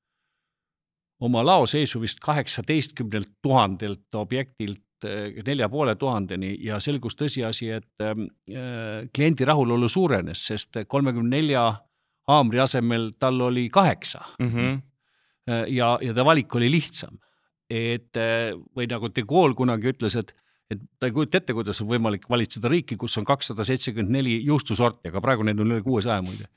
oma 1.23 1.43
laoseisu 1.47 2.01
vist 2.03 2.21
kaheksateistkümnelt 2.23 3.31
tuhandelt 3.43 4.15
objektilt 4.19 5.07
eh, 5.07 5.39
nelja 5.47 5.69
poole 5.73 5.95
tuhandeni 5.99 6.55
ja 6.65 6.81
selgus 6.83 7.17
tõsiasi, 7.19 7.71
et 7.79 8.05
äh, 8.05 8.15
kliendi 9.15 9.47
rahulolu 9.49 9.89
suurenes, 9.89 10.47
sest 10.51 10.83
kolmekümne 10.89 11.37
nelja 11.37 11.67
haamri 12.31 12.63
asemel 12.63 13.11
tal 13.19 13.41
oli 13.49 13.69
kaheksa 13.71 14.23
mm. 14.39 14.49
-hmm. 14.49 14.81
ja, 15.75 15.99
ja 16.03 16.15
ta 16.15 16.25
valik 16.25 16.55
oli 16.55 16.71
lihtsam. 16.71 17.19
et 17.73 18.19
või 18.77 18.85
nagu 18.85 19.09
de 19.09 19.23
Gaulle 19.25 19.55
kunagi 19.57 19.89
ütles, 19.89 20.17
et, 20.19 20.35
et 20.71 20.79
ta 21.01 21.07
ei 21.09 21.13
kujuta 21.13 21.39
ette, 21.39 21.55
kuidas 21.57 21.81
on 21.81 21.89
võimalik 21.89 22.29
valitseda 22.31 22.69
riiki, 22.69 22.97
kus 23.01 23.17
on 23.19 23.25
kakssada 23.25 23.65
seitsekümmend 23.65 24.13
neli 24.13 24.35
juustusorti, 24.45 25.09
aga 25.09 25.21
praegu 25.21 25.43
neid 25.43 25.61
on 25.61 25.73
üle 25.73 25.83
kuuesaja 25.83 26.23
muide 26.23 26.51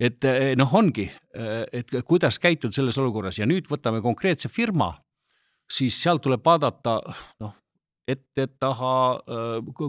et 0.00 0.24
eh, 0.28 0.52
noh, 0.58 0.74
ongi, 0.78 1.06
eh, 1.36 1.64
et 1.72 1.96
kuidas 2.08 2.38
käituda 2.42 2.74
selles 2.74 2.98
olukorras 3.00 3.40
ja 3.40 3.48
nüüd 3.48 3.68
võtame 3.70 4.02
konkreetse 4.04 4.50
firma, 4.52 4.92
siis 5.70 5.98
seal 6.02 6.20
tuleb 6.22 6.44
vaadata 6.44 6.98
noh, 7.42 7.56
ette-taha, 8.08 8.94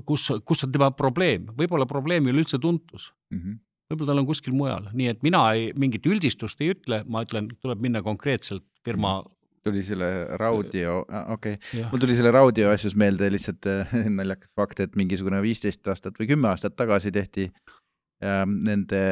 kus, 0.05 0.27
kus 0.45 0.65
on 0.67 0.73
tema 0.73 0.91
probleem, 0.93 1.47
võib-olla 1.57 1.87
probleem 1.89 2.27
ei 2.27 2.35
ole 2.35 2.43
üldse 2.43 2.59
tuntus 2.61 3.07
mm. 3.33 3.39
-hmm. 3.39 3.55
võib-olla 3.89 4.11
tal 4.11 4.21
on 4.21 4.27
kuskil 4.27 4.53
mujal, 4.53 4.91
nii 4.93 5.07
et 5.15 5.23
mina 5.25 5.41
ei, 5.57 5.71
mingit 5.73 6.05
üldistust 6.05 6.61
ei 6.61 6.75
ütle, 6.75 7.01
ma 7.09 7.23
ütlen, 7.25 7.49
tuleb 7.61 7.81
minna 7.81 8.03
konkreetselt 8.05 8.63
firma 8.85 9.15
mhm. 9.23 9.33
tuli 9.65 9.81
selle 9.87 10.11
Raudio, 10.37 10.99
okei 11.09 11.57
okay., 11.57 11.87
mul 11.89 12.05
tuli 12.05 12.15
selle 12.19 12.31
Raudio 12.31 12.69
asjus 12.69 12.95
meelde 12.95 13.31
lihtsalt 13.33 13.65
naljakas 14.19 14.53
fakt, 14.53 14.85
et 14.85 14.95
mingisugune 14.95 15.41
viisteist 15.41 15.87
aastat 15.87 16.21
või 16.21 16.29
kümme 16.35 16.53
aastat 16.53 16.77
tagasi 16.77 17.11
tehti 17.11 17.49
äh, 17.49 18.45
nende 18.45 19.03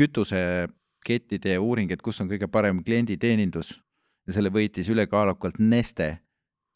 kütusekettide 0.00 1.58
uuring, 1.60 1.92
et 1.92 2.02
kus 2.02 2.20
on 2.22 2.30
kõige 2.30 2.48
parem 2.48 2.82
klienditeenindus 2.84 3.74
ja 4.26 4.36
selle 4.36 4.52
võitis 4.54 4.88
ülekaalukalt 4.92 5.60
Neste 5.60 6.16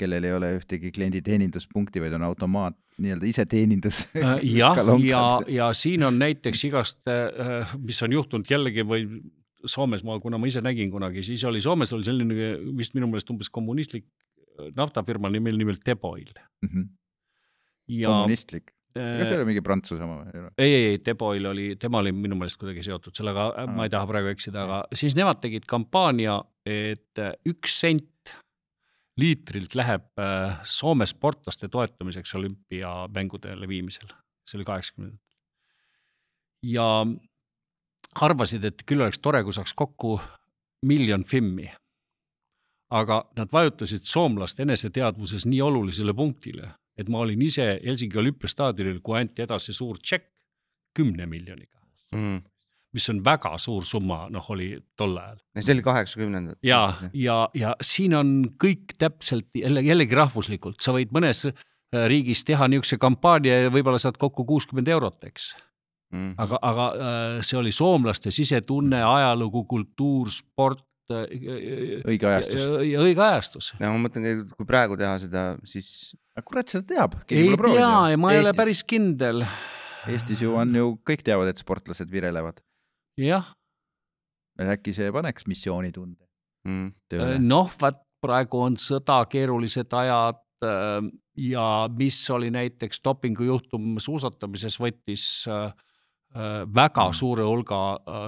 kellel 0.00 0.26
ei 0.26 0.34
ole 0.34 0.50
ühtegi 0.58 0.90
klienditeeninduspunkti, 0.94 2.02
vaid 2.02 2.16
on 2.16 2.26
automaat, 2.26 2.76
nii-öelda 2.98 3.28
iseteenindus 3.30 4.04
äh, 4.18 4.42
jah, 4.56 4.80
ja, 5.02 5.22
ja, 5.50 5.70
siin 5.76 6.04
on 6.06 6.18
näiteks 6.18 6.64
igast, 6.68 7.00
äh, 7.10 7.74
mis 7.82 8.00
on 8.06 8.14
juhtunud 8.14 8.50
jällegi 8.50 8.86
või 8.86 9.06
Soomes 9.64 10.02
ma, 10.04 10.18
kuna 10.20 10.36
ma 10.36 10.48
ise 10.50 10.60
nägin 10.64 10.90
kunagi, 10.92 11.22
siis 11.24 11.44
oli 11.48 11.62
Soomes 11.64 11.94
oli 11.96 12.06
selline 12.06 12.50
vist 12.76 12.96
minu 12.98 13.08
meelest 13.08 13.30
umbes 13.32 13.50
kommunistlik 13.54 14.06
äh, 14.06 14.70
naftafirma 14.76 15.30
nimel, 15.32 15.58
nimelt 15.60 15.82
Teboil 15.86 16.30
mm. 16.34 16.68
-hmm. 16.68 16.90
Ja, 17.94 18.08
kommunistlik? 18.08 18.73
Kas 18.94 19.28
see 19.28 19.36
oli 19.40 19.48
mingi 19.48 19.62
Prantsuse 19.64 20.04
oma 20.06 20.20
või? 20.22 20.46
ei, 20.58 20.70
ei, 20.70 20.84
ei, 20.92 20.98
Teboil 21.02 21.50
oli, 21.50 21.68
tema 21.80 21.98
oli 22.02 22.12
minu 22.14 22.38
meelest 22.38 22.60
kuidagi 22.60 22.84
seotud 22.86 23.16
sellega, 23.16 23.50
ma 23.74 23.88
ei 23.88 23.92
taha 23.92 24.06
praegu 24.10 24.30
eksida, 24.30 24.64
aga 24.64 24.96
siis 24.96 25.16
nemad 25.18 25.40
tegid 25.42 25.66
kampaania, 25.70 26.38
et 26.66 27.22
üks 27.50 27.80
sent 27.82 28.34
liitrilt 29.20 29.74
läheb 29.78 30.06
äh, 30.18 30.60
Soome 30.66 31.06
sportlaste 31.06 31.68
toetamiseks 31.68 32.34
olümpiamängudele 32.34 33.68
viimisel, 33.68 34.10
see 34.48 34.58
oli 34.58 34.66
kaheksakümnendatel. 34.68 35.20
ja 36.66 36.88
arvasid, 38.20 38.64
et 38.64 38.82
küll 38.86 39.02
oleks 39.02 39.18
tore, 39.22 39.42
kui 39.44 39.54
saaks 39.54 39.74
kokku 39.74 40.18
miljon 40.86 41.24
Fimmi. 41.24 41.70
aga 42.94 43.24
nad 43.36 43.50
vajutasid 43.52 44.04
soomlaste 44.06 44.62
eneseteadvuses 44.62 45.46
nii 45.46 45.60
olulisele 45.62 46.12
punktile, 46.14 46.68
et 46.98 47.08
ma 47.10 47.24
olin 47.24 47.42
ise 47.42 47.66
Helsingi 47.84 48.18
olümpiastaadionil, 48.18 49.00
kui 49.02 49.18
anti 49.18 49.42
edasi 49.42 49.74
suur 49.74 49.98
tšekk 49.98 50.30
kümne 50.94 51.26
miljoniga 51.26 51.80
mm 52.14 52.42
mis 52.94 53.10
on 53.10 53.20
väga 53.26 53.56
suur 53.62 53.84
summa, 53.86 54.24
noh, 54.32 54.46
oli 54.54 54.70
tol 54.98 55.16
ajal. 55.18 55.38
see 55.58 55.74
oli 55.74 55.84
kaheksakümnendad. 55.84 56.58
ja, 56.66 56.80
ja, 57.18 57.38
ja 57.58 57.74
siin 57.82 58.14
on 58.18 58.34
kõik 58.60 58.94
täpselt 59.00 59.50
jälle, 59.58 59.82
jällegi 59.84 60.18
rahvuslikult, 60.18 60.80
sa 60.84 60.94
võid 60.94 61.14
mõnes 61.14 61.44
äh, 61.48 61.54
riigis 62.10 62.44
teha 62.46 62.68
niisuguse 62.70 63.00
kampaania 63.02 63.64
ja 63.64 63.74
võib-olla 63.74 64.00
saad 64.02 64.18
kokku 64.20 64.46
kuuskümmend 64.48 64.90
eurot, 64.94 65.18
eks 65.26 65.50
mm.. 66.14 66.36
aga, 66.44 66.60
aga 66.62 66.88
äh, 66.94 67.38
see 67.46 67.58
oli 67.58 67.74
soomlaste 67.74 68.32
sisetunne, 68.34 69.02
ajalugu, 69.02 69.66
kultuur, 69.70 70.30
sport. 70.34 70.86
Äh, 71.12 71.24
õige 72.08 72.28
ajastus. 72.30 72.62
õige 72.80 73.20
ajastus. 73.20 73.72
ja 73.76 73.90
ma 73.92 73.98
mõtlen, 74.00 74.44
kui 74.56 74.64
praegu 74.68 74.96
teha 74.96 75.18
seda, 75.20 75.42
siis. 75.68 76.14
kurat, 76.48 76.70
seda 76.72 76.86
teab. 76.88 77.18
ei 77.28 77.50
tea 77.52 77.90
ja 78.14 78.20
ma 78.20 78.32
ei 78.32 78.38
Eestis. 78.38 78.48
ole 78.48 78.54
päris 78.56 78.80
kindel. 78.88 79.44
Eestis 80.08 80.40
ju 80.44 80.54
on 80.56 80.72
ju, 80.76 80.94
kõik 81.04 81.24
teavad, 81.26 81.50
et 81.52 81.60
sportlased 81.60 82.08
virelevad 82.12 82.62
jah. 83.20 83.52
äkki 84.60 84.94
see 84.96 85.12
paneks 85.12 85.44
missioonitunde 85.50 86.24
mm. 86.64 87.44
noh, 87.44 87.68
vaat 87.80 88.00
praegu 88.24 88.64
on 88.64 88.78
sõda, 88.80 89.20
keerulised 89.28 89.92
ajad 89.92 90.40
äh, 90.64 91.04
ja 91.36 91.66
mis 91.92 92.18
oli 92.32 92.48
näiteks 92.54 93.02
dopingujuhtum 93.04 93.98
suusatamises, 94.00 94.80
võttis 94.80 95.26
äh, 95.52 95.66
äh, 95.68 95.74
väga 96.34 97.04
mm. 97.08 97.14
suure 97.14 97.44
hulga 97.46 97.78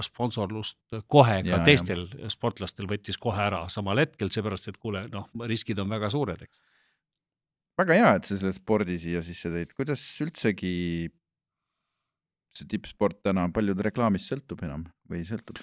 sponsorlust 0.07 0.78
kohe 1.11 1.40
ka 1.42 1.57
ja, 1.57 1.61
teistel 1.66 2.04
ja. 2.12 2.30
sportlastel 2.30 2.86
võttis 2.90 3.18
kohe 3.18 3.40
ära 3.42 3.64
samal 3.72 3.98
hetkel, 3.98 4.30
seepärast 4.30 4.70
et 4.70 4.78
kuule, 4.78 5.07
noh, 5.11 5.26
riskid 5.50 5.80
on 5.82 5.90
väga 5.90 6.11
suured, 6.14 6.44
eks. 6.46 6.61
väga 7.82 7.98
hea, 7.98 8.12
et 8.20 8.28
sa 8.28 8.38
selle 8.38 8.54
spordi 8.54 9.00
siia 9.02 9.24
sisse 9.26 9.50
tõid, 9.50 9.74
kuidas 9.74 10.04
üldsegi 10.22 10.76
see 12.57 12.70
tippsport 12.70 13.18
täna 13.26 13.48
paljud 13.52 13.82
reklaamist 13.84 14.30
sõltub 14.30 14.62
enam 14.64 14.86
või 15.11 15.24
sõltub? 15.28 15.61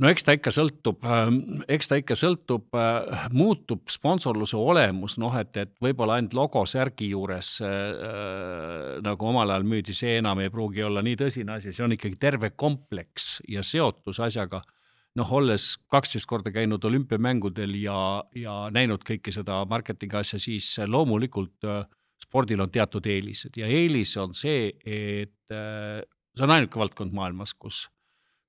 No 0.00 0.10
eks 0.10 0.26
ta 0.26 0.34
ikka 0.36 0.52
sõltub, 0.54 1.04
ähm, 1.04 1.38
eks 1.70 1.90
ta 1.90 1.98
ikka 2.00 2.16
sõltub, 2.18 2.66
äh, 2.78 3.26
muutub 3.34 3.84
sponsorluse 3.92 4.58
olemus, 4.58 5.18
noh 5.22 5.34
et, 5.38 5.56
et 5.60 5.72
võib-olla 5.82 6.18
ainult 6.18 6.36
logo 6.38 6.64
särgi 6.68 7.12
juures 7.12 7.54
äh, 7.64 7.72
äh, 8.10 9.00
nagu 9.04 9.30
omal 9.30 9.52
ajal 9.52 9.66
müüdi, 9.68 9.96
see 9.96 10.18
enam 10.20 10.42
ei 10.42 10.52
pruugi 10.52 10.84
olla 10.86 11.04
nii 11.04 11.18
tõsine 11.24 11.58
asi, 11.58 11.74
see 11.74 11.86
on 11.86 11.96
ikkagi 11.98 12.20
terve 12.20 12.52
kompleks 12.56 13.40
ja 13.48 13.64
seotus 13.66 14.20
asjaga. 14.22 14.62
noh, 15.12 15.32
olles 15.36 15.74
kaksteist 15.92 16.24
korda 16.24 16.48
käinud 16.48 16.84
olümpiamängudel 16.88 17.74
ja, 17.76 17.96
ja 18.32 18.54
näinud 18.72 19.02
kõike 19.04 19.32
seda 19.34 19.58
marketingi 19.68 20.16
asja, 20.16 20.38
siis 20.40 20.78
loomulikult 20.88 21.68
äh, 21.68 21.82
spordil 22.22 22.62
on 22.64 22.70
teatud 22.72 23.06
eelised 23.06 23.58
ja 23.60 23.68
eelis 23.68 24.16
on 24.20 24.32
see, 24.36 24.70
et 24.86 25.52
äh, 25.52 26.00
see 26.32 26.46
on 26.46 26.54
ainuke 26.54 26.80
valdkond 26.80 27.12
maailmas, 27.16 27.52
kus, 27.52 27.84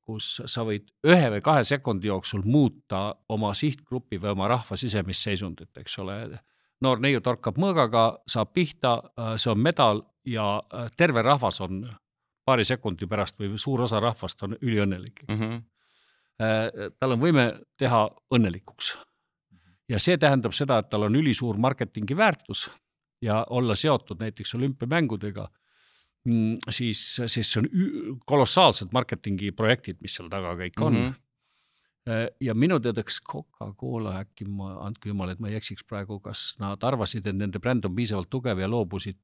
kus 0.05 0.41
sa 0.45 0.65
võid 0.67 0.89
ühe 1.07 1.29
või 1.35 1.41
kahe 1.43 1.63
sekundi 1.67 2.07
jooksul 2.07 2.43
muuta 2.45 3.15
oma 3.29 3.53
sihtgrupi 3.55 4.19
või 4.21 4.33
oma 4.33 4.49
rahva 4.51 4.77
sisemist 4.79 5.23
seisundit, 5.23 5.71
eks 5.77 5.99
ole. 5.99 6.39
noor 6.81 6.99
neiu 6.99 7.21
torkab 7.21 7.57
mõõgaga, 7.57 8.17
saab 8.27 8.53
pihta, 8.53 8.97
see 9.37 9.51
on 9.51 9.59
medal 9.59 10.03
ja 10.25 10.61
äh, 10.73 10.89
terve 10.97 11.21
rahvas 11.21 11.61
on 11.61 11.85
paari 12.45 12.65
sekundi 12.67 13.07
pärast 13.07 13.39
või 13.39 13.57
suur 13.57 13.81
osa 13.85 13.99
rahvast 14.03 14.43
on 14.43 14.57
üliõnnelik 14.61 15.23
mm. 15.27 15.39
-hmm. 15.39 15.63
tal 16.99 17.15
on 17.15 17.19
võime 17.19 17.45
teha 17.77 18.09
õnnelikuks. 18.35 18.97
ja 19.89 19.99
see 19.99 20.17
tähendab 20.17 20.53
seda, 20.53 20.77
et 20.77 20.89
tal 20.89 21.03
on 21.03 21.15
ülisuur 21.15 21.57
marketingi 21.57 22.17
väärtus 22.17 22.69
ja 23.21 23.45
olla 23.49 23.75
seotud 23.75 24.19
näiteks 24.19 24.55
olümpiamängudega, 24.55 25.47
siis, 26.69 27.01
siis 27.27 27.51
see 27.51 27.61
on 27.61 27.67
kolossaalsed 28.29 28.93
marketingi 28.95 29.51
projektid, 29.55 29.99
mis 30.01 30.15
seal 30.17 30.29
taga 30.31 30.55
kõik 30.59 30.81
on 30.81 30.93
mm. 30.93 31.09
-hmm 31.09 31.19
ja 32.43 32.53
minu 32.53 32.79
teadaks 32.83 33.21
Coca-Cola 33.23 34.17
äkki 34.19 34.43
ma, 34.51 34.73
andke 34.83 35.07
jumal, 35.07 35.29
et 35.31 35.39
ma 35.39 35.47
ei 35.47 35.55
eksiks 35.55 35.85
praegu, 35.87 36.17
kas 36.19 36.57
nad 36.59 36.83
arvasid, 36.83 37.27
et 37.27 37.37
nende 37.37 37.61
bränd 37.63 37.85
on 37.87 37.95
piisavalt 37.95 38.29
tugev 38.33 38.59
ja 38.59 38.67
loobusid 38.67 39.21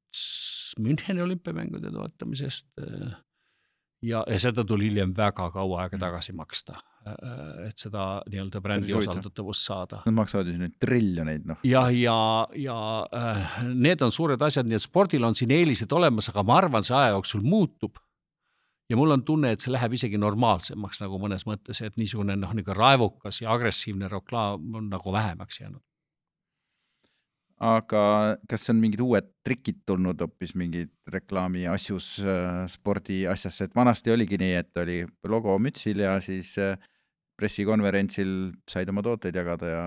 Müncheni 0.80 1.22
olümpiamängude 1.22 1.90
toetamisest. 1.92 2.68
Äh, 4.00 4.08
ja, 4.08 4.24
ja 4.26 4.38
seda 4.38 4.64
tuli 4.64 4.90
hiljem 4.90 5.16
väga 5.16 5.50
kaua 5.50 5.84
aega 5.84 5.96
mm. 5.96 6.00
tagasi 6.00 6.32
maksta 6.32 6.80
Äh, 7.00 7.68
et 7.70 7.80
seda 7.80 8.20
nii-öelda 8.28 8.60
brändi 8.60 8.92
osaldatavust 8.92 9.64
saada. 9.64 10.02
Nad 10.04 10.16
maksavad 10.18 10.50
ju 10.50 10.58
nüüd 10.60 10.74
triljoneid, 10.84 11.46
noh. 11.48 11.62
jah, 11.64 11.88
ja, 11.96 12.16
ja, 12.60 12.76
ja 13.16 13.30
äh, 13.40 13.62
need 13.72 14.04
on 14.04 14.12
suured 14.12 14.42
asjad, 14.44 14.68
nii 14.68 14.76
et 14.76 14.84
spordil 14.84 15.24
on 15.24 15.36
siin 15.38 15.54
eelised 15.56 15.92
olemas, 15.96 16.28
aga 16.28 16.44
ma 16.44 16.58
arvan, 16.60 16.84
see 16.84 16.98
aja 16.98 17.14
jooksul 17.14 17.40
muutub. 17.40 17.96
ja 18.90 18.98
mul 18.98 19.14
on 19.14 19.22
tunne, 19.24 19.54
et 19.54 19.64
see 19.64 19.72
läheb 19.72 19.94
isegi 19.96 20.18
normaalsemaks 20.20 21.00
nagu 21.00 21.16
mõnes 21.22 21.46
mõttes, 21.48 21.80
et 21.86 21.96
niisugune 21.96 22.36
noh, 22.36 22.52
niisugune 22.52 22.76
raevukas 22.76 23.40
ja 23.40 23.54
agressiivne 23.54 24.10
reklaam 24.10 24.74
on 24.74 24.90
nagu 24.92 25.12
vähemaks 25.14 25.60
jäänud 25.62 25.80
aga 27.60 28.02
kas 28.48 28.70
on 28.72 28.78
mingid 28.80 29.02
uued 29.04 29.26
trikid 29.44 29.82
tulnud 29.88 30.20
hoopis 30.24 30.54
mingid 30.56 30.92
reklaami 31.12 31.66
asjus 31.68 32.14
äh, 32.24 32.64
spordi 32.72 33.26
asjasse, 33.28 33.68
et 33.68 33.76
vanasti 33.76 34.12
oligi 34.14 34.38
nii, 34.40 34.54
et 34.62 34.80
oli 34.80 35.02
logo 35.28 35.58
mütsil 35.60 36.00
ja 36.00 36.16
siis 36.24 36.54
äh, 36.58 36.78
pressikonverentsil 37.40 38.32
said 38.68 38.88
oma 38.92 39.04
tooteid 39.04 39.36
jagada 39.36 39.72
ja 39.74 39.82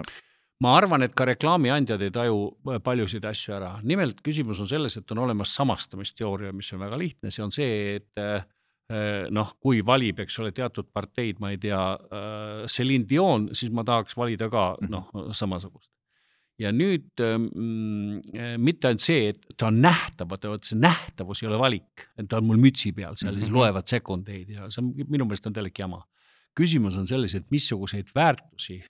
ma 0.63 0.75
arvan, 0.77 1.03
et 1.03 1.15
ka 1.17 1.25
reklaamiandjad 1.27 2.05
ei 2.05 2.13
taju 2.13 2.43
äh, 2.69 2.81
paljusid 2.85 3.25
asju 3.25 3.55
ära. 3.57 3.71
nimelt 3.81 4.21
küsimus 4.25 4.61
on 4.61 4.69
selles, 4.69 4.99
et 5.01 5.15
on 5.15 5.23
olemas 5.25 5.55
samastamisteooria, 5.57 6.53
mis 6.53 6.69
on 6.77 6.85
väga 6.85 6.99
lihtne, 7.01 7.33
see 7.33 7.45
on 7.45 7.53
see, 7.53 7.97
et 7.97 9.33
noh, 9.33 9.55
kui 9.63 9.79
valib, 9.81 10.19
eks 10.21 10.35
ole, 10.43 10.51
teatud 10.53 10.85
parteid, 10.93 11.39
ma 11.41 11.49
ei 11.49 11.57
tea, 11.57 11.79
Celine 12.69 13.07
Dion, 13.09 13.47
siis 13.55 13.71
ma 13.73 13.81
tahaks 13.87 14.13
valida 14.19 14.51
ka 14.53 14.67
mhm. 14.75 14.91
noh, 14.93 15.33
samasugust 15.33 15.92
ja 16.61 16.71
nüüd 16.73 17.21
ähm, 17.23 18.19
äh, 18.35 18.55
mitte 18.61 18.89
ainult 18.89 19.03
see, 19.03 19.31
et 19.33 19.57
ta 19.57 19.69
on 19.71 19.79
nähtav, 19.83 20.29
vaata 20.31 20.51
vot 20.53 20.67
see 20.67 20.77
nähtavus 20.79 21.41
ei 21.43 21.49
ole 21.49 21.59
valik, 21.61 22.07
et 22.19 22.29
ta 22.29 22.39
on 22.39 22.49
mul 22.49 22.61
mütsi 22.61 22.93
peal 22.93 23.17
seal 23.17 23.31
mm, 23.31 23.35
-hmm. 23.35 23.41
siis 23.41 23.51
mhm. 23.51 23.57
loevad 23.57 23.89
sekundeid 23.89 24.49
ja 24.49 24.69
see 24.69 24.83
on 24.83 24.91
minu 25.09 25.25
meelest 25.25 25.47
on 25.49 25.53
täielik 25.53 25.79
jama. 25.79 26.03
küsimus 26.59 26.97
on 26.97 27.07
selles, 27.07 27.33
et 27.35 27.45
missuguseid 27.49 28.11
väärtusi, 28.15 28.83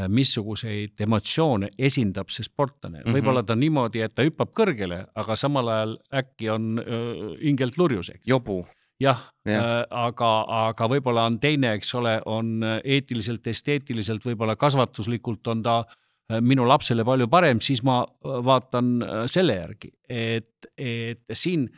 äh, 0.00 0.08
missuguseid 0.08 1.00
emotsioone 1.00 1.68
esindab 1.78 2.30
see 2.30 2.44
sportlane 2.44 2.98
mm 2.98 3.04
-hmm., 3.04 3.18
võib-olla 3.18 3.42
ta 3.42 3.56
niimoodi, 3.56 4.00
et 4.00 4.14
ta 4.14 4.24
hüppab 4.24 4.54
kõrgele, 4.56 5.04
aga 5.14 5.36
samal 5.36 5.68
ajal 5.68 5.98
äkki 6.12 6.50
on 6.50 6.78
äh, 6.80 7.36
hingelt 7.42 7.78
lurjus, 7.78 8.08
eks. 8.08 8.26
jobu 8.26 8.64
jah 9.00 9.20
ja. 9.44 9.60
äh,, 9.60 9.84
aga, 9.90 10.44
aga 10.48 10.88
võib-olla 10.88 11.26
on 11.26 11.38
teine, 11.40 11.74
eks 11.76 11.94
ole, 11.94 12.22
on 12.24 12.64
eetiliselt, 12.84 13.46
esteetiliselt, 13.46 14.24
võib-olla 14.24 14.56
kasvatuslikult 14.56 15.46
on 15.46 15.62
ta 15.62 15.78
äh, 15.84 15.96
minu 16.42 16.64
lapsele 16.66 17.04
palju 17.06 17.28
parem, 17.30 17.60
siis 17.62 17.84
ma 17.86 18.00
vaatan 18.22 18.96
selle 19.30 19.54
järgi, 19.60 19.92
et, 20.10 20.66
et 20.76 21.22
siin 21.32 21.68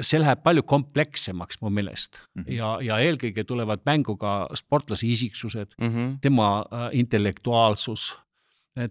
see 0.00 0.20
läheb 0.20 0.40
palju 0.44 0.62
komplekssemaks 0.68 1.60
mu 1.60 1.70
meelest 1.70 2.20
mm 2.20 2.42
-hmm. 2.42 2.52
ja, 2.54 2.78
ja 2.80 2.98
eelkõige 2.98 3.44
tulevad 3.44 3.80
mängu 3.84 4.16
ka 4.16 4.48
sportlase 4.54 5.06
isiksused 5.06 5.74
mm, 5.80 5.88
-hmm. 5.88 6.18
tema 6.20 6.64
intellektuaalsus, 6.92 8.18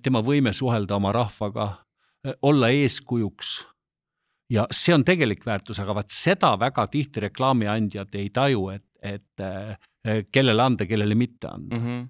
tema 0.01 0.21
võime 0.21 0.53
suhelda 0.53 0.95
oma 0.95 1.11
rahvaga, 1.11 1.73
olla 2.41 2.69
eeskujuks 2.69 3.65
ja 4.49 4.67
see 4.71 4.95
on 4.95 5.05
tegelik 5.05 5.45
väärtus, 5.45 5.79
aga 5.79 5.95
vaat 5.95 6.13
seda 6.13 6.53
väga 6.59 6.87
tihti 6.91 7.23
reklaamiandjad 7.27 8.15
ei 8.19 8.29
taju, 8.33 8.69
et, 8.73 8.85
et 9.01 9.43
äh, 9.45 10.23
kellele 10.31 10.63
anda, 10.63 10.87
kellele 10.89 11.15
mitte 11.15 11.47
anda 11.47 11.77
mm. 11.77 11.85
-hmm. 11.85 12.07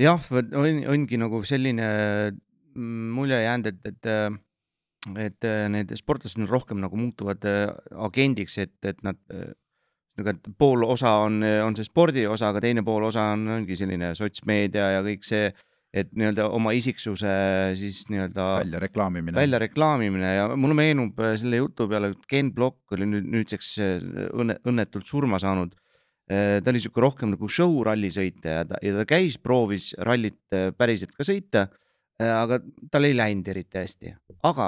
Jah, 0.00 0.30
on, 0.32 0.82
ongi 0.94 1.20
nagu 1.20 1.42
selline 1.46 1.88
mm, 2.30 3.10
mulje 3.16 3.42
jäänud, 3.42 3.72
et, 3.72 3.90
et, 3.92 4.38
et 5.26 5.48
need 5.72 5.92
sportlased 5.98 6.48
rohkem 6.50 6.80
nagu 6.82 6.96
muutuvad 6.96 7.44
äh, 7.48 7.66
agendiks, 8.06 8.58
et, 8.62 8.78
et 8.88 9.02
nad 9.04 9.18
nagu, 10.18 10.32
et 10.32 10.48
pool 10.58 10.86
osa 10.86 11.18
on, 11.26 11.42
on 11.42 11.76
see 11.76 11.88
spordi 11.88 12.26
osa, 12.28 12.52
aga 12.52 12.62
teine 12.64 12.84
pool 12.86 13.10
osa 13.10 13.32
on, 13.36 13.46
ongi 13.60 13.76
selline 13.78 14.14
sotsmeedia 14.18 14.94
ja 14.98 15.04
kõik 15.04 15.28
see 15.28 15.52
et 15.92 16.08
nii-öelda 16.16 16.46
oma 16.56 16.72
isiksuse 16.76 17.32
siis 17.76 18.06
nii-öelda 18.08 18.46
välja 18.62 18.80
reklaamimine, 18.80 19.36
välja 19.36 19.60
reklaamimine 19.60 20.34
ja 20.34 20.46
mulle 20.56 20.76
meenub 20.76 21.20
äh, 21.20 21.34
selle 21.40 21.60
jutu 21.60 21.86
peale, 21.88 22.14
et 22.14 22.26
Ken 22.28 22.52
Block 22.56 22.96
oli 22.96 23.08
nüüd 23.08 23.28
nüüdseks 23.34 23.72
äh, 23.84 24.06
õnne, 24.32 24.56
õnnetult 24.68 25.08
surma 25.08 25.40
saanud. 25.42 25.76
Äh, 26.30 26.60
ta 26.62 26.70
oli 26.70 26.80
sihuke 26.82 27.02
rohkem 27.02 27.32
nagu 27.34 27.48
show 27.50 27.80
rallisõitja 27.86 28.58
ja 28.60 28.66
ta, 28.68 28.78
ja 28.84 28.94
ta 29.00 29.06
käis, 29.08 29.38
proovis 29.42 29.90
rallit 29.98 30.38
päriselt 30.78 31.16
ka 31.16 31.26
sõita. 31.26 31.68
aga 32.22 32.60
tal 32.92 33.08
ei 33.08 33.16
läinud 33.16 33.48
eriti 33.50 33.80
hästi, 33.80 34.12
aga 34.46 34.66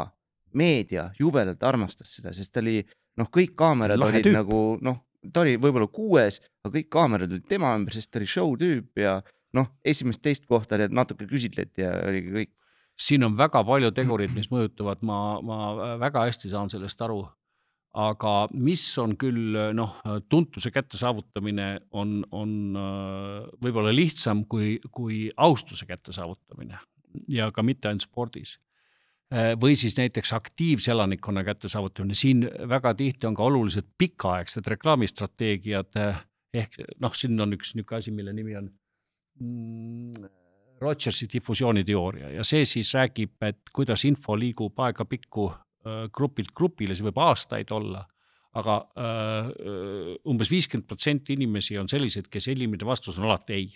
meedia 0.59 1.05
jubedalt 1.21 1.63
armastas 1.63 2.17
seda, 2.17 2.33
sest 2.35 2.51
ta 2.51 2.63
oli 2.65 2.81
noh, 3.21 3.29
kõik 3.31 3.55
kaamerad 3.59 4.03
olid 4.03 4.25
tüüp. 4.27 4.35
nagu 4.35 4.61
noh, 4.83 4.99
ta 5.33 5.45
oli 5.45 5.55
võib-olla 5.61 5.89
kuues, 5.93 6.41
aga 6.65 6.75
kõik 6.79 6.91
kaamerad 6.93 7.33
olid 7.33 7.47
tema 7.49 7.75
ümber, 7.77 7.95
sest 7.95 8.11
ta 8.11 8.21
oli 8.21 8.29
show 8.31 8.57
tüüp 8.59 9.01
ja 9.01 9.19
noh, 9.55 9.71
esimest-teist 9.87 10.49
kohta 10.51 10.79
natuke 10.91 11.29
küsitleti 11.31 11.85
ja 11.85 11.95
oligi 12.09 12.35
kõik. 12.35 12.53
siin 12.99 13.25
on 13.27 13.37
väga 13.39 13.65
palju 13.67 13.91
tegureid, 13.91 14.31
mis 14.35 14.51
mõjutavad, 14.53 15.01
ma, 15.03 15.41
ma 15.43 15.97
väga 15.99 16.29
hästi 16.29 16.51
saan 16.53 16.71
sellest 16.71 17.01
aru. 17.03 17.25
Aga 17.95 18.35
mis 18.53 18.83
on 18.99 19.15
küll 19.21 19.55
noh, 19.77 19.97
tuntuse 20.29 20.73
kättesaavutamine 20.75 21.69
on, 21.95 22.21
on 22.35 22.53
võib-olla 23.63 23.95
lihtsam 23.95 24.45
kui, 24.51 24.79
kui 24.91 25.29
austuse 25.37 25.87
kättesaavutamine 25.87 26.81
ja 27.31 27.51
ka 27.55 27.63
mitte 27.63 27.89
ainult 27.89 28.07
spordis. 28.09 28.57
Või 29.61 29.75
siis 29.79 29.97
näiteks 29.97 30.35
aktiivse 30.37 30.93
elanikkonna 30.93 31.43
kättesaavutamine, 31.47 32.15
siin 32.19 32.45
väga 32.71 32.93
tihti 32.99 33.27
on 33.27 33.35
ka 33.39 33.47
oluliselt 33.47 33.89
pikaaegsed 33.99 34.67
reklaamistrateegiad 34.75 36.01
ehk 36.55 36.81
noh, 37.03 37.15
siin 37.15 37.41
on 37.41 37.55
üks 37.57 37.73
niisugune 37.75 38.03
asi, 38.03 38.15
mille 38.15 38.35
nimi 38.35 38.59
on 38.59 38.69
Mm, 39.41 40.13
Rogersi 40.81 41.27
difusiooniteooria 41.33 42.29
ja 42.37 42.45
see 42.47 42.65
siis 42.69 42.93
räägib, 42.95 43.35
et 43.43 43.71
kuidas 43.75 44.05
info 44.07 44.37
liigub 44.39 44.79
aegapikku 44.79 45.49
äh, 45.51 45.57
grupilt 46.15 46.53
grupile, 46.57 46.95
see 46.97 47.07
võib 47.07 47.19
aastaid 47.21 47.71
olla 47.75 48.05
aga 48.59 48.77
äh, 48.99 49.49
umbes 50.31 50.51
viiskümmend 50.53 50.87
protsenti 50.89 51.35
inimesi 51.35 51.79
on 51.81 51.91
sellised, 51.91 52.31
kes 52.31 52.49
helimide 52.53 52.87
vastus 52.87 53.19
on 53.19 53.29
alati 53.31 53.59
ei. 53.59 53.73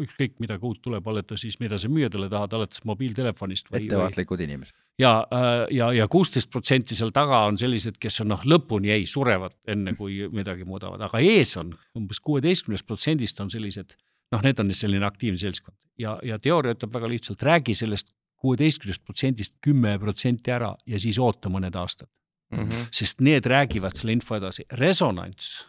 ükskõik 0.00 0.38
midagi 0.40 0.64
uut 0.64 0.78
tuleb, 0.80 1.04
oled 1.12 1.26
ta 1.28 1.36
siis, 1.36 1.58
mida 1.60 1.76
sa 1.76 1.88
müüa 1.92 2.08
talle 2.08 2.30
tahad, 2.32 2.54
alates 2.56 2.80
mobiiltelefonist 2.88 3.66
või. 3.68 3.82
ettevaatlikud 3.82 4.40
inimesed. 4.40 4.76
ja, 5.02 5.26
äh, 5.34 5.64
ja, 5.76 5.90
ja 5.92 6.06
kuusteist 6.08 6.50
protsenti 6.50 6.96
seal 6.96 7.10
taga 7.12 7.42
on 7.50 7.58
sellised, 7.60 7.98
kes 8.00 8.22
on 8.24 8.30
noh, 8.32 8.46
lõpuni 8.46 8.94
ei, 8.94 9.04
surevad 9.06 9.58
enne 9.68 9.92
kui 9.98 10.22
midagi 10.32 10.64
muudavad, 10.64 11.02
aga 11.10 11.20
ees 11.20 11.56
on 11.60 11.74
umbes 11.98 12.22
kuueteistkümnest 12.24 12.86
protsendist 12.86 13.42
on 13.44 13.50
sellised 13.52 13.92
noh, 14.32 14.40
need 14.46 14.62
on 14.62 14.72
selline 14.72 15.04
aktiivne 15.04 15.42
seltskond 15.42 15.76
ja, 16.00 16.16
ja 16.24 16.38
teooria 16.38 16.78
ütleb 16.78 16.94
väga 16.94 17.10
lihtsalt, 17.10 17.42
räägi 17.42 17.76
sellest 17.82 18.14
kuueteistkümnest 18.40 19.04
protsendist 19.04 19.56
kümme 19.64 19.98
protsenti 20.00 20.52
ära 20.54 20.72
ja 20.88 21.00
siis 21.00 21.18
oota 21.20 21.52
mõned 21.52 21.76
aastad 21.76 22.08
mm. 22.52 22.62
-hmm. 22.62 22.88
sest 22.94 23.20
need 23.20 23.46
räägivad 23.46 23.96
selle 23.96 24.16
info 24.16 24.36
edasi, 24.36 24.64
resonants, 24.80 25.66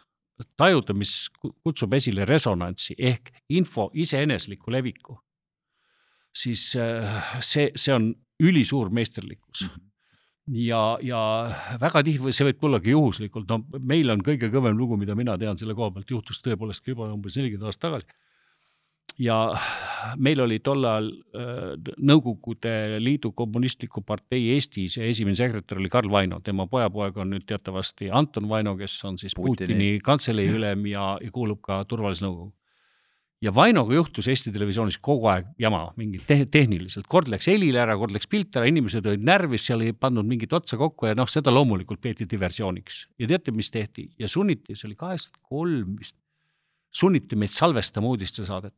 tajuda, 0.56 0.94
mis 0.94 1.30
kutsub 1.42 1.92
esile 1.94 2.24
resonantsi 2.24 2.96
ehk 2.98 3.30
info 3.48 3.90
iseenesliku 3.94 4.72
leviku, 4.72 5.18
siis 6.34 6.72
äh, 6.76 7.40
see, 7.40 7.70
see 7.76 7.94
on 7.94 8.14
ülisuur 8.42 8.90
meisterlikkus 8.90 9.68
mm. 9.68 9.74
-hmm 9.74 9.88
ja, 10.50 10.98
ja 11.02 11.20
väga 11.80 12.02
tihti, 12.02 12.32
see 12.34 12.46
võib 12.48 12.58
tullagi 12.60 12.90
juhuslikult, 12.90 13.48
no 13.48 13.60
meil 13.78 14.10
on 14.10 14.22
kõige 14.26 14.50
kõvem 14.50 14.76
lugu, 14.78 14.96
mida 14.98 15.14
mina 15.14 15.36
tean 15.38 15.58
selle 15.58 15.74
koha 15.78 15.92
pealt, 15.94 16.10
juhtus 16.10 16.42
tõepoolest 16.42 16.86
juba 16.88 17.06
umbes 17.12 17.36
nelikümmend 17.38 17.70
aastat 17.70 17.86
tagasi 17.88 18.06
ja 19.22 19.36
meil 20.16 20.40
oli 20.40 20.58
tol 20.64 20.84
ajal 20.88 21.10
äh, 21.10 21.92
Nõukogude 22.02 23.00
Liidu 23.02 23.32
Kommunistliku 23.36 24.02
Partei 24.06 24.52
Eestis 24.54 24.96
ja 24.98 25.06
esimene 25.08 25.36
sekretär 25.38 25.80
oli 25.80 25.90
Karl 25.92 26.10
Vaino, 26.10 26.40
tema 26.44 26.66
pojapoeg 26.70 27.20
on 27.22 27.32
nüüd 27.34 27.46
teatavasti 27.48 28.10
Anton 28.10 28.48
Vaino, 28.48 28.74
kes 28.78 28.98
on 29.08 29.20
siis 29.20 29.36
Putini, 29.36 29.68
Putini 29.68 29.92
kantselei 30.04 30.48
ülem 30.52 30.86
ja, 30.90 31.14
ja 31.22 31.30
kuulub 31.34 31.62
ka 31.64 31.82
turvalisnõukogu. 31.88 32.52
ja 33.42 33.54
Vainoga 33.54 33.94
juhtus 33.94 34.28
Eesti 34.28 34.52
Televisioonis 34.54 34.98
kogu 35.02 35.28
aeg 35.28 35.50
jama, 35.58 35.84
mingi 35.98 36.20
te 36.26 36.44
tehniliselt, 36.46 37.08
kord 37.10 37.28
läks 37.28 37.50
helile 37.50 37.82
ära, 37.82 37.96
kord 37.98 38.14
läks 38.14 38.30
pilt 38.30 38.56
ära, 38.56 38.68
inimesed 38.70 39.06
olid 39.06 39.24
närvis, 39.26 39.66
seal 39.66 39.82
ei 39.82 39.92
pandud 39.92 40.28
mingit 40.28 40.52
otsa 40.52 40.78
kokku 40.80 41.10
ja 41.10 41.18
noh, 41.18 41.28
seda 41.28 41.52
loomulikult 41.54 42.00
peeti 42.00 42.28
diversiooniks. 42.30 43.06
ja 43.18 43.28
teate, 43.34 43.52
mis 43.52 43.70
tehti? 43.70 44.08
Ja 44.18 44.28
sunniti, 44.28 44.76
see 44.76 44.88
oli 44.88 44.96
kaheksakümmend 44.96 45.48
kolm 45.48 45.98
vist, 45.98 46.16
sunniti 46.92 47.36
meid 47.36 47.50
salvestama 47.50 48.08
uudistesaadet 48.08 48.74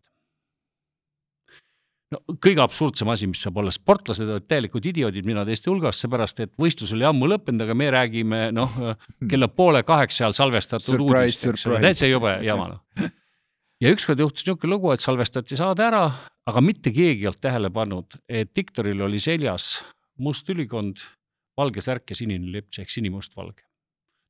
no 2.13 2.21
kõige 2.43 2.63
absurdsem 2.65 3.11
asi, 3.13 3.29
mis 3.31 3.43
saab 3.45 3.59
olla, 3.63 3.73
sportlased 3.75 4.29
olid 4.29 4.47
täielikud 4.51 4.87
idioodid, 4.91 5.27
mina 5.27 5.45
teiste 5.49 5.71
hulgas, 5.71 6.01
seepärast 6.03 6.43
et 6.45 6.53
võistlus 6.61 6.93
oli 6.97 7.07
ammu 7.09 7.29
lõppenud, 7.31 7.65
aga 7.65 7.77
me 7.79 7.91
räägime 7.95 8.41
noh, 8.55 8.79
kella 9.31 9.49
poole 9.53 9.85
kaheksa 9.87 10.25
ajal 10.25 10.39
salvestatud 10.41 11.05
uudist, 11.07 11.47
eks 11.51 11.67
ole, 11.71 11.83
täitsa 11.85 12.11
jube 12.11 12.37
jama 12.45 12.71
noh. 12.75 13.11
ja 13.83 13.93
ükskord 13.95 14.21
juhtus 14.21 14.45
niisugune 14.45 14.75
lugu, 14.75 14.93
et 14.95 15.05
salvestati 15.05 15.59
saade 15.59 15.87
ära, 15.87 16.05
aga 16.51 16.65
mitte 16.65 16.93
keegi 16.95 17.25
ei 17.25 17.31
olnud 17.33 17.43
tähele 17.43 17.71
pannud, 17.75 18.19
et 18.29 18.53
diktoril 18.57 19.07
oli 19.09 19.23
seljas 19.23 19.79
must 20.23 20.49
ülikond, 20.53 21.01
valge 21.59 21.83
särk 21.85 22.11
ja 22.11 22.19
sinine 22.19 22.51
lips 22.53 22.81
ehk 22.83 22.93
sinimustvalge. 22.93 23.65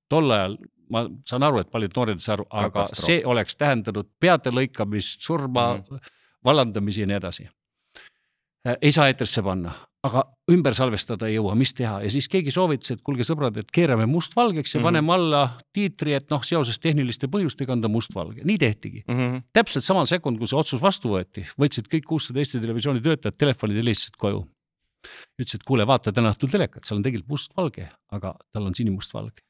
tol 0.08 0.30
ajal 0.30 0.56
ma 0.92 1.06
saan 1.26 1.42
aru, 1.42 1.62
et 1.62 1.70
paljud 1.72 1.94
noored 1.96 2.20
ei 2.20 2.22
saa 2.22 2.34
aru, 2.36 2.44
aga 2.52 2.84
see 2.92 3.22
oleks 3.24 3.56
tähendanud 3.56 4.10
peade 4.20 4.52
lõikamist, 4.52 5.24
surma 5.24 5.74
mm, 5.74 5.82
-hmm. 5.88 6.10
vallandamisi 6.44 7.00
ja 7.00 7.08
nii 7.08 7.16
edasi 7.16 7.46
ei 8.64 8.92
saa 8.92 9.08
eetrisse 9.10 9.42
panna, 9.44 9.74
aga 10.04 10.22
ümber 10.52 10.74
salvestada 10.76 11.28
ei 11.28 11.36
jõua, 11.36 11.54
mis 11.58 11.74
teha 11.76 11.98
ja 12.04 12.10
siis 12.12 12.28
keegi 12.32 12.52
soovitas, 12.54 12.94
et 12.94 13.02
kuulge 13.04 13.26
sõbrad, 13.26 13.56
et 13.60 13.70
keerame 13.74 14.06
mustvalgeks 14.08 14.74
ja 14.74 14.78
mm 14.78 14.82
-hmm. 14.82 14.88
paneme 14.88 15.14
alla 15.14 15.42
tiitri, 15.72 16.14
et 16.14 16.30
noh, 16.32 16.42
seoses 16.44 16.80
tehniliste 16.80 17.28
põhjustega 17.28 17.72
on 17.72 17.84
ta 17.84 17.88
mustvalge, 17.88 18.44
nii 18.44 18.58
tehtigi 18.58 19.04
mm. 19.08 19.14
-hmm. 19.14 19.42
täpselt 19.52 19.84
samal 19.84 20.06
sekund, 20.06 20.38
kui 20.38 20.48
see 20.48 20.58
otsus 20.58 20.82
vastu 20.82 21.12
võeti, 21.16 21.46
võtsid 21.60 21.88
kõik 21.92 22.08
kuussada 22.08 22.38
Eesti 22.40 22.60
Televisiooni 22.60 23.00
töötajad 23.00 23.36
telefonid 23.38 23.76
helistasid 23.76 24.16
koju. 24.16 24.44
ütlesid, 25.40 25.64
kuule, 25.68 25.86
vaata 25.86 26.12
täna 26.12 26.30
õhtul 26.32 26.48
telekat, 26.48 26.84
seal 26.84 26.96
on 26.96 27.02
tegelikult 27.02 27.28
mustvalge, 27.28 27.90
aga 28.08 28.34
tal 28.52 28.66
on 28.66 28.74
sinimustvalge 28.74 29.44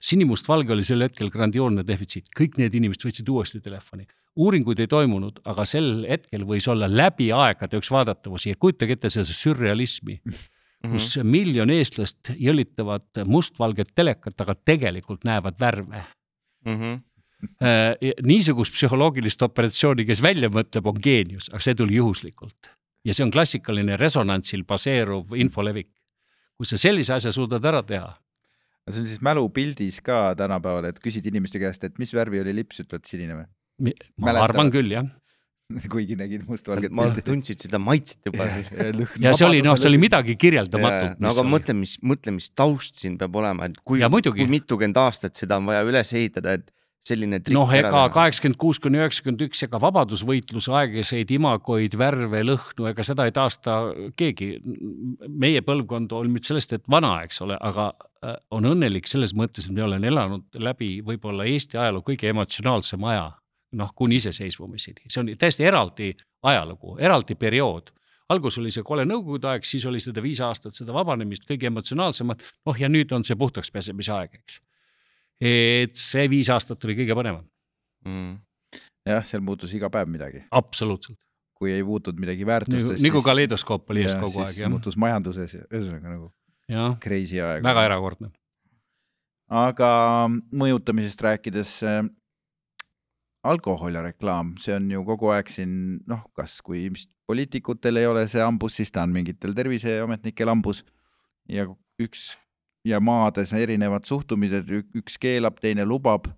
sinimustvalge 0.00 0.72
oli 0.72 0.84
sel 0.84 1.02
hetkel 1.06 1.30
grandioosne 1.30 1.84
defitsiit, 1.86 2.30
kõik 2.36 2.58
need 2.58 2.74
inimesed 2.74 3.06
võtsid 3.08 3.28
uuesti 3.34 3.60
telefoni 3.60 4.06
uuringuid 4.38 4.82
ei 4.82 4.90
toimunud, 4.90 5.40
aga 5.48 5.66
sel 5.68 6.04
hetkel 6.08 6.46
võis 6.48 6.68
olla 6.70 6.88
läbi 6.90 7.30
aegade 7.34 7.80
üks 7.80 7.90
vaadatavusi 7.92 8.52
ja 8.52 8.60
kujutage 8.60 8.94
ette 8.94 9.10
seda 9.10 9.26
sürrealismi 9.34 10.18
mm, 10.18 10.32
-hmm. 10.32 10.94
kus 10.94 11.18
miljon 11.24 11.70
eestlast 11.74 12.32
jõllitavad 12.36 13.24
mustvalget 13.26 13.92
telekat, 13.94 14.38
aga 14.40 14.54
tegelikult 14.54 15.26
näevad 15.28 15.58
värve 15.60 16.04
mm. 16.66 16.76
-hmm. 16.76 16.96
niisugust 18.26 18.74
psühholoogilist 18.74 19.42
operatsiooni, 19.42 20.06
kes 20.06 20.22
välja 20.22 20.50
mõtleb, 20.50 20.86
on 20.86 21.02
geenius, 21.02 21.50
aga 21.52 21.60
see 21.60 21.74
tuli 21.74 21.98
juhuslikult. 21.98 22.70
ja 23.04 23.14
see 23.14 23.24
on 23.24 23.30
klassikaline 23.30 23.96
resonantsil 23.96 24.64
baseeruv 24.64 25.34
infolevik. 25.34 25.90
kui 26.56 26.66
sa 26.66 26.78
sellise 26.78 27.14
asja 27.14 27.32
suudad 27.32 27.64
ära 27.64 27.82
teha, 27.82 28.16
see 28.92 29.04
on 29.04 29.08
siis 29.10 29.22
mälupildis 29.24 30.00
ka 30.04 30.34
tänapäeval, 30.38 30.90
et 30.90 31.00
küsid 31.04 31.26
inimeste 31.30 31.60
käest, 31.62 31.84
et 31.86 31.96
mis 32.02 32.12
värvi 32.14 32.42
oli 32.42 32.56
lips, 32.60 32.82
ütled 32.84 33.06
sinine 33.08 33.38
või? 33.38 33.48
ma 34.18 34.32
Mäletad? 34.32 34.44
arvan 34.48 34.74
küll, 34.74 34.92
jah 34.96 35.08
kuigi 35.92 36.16
nägid 36.16 36.46
mustvalget 36.48 36.92
ma 36.96 37.10
tundsid 37.24 37.60
seda 37.60 37.80
maitset 37.82 38.24
juba 38.24 38.46
ja 39.24 39.34
see 39.36 39.46
oli, 39.46 39.60
noh, 39.64 39.76
see 39.76 39.90
oli 39.90 40.00
midagi 40.00 40.38
kirjeldamatut. 40.40 41.20
no 41.20 41.32
aga 41.34 41.44
mõtle, 41.44 41.76
mis, 41.76 41.98
mõtle, 42.00 42.32
mis 42.38 42.48
taust 42.56 43.00
siin 43.02 43.18
peab 43.20 43.36
olema, 43.36 43.68
et 43.68 43.76
kui, 43.84 44.00
kui 44.00 44.48
mitukümmend 44.48 45.00
aastat 45.04 45.36
seda 45.36 45.60
on 45.60 45.68
vaja 45.68 45.84
üles 45.88 46.12
ehitada, 46.16 46.56
et 46.56 46.72
selline 47.06 47.40
trikk 47.40 47.56
noh, 47.56 47.70
ega 47.72 48.04
kaheksakümmend 48.12 48.58
kuus 48.60 48.80
kuni 48.82 49.00
üheksakümmend 49.00 49.44
üks, 49.46 49.62
ega 49.66 49.80
vabadusvõitluse 49.82 50.72
aegaseid 50.80 51.32
imagoid, 51.34 51.96
värve, 51.98 52.42
lõhnu, 52.46 52.88
ega 52.90 53.06
seda 53.06 53.28
ei 53.28 53.34
taasta 53.36 53.78
keegi. 54.18 54.50
meie 55.28 55.62
põlvkond 55.64 56.12
on 56.16 56.32
nüüd 56.34 56.48
sellest, 56.48 56.74
et 56.76 56.86
vana, 56.90 57.18
eks 57.26 57.42
ole, 57.46 57.58
aga 57.60 57.90
äh, 57.94 58.38
on 58.54 58.68
õnnelik 58.72 59.10
selles 59.10 59.34
mõttes, 59.34 59.68
et 59.68 59.76
me 59.76 59.84
olen 59.86 60.04
elanud 60.04 60.62
läbi 60.68 60.98
võib-olla 61.06 61.46
Eesti 61.48 61.78
ajaloo 61.78 62.04
kõige 62.06 62.32
emotsionaalsem 62.32 63.04
aja, 63.08 63.30
noh, 63.78 63.92
kuni 63.94 64.18
iseseisvumiseni, 64.20 65.06
see 65.08 65.22
on 65.22 65.32
täiesti 65.38 65.68
eraldi 65.68 66.12
ajalugu, 66.48 66.98
eraldi 67.02 67.36
periood 67.38 67.92
algus 68.28 68.58
oli 68.60 68.72
see 68.72 68.84
kole 68.86 69.06
nõukogude 69.08 69.48
aeg, 69.52 69.66
siis 69.66 69.86
oli 69.88 70.00
seda 70.04 70.22
viis 70.24 70.40
aastat 70.44 70.76
seda 70.76 70.92
vabanemist, 70.96 71.46
kõige 71.48 71.70
emotsionaalsemat, 71.70 72.42
noh 72.68 72.80
ja 72.80 72.90
nüüd 72.92 73.12
on 73.16 73.24
see 73.24 73.38
puhtaks 73.40 73.72
pesemise 73.72 74.12
aeg, 74.14 74.40
eks. 74.42 74.58
Et 75.40 75.94
see 75.98 76.26
viis 76.30 76.50
aastat 76.50 76.84
oli 76.84 76.96
kõige 76.98 77.16
põnevam, 77.18 77.46
mm.. 78.06 78.34
jah, 79.08 79.24
seal 79.28 79.44
muutus 79.44 79.72
iga 79.76 79.90
päev 79.92 80.10
midagi, 80.10 80.44
absoluutselt. 80.50 81.18
kui 81.58 81.72
ei 81.74 81.84
muutunud 81.86 82.20
midagi 82.22 82.44
nagu, 82.44 82.52
väärtustes. 82.52 83.02
nagu 83.02 83.22
kaleidoskoop 83.26 83.94
oli 83.94 84.04
ees 84.06 84.18
kogu 84.18 84.44
aeg 84.44 84.60
jah, 84.62 84.72
muutus 84.72 84.98
majanduses 85.00 85.56
ja 85.58 85.64
ühesõnaga 85.70 86.14
nagu 86.16 86.30
jah, 86.70 86.98
crazy 87.02 87.40
aeg. 87.42 87.64
väga 87.66 87.86
erakordne. 87.88 88.32
aga 89.48 89.90
mõjutamisest 90.52 91.22
rääkides 91.24 91.74
äh, 91.86 92.02
alkohol 93.48 93.94
ja 93.94 94.02
reklaam, 94.04 94.56
see 94.62 94.74
on 94.76 94.90
ju 94.92 95.04
kogu 95.06 95.32
aeg 95.34 95.50
siin 95.52 95.72
noh, 96.10 96.26
kas 96.36 96.58
kui 96.64 96.88
poliitikutel 97.28 98.00
ei 98.00 98.08
ole 98.08 98.26
see 98.30 98.42
hambus, 98.42 98.78
siis 98.80 98.92
ta 98.92 99.04
on 99.06 99.14
mingitel 99.14 99.54
terviseametnikel 99.56 100.50
hambus 100.50 100.82
ja 101.48 101.66
üks 102.02 102.32
ja 102.84 103.00
maades 103.00 103.52
erinevad 103.52 104.06
suhtumised, 104.08 104.70
üks 104.98 105.18
keelab, 105.20 105.58
teine 105.60 105.86
lubab. 105.86 106.28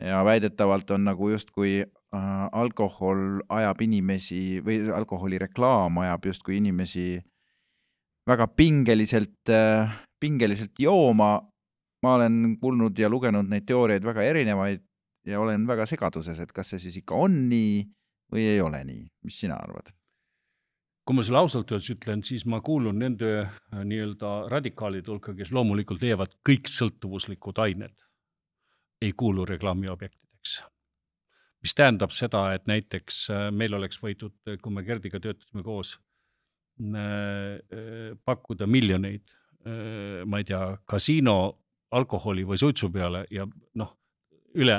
Ja 0.00 0.22
väidetavalt 0.24 0.90
on 0.96 1.04
nagu 1.04 1.28
justkui 1.28 1.82
äh, 1.84 2.46
alkohol 2.56 3.42
ajab 3.52 3.82
inimesi 3.84 4.62
või 4.64 4.78
alkoholireklaam 4.96 5.98
ajab 6.00 6.30
justkui 6.30 6.56
inimesi 6.56 7.20
väga 8.28 8.46
pingeliselt 8.48 9.52
äh,, 9.52 9.92
pingeliselt 10.20 10.72
jooma. 10.80 11.34
Ma 12.00 12.14
olen 12.16 12.56
kuulnud 12.60 12.96
ja 12.96 13.10
lugenud 13.12 13.50
neid 13.50 13.66
teooriaid 13.68 14.04
väga 14.04 14.24
erinevaid 14.24 14.80
ja 15.28 15.40
olen 15.40 15.66
väga 15.68 15.84
segaduses, 15.86 16.38
et 16.40 16.52
kas 16.52 16.72
see 16.72 16.80
siis 16.80 16.96
ikka 17.02 17.18
on 17.26 17.42
nii 17.50 17.82
või 18.32 18.46
ei 18.54 18.60
ole 18.64 18.80
nii, 18.88 19.04
mis 19.26 19.40
sina 19.42 19.58
arvad? 19.60 19.92
Kui 21.10 21.16
ma 21.18 21.24
sulle 21.26 21.40
ausalt 21.42 21.72
öeldes 21.74 21.90
ütlen, 21.90 22.20
siis 22.22 22.44
ma 22.46 22.60
kuulun 22.62 23.00
nende 23.02 23.30
äh, 23.42 23.78
nii-öelda 23.82 24.28
radikaalide 24.52 25.10
hulka, 25.10 25.32
kes 25.34 25.50
loomulikult 25.50 26.04
leiavad 26.06 26.36
kõik 26.46 26.70
sõltuvuslikud 26.70 27.58
ained 27.64 28.04
ei 29.02 29.10
kuulu 29.18 29.42
reklaamiobjektideks. 29.48 30.52
mis 31.66 31.74
tähendab 31.74 32.14
seda, 32.14 32.44
et 32.54 32.70
näiteks 32.70 33.18
äh, 33.34 33.48
meil 33.50 33.74
oleks 33.74 33.98
võidud, 33.98 34.36
kui 34.62 34.76
me 34.76 34.86
Gerdiga 34.86 35.18
töötasime 35.18 35.66
koos, 35.66 35.96
pakkuda 38.24 38.66
miljoneid, 38.70 39.34
ma 40.24 40.38
ei 40.40 40.46
tea, 40.48 40.62
kasiino 40.88 41.34
alkoholi 41.92 42.46
või 42.46 42.56
suitsu 42.62 42.88
peale 42.94 43.26
ja 43.34 43.44
noh, 43.74 43.90
üle 44.58 44.76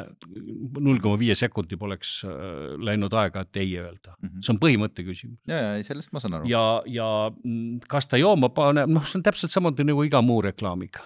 null 0.84 1.00
koma 1.04 1.18
viie 1.20 1.36
sekundi 1.38 1.78
poleks 1.80 2.22
äh, 2.28 2.76
läinud 2.84 3.14
aega, 3.16 3.46
et 3.46 3.60
ei 3.62 3.72
öelda. 3.80 4.16
Mhm. 4.20 4.44
see 4.44 4.54
on 4.54 4.60
põhimõtte 4.62 5.06
küsimus. 5.08 5.40
ja, 5.48 5.62
ja 5.64 5.74
ei, 5.80 5.86
sellest 5.88 6.12
ma 6.12 6.20
saan 6.24 6.40
aru. 6.40 6.50
ja, 6.52 6.64
ja 6.92 7.08
mm, 7.32 7.82
kas 7.92 8.10
ta 8.12 8.20
jooma 8.20 8.52
paneb, 8.56 8.92
noh, 8.92 9.06
see 9.08 9.22
on 9.22 9.26
täpselt 9.28 9.54
samuti 9.54 9.86
nagu 9.88 10.04
iga 10.08 10.22
muu 10.26 10.42
reklaamiga. 10.44 11.06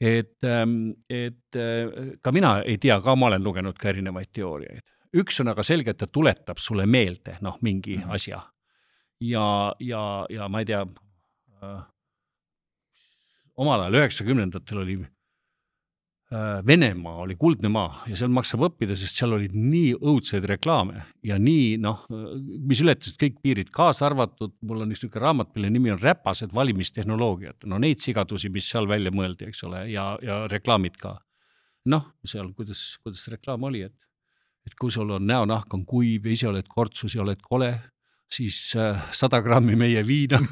et, 0.00 0.38
et 0.42 1.60
äh, 1.60 2.16
ka 2.22 2.32
mina 2.32 2.56
ei 2.64 2.80
tea, 2.82 2.98
ka 3.04 3.14
ma 3.16 3.30
olen 3.30 3.44
lugenud 3.44 3.78
ka 3.78 3.92
erinevaid 3.92 4.32
teooriaid. 4.34 4.82
üks 5.22 5.40
on 5.44 5.54
aga 5.54 5.62
selge, 5.66 5.94
et 5.94 6.02
ta 6.02 6.10
tuletab 6.10 6.58
sulle 6.58 6.86
meelde, 6.86 7.38
noh, 7.40 7.58
mingi 7.62 7.96
mm. 7.96 8.02
-hmm. 8.02 8.14
asja. 8.14 8.42
ja, 9.20 9.74
ja, 9.78 10.26
ja 10.30 10.48
ma 10.48 10.64
ei 10.64 10.66
tea 10.66 10.82
äh,, 11.62 11.80
omal 13.56 13.86
ajal 13.86 14.02
üheksakümnendatel 14.02 14.82
oli 14.82 15.00
Venemaa 16.66 17.24
oli 17.24 17.34
kuldne 17.34 17.66
maa 17.74 18.04
ja 18.06 18.14
seal 18.14 18.30
maksab 18.30 18.62
õppida, 18.68 18.94
sest 18.94 19.16
seal 19.18 19.32
olid 19.34 19.54
nii 19.56 19.96
õudseid 19.98 20.44
reklaame 20.46 21.00
ja 21.26 21.40
nii 21.42 21.72
noh, 21.82 22.04
mis 22.70 22.82
ületasid 22.84 23.16
kõik 23.18 23.40
piirid, 23.42 23.72
kaasa 23.74 24.06
arvatud, 24.06 24.52
mul 24.62 24.84
on 24.84 24.94
üks 24.94 25.02
niisugune 25.02 25.24
raamat, 25.24 25.50
mille 25.56 25.72
nimi 25.74 25.90
on 25.90 25.98
Räpased 25.98 26.54
valimistehnoloogiad, 26.54 27.66
no 27.66 27.80
neid 27.82 27.98
sigadusi, 27.98 28.52
mis 28.54 28.70
seal 28.70 28.86
välja 28.86 29.10
mõeldi, 29.10 29.48
eks 29.50 29.64
ole, 29.66 29.82
ja, 29.90 30.12
ja 30.22 30.44
reklaamid 30.52 31.00
ka. 31.02 31.16
noh, 31.90 32.06
seal, 32.22 32.52
kuidas, 32.54 32.84
kuidas 33.02 33.26
reklaam 33.32 33.66
oli, 33.66 33.82
et, 33.90 33.96
et 34.68 34.78
kui 34.78 34.94
sul 34.94 35.10
on 35.10 35.26
näonahk 35.26 35.74
on 35.74 35.82
kuiv 35.88 36.30
ja 36.30 36.36
ise 36.36 36.46
oled 36.46 36.68
kortsus 36.70 37.16
ja 37.16 37.24
oled 37.24 37.42
kole, 37.42 37.72
siis 38.34 38.76
äh, 38.76 39.02
sada 39.12 39.42
grammi 39.42 39.76
meie 39.76 40.06
viina 40.06 40.38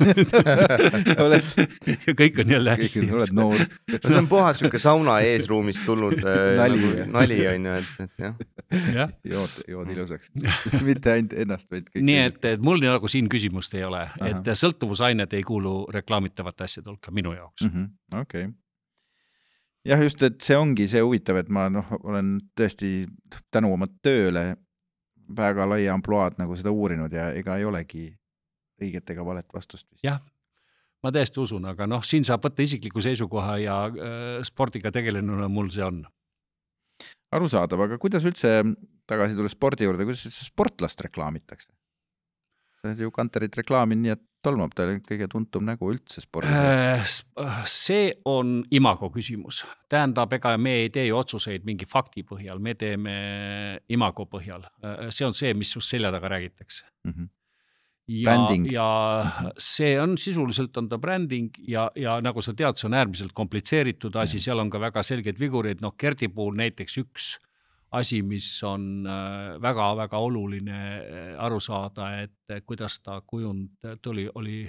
ja 2.07 2.15
kõik 2.19 2.41
on 2.43 2.51
jälle 2.51 2.75
hästi. 2.77 3.11
oled 3.15 3.33
noor. 3.33 3.59
no 3.93 3.99
see 4.03 4.19
on 4.19 4.29
puhas 4.31 4.59
sihuke 4.59 4.79
sauna 4.83 5.21
eesruumist 5.27 5.85
tulnud 5.87 6.19
äh, 6.19 6.57
Nali, 6.61 6.81
nagu 6.83 7.07
nali 7.15 7.39
on 7.53 7.69
ju, 7.71 7.75
et, 7.79 7.91
et 8.05 8.25
jah. 8.25 8.35
jah, 8.95 9.11
jood, 9.25 9.59
jood 9.69 9.91
ilusaks. 9.95 10.33
mitte 10.89 11.15
ainult 11.15 11.35
ennast, 11.39 11.71
vaid 11.71 11.87
kõik. 11.91 12.05
nii 12.11 12.21
et, 12.27 12.41
et 12.53 12.61
mul 12.65 12.83
nagu 12.83 13.11
siin 13.11 13.27
küsimust 13.31 13.75
ei 13.79 13.85
ole, 13.87 14.05
et 14.27 14.55
sõltuvusained 14.59 15.31
ei 15.39 15.45
kuulu 15.47 15.75
reklaamitavate 15.95 16.67
asjade 16.67 16.91
hulka 16.91 17.15
minu 17.15 17.31
jaoks. 17.37 17.69
Mhm, 17.69 17.83
okei. 18.23 18.49
jah, 19.87 20.03
just, 20.03 20.23
et 20.27 20.41
see 20.43 20.59
ongi 20.59 20.89
see 20.91 21.03
huvitav, 21.05 21.37
et 21.45 21.51
ma 21.53 21.69
noh, 21.73 21.87
olen 22.03 22.39
tõesti 22.59 23.07
tänu 23.55 23.73
oma 23.77 23.87
tööle 24.03 24.45
väga 25.37 25.67
laia 25.69 25.95
ampluaad 25.95 26.39
nagu 26.41 26.57
seda 26.57 26.73
uurinud 26.73 27.13
ja 27.13 27.31
ega 27.37 27.59
ei 27.59 27.67
olegi 27.69 28.09
õiget 28.83 29.11
ega 29.13 29.25
valet 29.27 29.49
vastust 29.55 29.89
vist. 29.91 30.03
jah, 30.05 30.21
ma 31.03 31.13
täiesti 31.15 31.41
usun, 31.43 31.67
aga 31.71 31.89
noh, 31.91 32.05
siin 32.05 32.27
saab 32.27 32.45
võtta 32.47 32.65
isikliku 32.65 33.03
seisukoha 33.05 33.59
ja 33.63 33.81
äh, 33.89 34.29
spordiga 34.47 34.93
tegelenuna 34.95 35.49
mul 35.53 35.71
see 35.75 35.85
on. 35.85 36.05
arusaadav, 37.35 37.87
aga 37.89 37.99
kuidas 38.01 38.25
üldse 38.29 38.63
tagasi 39.09 39.37
tulles 39.37 39.57
spordi 39.57 39.89
juurde, 39.89 40.07
kuidas 40.09 40.27
üldse 40.31 40.49
sportlast 40.49 41.05
reklaamitakse? 41.09 41.73
sa 42.79 42.87
oled 42.87 43.01
ju 43.03 43.11
Kanterit 43.11 43.57
reklaaminud 43.59 44.05
nii, 44.05 44.15
et 44.15 44.25
tolmab, 44.45 44.75
ta 44.77 44.87
oli 44.87 45.01
kõige 45.05 45.29
tuntum 45.31 45.67
nägu 45.67 45.91
üldse 45.93 46.23
spordis. 46.23 46.53
Äh, 47.41 47.63
see 47.69 48.13
on 48.29 48.61
imago 48.75 49.11
küsimus, 49.15 49.65
tähendab, 49.91 50.33
ega 50.37 50.55
me 50.61 50.77
ei 50.85 50.93
tee 50.95 51.09
ju 51.09 51.19
otsuseid 51.19 51.67
mingi 51.69 51.89
fakti 51.89 52.25
põhjal, 52.29 52.63
me 52.63 52.77
teeme 52.79 53.17
imago 53.95 54.29
põhjal, 54.31 54.69
see 55.11 55.27
on 55.27 55.37
see, 55.37 55.55
mis 55.59 55.75
just 55.75 55.91
selja 55.95 56.13
taga 56.15 56.33
räägitakse. 56.37 56.87
Mhm. 57.09 57.35
ja 58.09 58.33
Bränding., 58.33 58.71
ja 58.73 58.87
see 59.61 59.99
on 60.01 60.17
sisuliselt 60.17 60.77
on 60.81 60.87
ta 60.89 60.97
bränding 60.99 61.59
ja, 61.69 61.91
ja 61.95 62.15
nagu 62.25 62.41
sa 62.41 62.55
tead, 62.57 62.79
see 62.79 62.89
on 62.89 62.97
äärmiselt 62.97 63.35
komplitseeritud 63.37 64.17
asi, 64.17 64.41
seal 64.41 64.63
on 64.63 64.71
ka 64.73 64.81
väga 64.81 65.03
selgeid 65.05 65.37
vigureid, 65.41 65.83
noh 65.85 65.93
Gerdi 66.01 66.31
puhul 66.33 66.57
näiteks 66.57 66.97
üks 67.03 67.35
asi, 67.97 68.23
mis 68.23 68.47
on 68.69 69.05
väga-väga 69.63 70.19
oluline 70.21 70.79
äh, 70.79 71.31
aru 71.41 71.61
saada, 71.61 72.11
et 72.23 72.53
äh, 72.53 72.61
kuidas 72.67 72.99
ta 73.01 73.21
kujund 73.27 73.71
tuli, 74.03 74.27
oli 74.35 74.67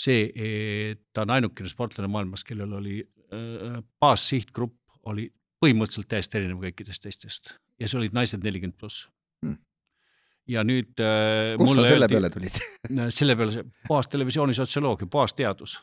see, 0.00 0.24
et 0.34 1.04
ta 1.14 1.22
on 1.22 1.30
ainukene 1.36 1.68
sportlane 1.70 2.08
maailmas, 2.10 2.42
kellel 2.44 2.72
oli 2.80 2.98
äh, 3.04 3.78
baassihtgrupp 4.00 4.74
oli 5.10 5.28
põhimõtteliselt 5.62 6.08
täiesti 6.10 6.38
erinev 6.40 6.62
kõikidest 6.64 7.04
teistest 7.04 7.54
ja 7.80 7.88
see 7.88 7.98
olid 8.00 8.14
naised 8.16 8.42
nelikümmend 8.44 8.78
pluss 8.80 9.08
Hmm. 9.44 9.58
ja 10.48 10.62
nüüd 10.64 11.00
äh, 11.04 11.54
kust 11.60 11.74
sa 11.76 11.82
selle 11.84 12.06
öeldi- 12.06 12.14
peale 12.16 12.30
tulid? 12.32 12.58
selle 13.18 13.34
peale 13.36 13.64
puhas 13.88 14.08
televisioonisotsioloogia, 14.08 15.08
puhas 15.12 15.34
teadus, 15.36 15.74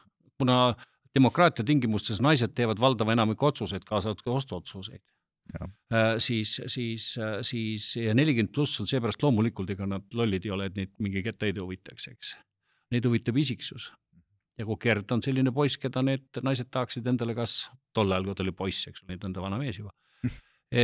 kuna 0.41 0.73
demokraatia 1.15 1.65
tingimustes 1.67 2.21
naised 2.23 2.55
teevad 2.57 2.79
valdava 2.81 3.13
enamiku 3.13 3.45
otsuseid, 3.51 3.83
kaasa 3.85 4.09
arvatud 4.09 4.25
ka 4.25 4.31
ostuotsuseid. 4.39 5.01
siis, 6.21 6.53
siis, 6.71 7.07
siis 7.47 7.95
ja 7.99 8.13
nelikümmend 8.17 8.53
pluss 8.55 8.79
on 8.81 8.87
seepärast 8.89 9.23
loomulikult, 9.23 9.73
ega 9.73 9.87
nad 9.89 10.15
lollid 10.17 10.45
ei 10.47 10.53
ole, 10.55 10.69
et 10.69 10.77
neid 10.79 10.93
mingi 11.03 11.23
kettaid 11.25 11.59
huvitaks, 11.61 12.07
eks. 12.11 12.35
Neid 12.91 13.07
huvitab 13.07 13.37
isiksus. 13.39 13.91
ja 14.59 14.65
kui 14.67 14.77
Gerd 14.83 15.09
on 15.15 15.21
selline 15.23 15.49
poiss, 15.55 15.79
keda 15.81 16.03
need 16.05 16.37
naised 16.43 16.67
tahaksid 16.69 17.07
endale 17.07 17.33
kas, 17.33 17.63
tol 17.95 18.11
ajal, 18.11 18.27
kui 18.27 18.35
ta 18.37 18.43
oli 18.43 18.53
poiss, 18.53 18.87
eks 18.91 19.05
nüüd 19.09 19.23
on 19.25 19.33
ta 19.33 19.41
vana 19.41 19.57
mees 19.57 19.79
juba, 19.79 19.93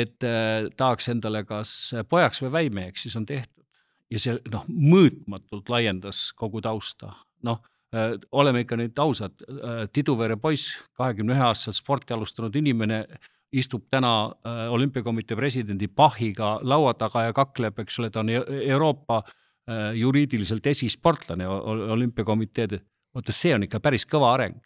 et 0.01 0.23
äh, 0.25 0.69
tahaks 0.79 1.11
endale 1.13 1.43
kas 1.45 1.73
pojaks 2.09 2.41
või 2.45 2.53
väimeheks, 2.55 3.05
siis 3.05 3.17
on 3.19 3.27
tehtud. 3.27 3.65
ja 4.09 4.19
see 4.23 4.37
noh, 4.51 4.63
mõõtmatult 4.71 5.69
laiendas 5.69 6.31
kogu 6.39 6.63
tausta, 6.63 7.11
noh 7.45 7.61
äh, 7.93 8.15
oleme 8.31 8.63
ikka 8.63 8.79
nüüd 8.79 8.99
ausad 9.03 9.43
äh,, 9.43 9.85
Tiduvere 9.93 10.39
poiss, 10.41 10.79
kahekümne 10.97 11.35
ühe 11.35 11.45
aastaselt 11.51 11.77
sporti 11.83 12.15
alustanud 12.15 12.55
inimene, 12.55 13.03
istub 13.51 13.87
täna 13.91 14.13
äh, 14.25 14.73
olümpiakomitee 14.73 15.37
presidendi 15.37 15.87
Pachiga 15.87 16.57
laua 16.61 16.93
taga 16.93 17.27
ja 17.27 17.33
kakleb, 17.33 17.79
eks 17.79 17.99
ole, 17.99 18.09
ta 18.09 18.19
on 18.19 18.29
Euroopa 18.29 19.21
äh, 19.23 19.93
juriidiliselt 19.95 20.67
esisportlane 20.67 21.47
olümpiakomiteed, 21.47 22.77
vaata 23.15 23.35
see 23.35 23.55
on 23.55 23.67
ikka 23.67 23.79
päris 23.79 24.05
kõva 24.05 24.33
areng. 24.33 24.59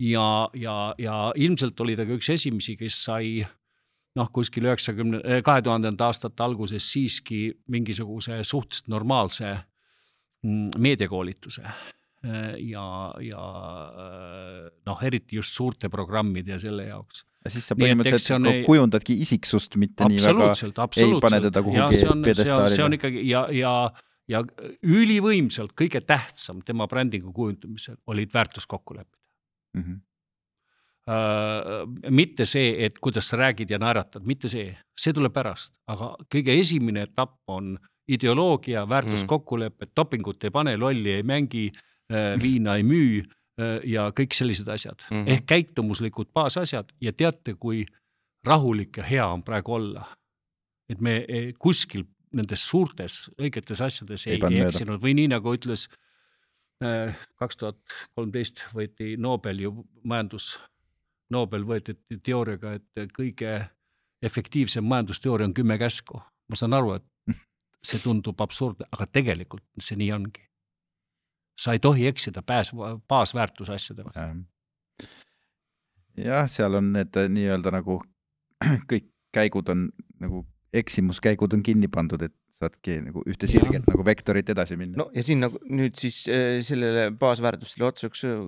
ja, 0.00 0.48
ja, 0.54 0.94
ja 0.98 1.32
ilmselt 1.36 1.80
oli 1.80 1.96
ta 1.96 2.06
ka 2.06 2.14
üks 2.14 2.30
esimesi, 2.30 2.76
kes 2.78 3.04
sai 3.04 3.46
noh, 4.16 4.30
kuskil 4.32 4.64
üheksakümne, 4.64 5.42
kahe 5.44 5.62
tuhandenda 5.62 6.06
aastate 6.06 6.42
alguses 6.42 6.86
siiski 6.92 7.52
mingisuguse 7.68 8.42
suhteliselt 8.44 8.88
normaalse 8.88 9.56
mm, 10.42 10.78
meediakoolituse 10.78 11.66
ja, 12.18 13.14
ja 13.22 13.42
noh, 14.86 15.02
eriti 15.06 15.36
just 15.38 15.54
suurte 15.54 15.88
programmide 15.92 16.56
ja 16.56 16.58
selle 16.62 16.88
jaoks 16.88 17.22
ja 17.44 17.52
siis 17.54 17.68
sa 17.70 17.76
põhimõtteliselt 17.78 18.50
ei... 18.50 18.64
kujundadki 18.66 19.16
isiksust, 19.24 19.78
mitte 19.80 20.08
nii 20.10 20.20
väga 20.24 20.50
ei 20.98 21.14
pane 21.22 21.40
teda 21.46 21.62
kuhugi 21.64 22.02
pjedestaalile. 22.26 22.74
see 22.74 22.84
on 22.84 22.98
ikkagi 22.98 23.22
ja, 23.28 23.44
ja, 23.54 23.72
ja 24.30 24.42
ülivõimsalt 24.82 25.76
kõige 25.78 26.02
tähtsam 26.06 26.64
tema 26.66 26.88
brändingu 26.90 27.32
kujundamisel 27.36 27.98
olid 28.10 28.34
väärtuskokkulepped 28.34 29.18
mm. 29.78 29.82
-hmm. 29.82 30.04
Uh, 31.08 31.86
mitte 32.12 32.44
see, 32.44 32.84
et 32.84 32.98
kuidas 33.00 33.30
sa 33.30 33.38
räägid 33.40 33.70
ja 33.72 33.78
naeratad, 33.80 34.26
mitte 34.28 34.48
see, 34.52 34.74
see 34.92 35.14
tuleb 35.16 35.32
pärast, 35.32 35.78
aga 35.88 36.10
kõige 36.28 36.52
esimene 36.60 37.06
etapp 37.06 37.48
on 37.48 37.78
ideoloogia, 38.12 38.82
väärtuskokkulepped 38.88 39.88
mm., 39.88 39.94
dopingut 39.96 40.44
ei 40.44 40.52
pane, 40.52 40.76
lolli 40.76 41.14
ei 41.14 41.22
mängi 41.24 41.62
uh,, 41.72 41.87
viina 42.42 42.76
ei 42.76 42.82
müü 42.82 43.24
Äh, 43.58 43.80
ja 43.90 44.08
kõik 44.14 44.36
sellised 44.38 44.68
asjad 44.70 45.02
mm 45.08 45.16
-hmm. 45.16 45.30
ehk 45.32 45.46
käitumuslikud 45.46 46.30
baasasjad 46.34 46.92
ja 47.00 47.12
teate, 47.12 47.54
kui 47.54 47.86
rahulik 48.46 48.96
ja 48.96 49.02
hea 49.02 49.26
on 49.26 49.42
praegu 49.42 49.72
olla. 49.72 50.06
et 50.88 51.00
me 51.00 51.24
e, 51.28 51.52
kuskil 51.58 52.04
nendes 52.32 52.68
suurtes 52.68 53.30
õigetes 53.40 53.82
asjades 53.84 54.26
ei, 54.26 54.32
ei, 54.32 54.54
ei 54.54 54.60
eksinud 54.60 55.02
või 55.02 55.14
nii 55.14 55.28
nagu 55.28 55.54
ütles 55.54 55.88
äh, 56.84 57.18
kaks 57.36 57.56
tuhat 57.56 57.78
kolmteist 58.14 58.64
võeti 58.74 59.16
Nobel 59.18 59.58
ju 59.58 59.84
majandus, 60.04 60.60
Nobel 61.30 61.66
võeti 61.66 61.96
teooriaga, 62.22 62.72
et 62.72 63.12
kõige 63.12 63.68
efektiivsem 64.22 64.84
majandusteooria 64.84 65.46
on 65.46 65.54
kümme 65.54 65.78
käsku. 65.78 66.22
ma 66.48 66.56
saan 66.56 66.72
aru, 66.72 66.94
et 66.94 67.04
see 67.82 67.98
tundub 67.98 68.40
absurdne, 68.40 68.86
aga 68.92 69.06
tegelikult 69.06 69.64
see 69.78 69.96
nii 69.96 70.12
ongi 70.12 70.47
sa 71.58 71.74
ei 71.74 71.82
tohi 71.82 72.06
eksida 72.10 72.42
pääs, 72.46 72.72
baasväärtuse 73.08 73.74
asjadega. 73.74 74.28
jah, 76.18 76.50
seal 76.50 76.78
on 76.78 76.92
need 76.94 77.16
äh, 77.18 77.30
nii-öelda 77.30 77.72
nagu 77.74 78.00
kõik 78.90 79.10
käigud 79.34 79.70
on 79.70 79.88
nagu 80.22 80.44
eksimuskäigud 80.74 81.54
on 81.54 81.62
kinni 81.64 81.88
pandud, 81.88 82.22
et 82.22 82.34
saadki 82.58 82.98
nagu 83.04 83.22
ühte 83.30 83.46
sirget 83.50 83.84
ja. 83.84 83.86
nagu 83.86 84.04
vektorit 84.04 84.48
edasi 84.50 84.76
minna. 84.76 85.04
no 85.04 85.10
ja 85.14 85.22
siin 85.22 85.42
nagu 85.44 85.60
nüüd 85.66 85.98
siis 85.98 86.24
äh, 86.32 86.58
sellele 86.66 87.10
baasväärtustele 87.18 87.86
otsa 87.90 88.10
üks 88.10 88.24
äh, 88.26 88.42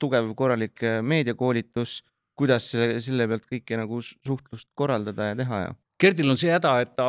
tugev 0.00 0.32
korralik 0.36 0.80
meediakoolitus, 1.04 2.00
kuidas 2.38 2.70
selle, 2.72 3.00
selle 3.04 3.28
pealt 3.28 3.46
kõike 3.50 3.80
nagu 3.80 4.00
suhtlust 4.04 4.70
korraldada 4.78 5.32
ja 5.32 5.38
teha 5.42 5.62
ja 5.66 5.76
Gerdil 6.00 6.32
on 6.32 6.38
see 6.40 6.48
häda, 6.48 6.70
et 6.80 6.94
ta 6.96 7.06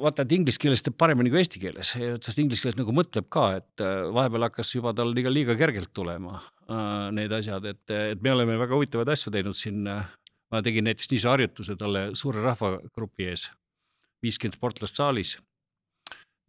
vaata, 0.00 0.24
et 0.24 0.32
inglise 0.32 0.60
keeles 0.60 0.80
teeb 0.84 0.94
paremini 0.96 1.28
kui 1.32 1.42
eesti 1.42 1.60
keeles, 1.60 1.90
sest 1.92 2.38
inglise 2.40 2.64
keeles 2.64 2.78
nagu 2.78 2.94
mõtleb 2.96 3.26
ka, 3.32 3.50
et 3.58 3.84
äh, 3.84 4.06
vahepeal 4.16 4.46
hakkas 4.48 4.70
juba 4.72 4.94
tal 4.96 5.12
liiga, 5.12 5.32
liiga 5.32 5.56
kergelt 5.60 5.92
tulema 5.96 6.38
äh, 6.38 7.10
need 7.16 7.34
asjad, 7.36 7.68
et, 7.68 7.84
et 8.14 8.24
me 8.24 8.32
oleme 8.32 8.56
väga 8.62 8.78
huvitavaid 8.78 9.12
asju 9.12 9.34
teinud 9.34 9.58
siin. 9.58 9.84
Äh, 9.90 10.08
ma 10.50 10.62
tegin 10.66 10.88
näiteks 10.88 11.10
niisuguse 11.10 11.30
harjutuse 11.30 11.76
talle 11.78 12.08
suure 12.18 12.42
rahvagrupi 12.42 13.28
ees, 13.30 13.46
viiskümmend 14.24 14.58
sportlast 14.58 14.98
saalis. 14.98 15.36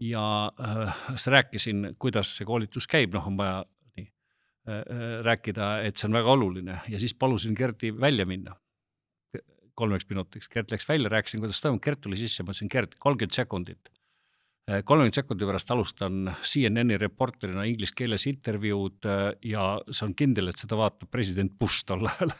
ja 0.01 0.23
äh, 0.59 0.95
siis 1.11 1.27
rääkisin, 1.27 1.91
kuidas 1.99 2.31
see 2.37 2.45
koolitus 2.45 2.87
käib, 2.89 3.13
noh, 3.13 3.27
on 3.27 3.37
vaja 3.37 3.59
nii 3.97 4.07
äh, 4.07 5.19
rääkida, 5.27 5.67
et 5.85 5.97
see 5.97 6.07
on 6.09 6.17
väga 6.17 6.31
oluline 6.33 6.79
ja 6.89 6.99
siis 6.99 7.13
palusin 7.13 7.53
Gerdi 7.57 7.91
välja 7.93 8.25
minna 8.25 8.55
kolmeks 9.75 10.07
minutiks, 10.09 10.49
Gert 10.51 10.71
läks 10.71 10.87
välja, 10.89 11.09
rääkisin, 11.11 11.41
kuidas 11.43 11.61
toimub, 11.63 11.81
Gert 11.83 12.01
tuli 12.01 12.19
sisse, 12.19 12.43
ma 12.43 12.53
ütlesin, 12.53 12.71
Gert, 12.71 12.95
kolmkümmend 12.99 13.35
sekundit. 13.35 13.91
Eh, 14.69 14.83
kolmekümne 14.85 15.15
sekundi 15.15 15.45
pärast 15.49 15.71
alustan 15.73 16.29
CNN-i 16.45 16.97
reporterina 17.01 17.63
inglise 17.65 17.95
keeles 17.97 18.27
intervjuud 18.29 19.07
eh, 19.09 19.21
ja 19.49 19.63
see 19.89 20.05
on 20.05 20.13
kindel, 20.15 20.51
et 20.51 20.61
seda 20.61 20.77
vaatab 20.77 21.09
president 21.11 21.55
Bush 21.59 21.81
tol 21.89 22.05
ajal 22.05 22.31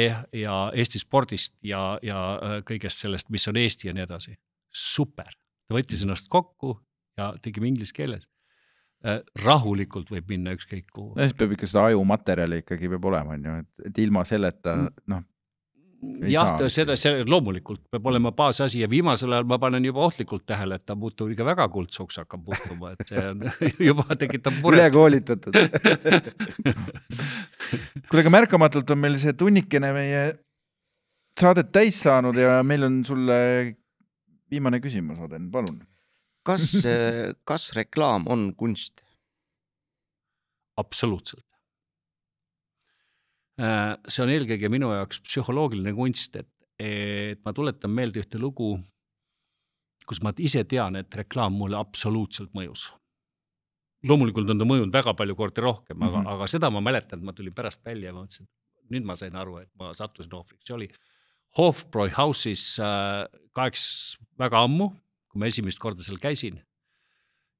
ja, 0.00 0.22
ja 0.44 0.54
Eesti 0.72 1.02
spordist 1.02 1.58
ja, 1.68 1.82
ja 2.02 2.22
eh, 2.38 2.56
kõigest 2.66 3.04
sellest, 3.04 3.28
mis 3.34 3.44
on 3.52 3.60
Eesti 3.60 3.90
ja 3.90 3.94
nii 3.98 4.06
edasi. 4.06 4.38
super, 4.72 5.28
ta 5.68 5.76
võttis 5.76 6.00
ennast 6.06 6.32
kokku 6.32 6.78
ja 7.20 7.34
tegime 7.44 7.68
inglise 7.68 7.92
keeles 7.92 8.28
rahulikult 9.42 10.12
võib 10.14 10.28
minna 10.30 10.52
ükskõik 10.54 10.86
kuhu. 10.94 11.16
no 11.16 11.24
siis 11.26 11.34
peab 11.34 11.52
ikka 11.56 11.66
seda 11.66 11.88
ajumaterjali 11.90 12.60
ikkagi 12.62 12.88
peab 12.92 13.08
olema, 13.10 13.34
on 13.34 13.48
ju, 13.48 13.54
et, 13.64 13.86
et 13.90 13.98
ilma 13.98 14.22
selleta 14.24 14.76
mm. 14.78 15.00
noh, 15.10 15.24
jah, 16.02 16.56
seda, 16.72 16.96
see 16.98 17.22
loomulikult 17.28 17.82
peab 17.92 18.06
olema 18.10 18.32
baasasi 18.34 18.82
ja 18.82 18.88
viimasel 18.90 19.34
ajal 19.36 19.46
ma 19.48 19.58
panen 19.62 19.84
juba 19.86 20.02
ohtlikult 20.06 20.44
tähele, 20.48 20.78
et 20.80 20.86
ta 20.86 20.96
muutub 20.98 21.30
ikka 21.32 21.46
väga 21.46 21.68
kuldsuks 21.72 22.18
hakkab 22.22 22.48
muutuma, 22.48 22.92
et 22.94 23.12
see 23.12 23.22
on 23.30 23.44
juba 23.88 24.16
tekitab 24.18 24.58
muret. 24.64 24.80
ülekoolitatud 24.80 25.54
kuule, 28.08 28.24
aga 28.24 28.34
märkamatult 28.34 28.90
on 28.94 29.02
meil 29.04 29.18
see 29.22 29.36
tunnikene 29.38 29.92
meie 29.94 30.24
saadet 31.38 31.70
täis 31.74 32.02
saanud 32.02 32.38
ja 32.38 32.58
meil 32.66 32.88
on 32.88 33.00
sulle 33.06 33.38
viimane 34.52 34.82
küsimus, 34.84 35.22
Oden, 35.22 35.48
palun. 35.54 35.80
kas, 36.44 36.74
kas 37.48 37.70
reklaam 37.78 38.26
on 38.32 38.50
kunst? 38.58 39.06
absoluutselt 40.82 41.51
see 43.62 44.24
on 44.24 44.32
eelkõige 44.32 44.70
minu 44.72 44.90
jaoks 44.94 45.20
psühholoogiline 45.26 45.92
kunst, 45.96 46.38
et, 46.40 46.48
et 46.82 47.42
ma 47.46 47.52
tuletan 47.54 47.92
meelde 47.94 48.22
ühte 48.22 48.40
lugu, 48.40 48.74
kus 50.08 50.22
ma 50.24 50.32
ise 50.42 50.64
tean, 50.68 50.98
et 50.98 51.14
reklaam 51.22 51.54
mulle 51.60 51.78
absoluutselt 51.78 52.52
mõjus. 52.58 52.90
loomulikult 54.02 54.50
on 54.50 54.58
ta 54.58 54.66
mõjunud 54.66 54.94
väga 54.94 55.14
palju 55.14 55.36
kordi 55.38 55.62
rohkem, 55.62 56.00
aga 56.02 56.16
mm, 56.18 56.24
-hmm. 56.24 56.32
aga 56.34 56.46
seda 56.50 56.70
ma 56.74 56.80
mäletan, 56.82 57.20
et 57.20 57.24
ma 57.24 57.32
tulin 57.32 57.54
pärast 57.54 57.84
välja 57.86 58.10
ja 58.10 58.14
mõtlesin, 58.16 58.48
nüüd 58.90 59.04
ma 59.06 59.14
sain 59.16 59.36
aru, 59.36 59.58
et 59.62 59.70
ma 59.78 59.92
sattusin 59.94 60.34
ohvriks, 60.34 60.66
see 60.66 60.74
oli 60.74 60.90
Hofbräuhausis 61.52 62.80
äh, 62.80 63.28
kaheks 63.52 64.16
väga 64.40 64.62
ammu, 64.64 64.88
kui 65.28 65.38
ma 65.38 65.46
esimest 65.46 65.78
korda 65.78 66.02
seal 66.02 66.18
käisin 66.18 66.62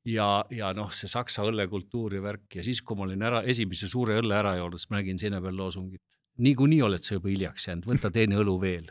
ja, 0.09 0.29
ja 0.51 0.73
noh, 0.77 0.91
see 0.95 1.11
saksa 1.11 1.45
õllekultuur 1.47 2.17
ja 2.17 2.23
värk 2.25 2.59
ja 2.59 2.65
siis, 2.67 2.83
kui 2.83 2.99
ma 2.99 3.07
olin 3.07 3.23
ära 3.27 3.43
esimese 3.49 3.89
suure 3.91 4.19
õlle 4.21 4.37
ära 4.39 4.57
joonud, 4.59 4.81
siis 4.81 4.91
ma 4.91 5.01
nägin 5.01 5.21
seina 5.21 5.41
peal 5.43 5.57
loosungit. 5.59 6.03
niikuinii 6.43 6.81
oled 6.83 7.03
sa 7.05 7.15
juba 7.15 7.29
hiljaks 7.29 7.67
jäänud, 7.69 7.87
võta 7.87 8.11
teine 8.11 8.39
õlu 8.41 8.57
veel. 8.61 8.87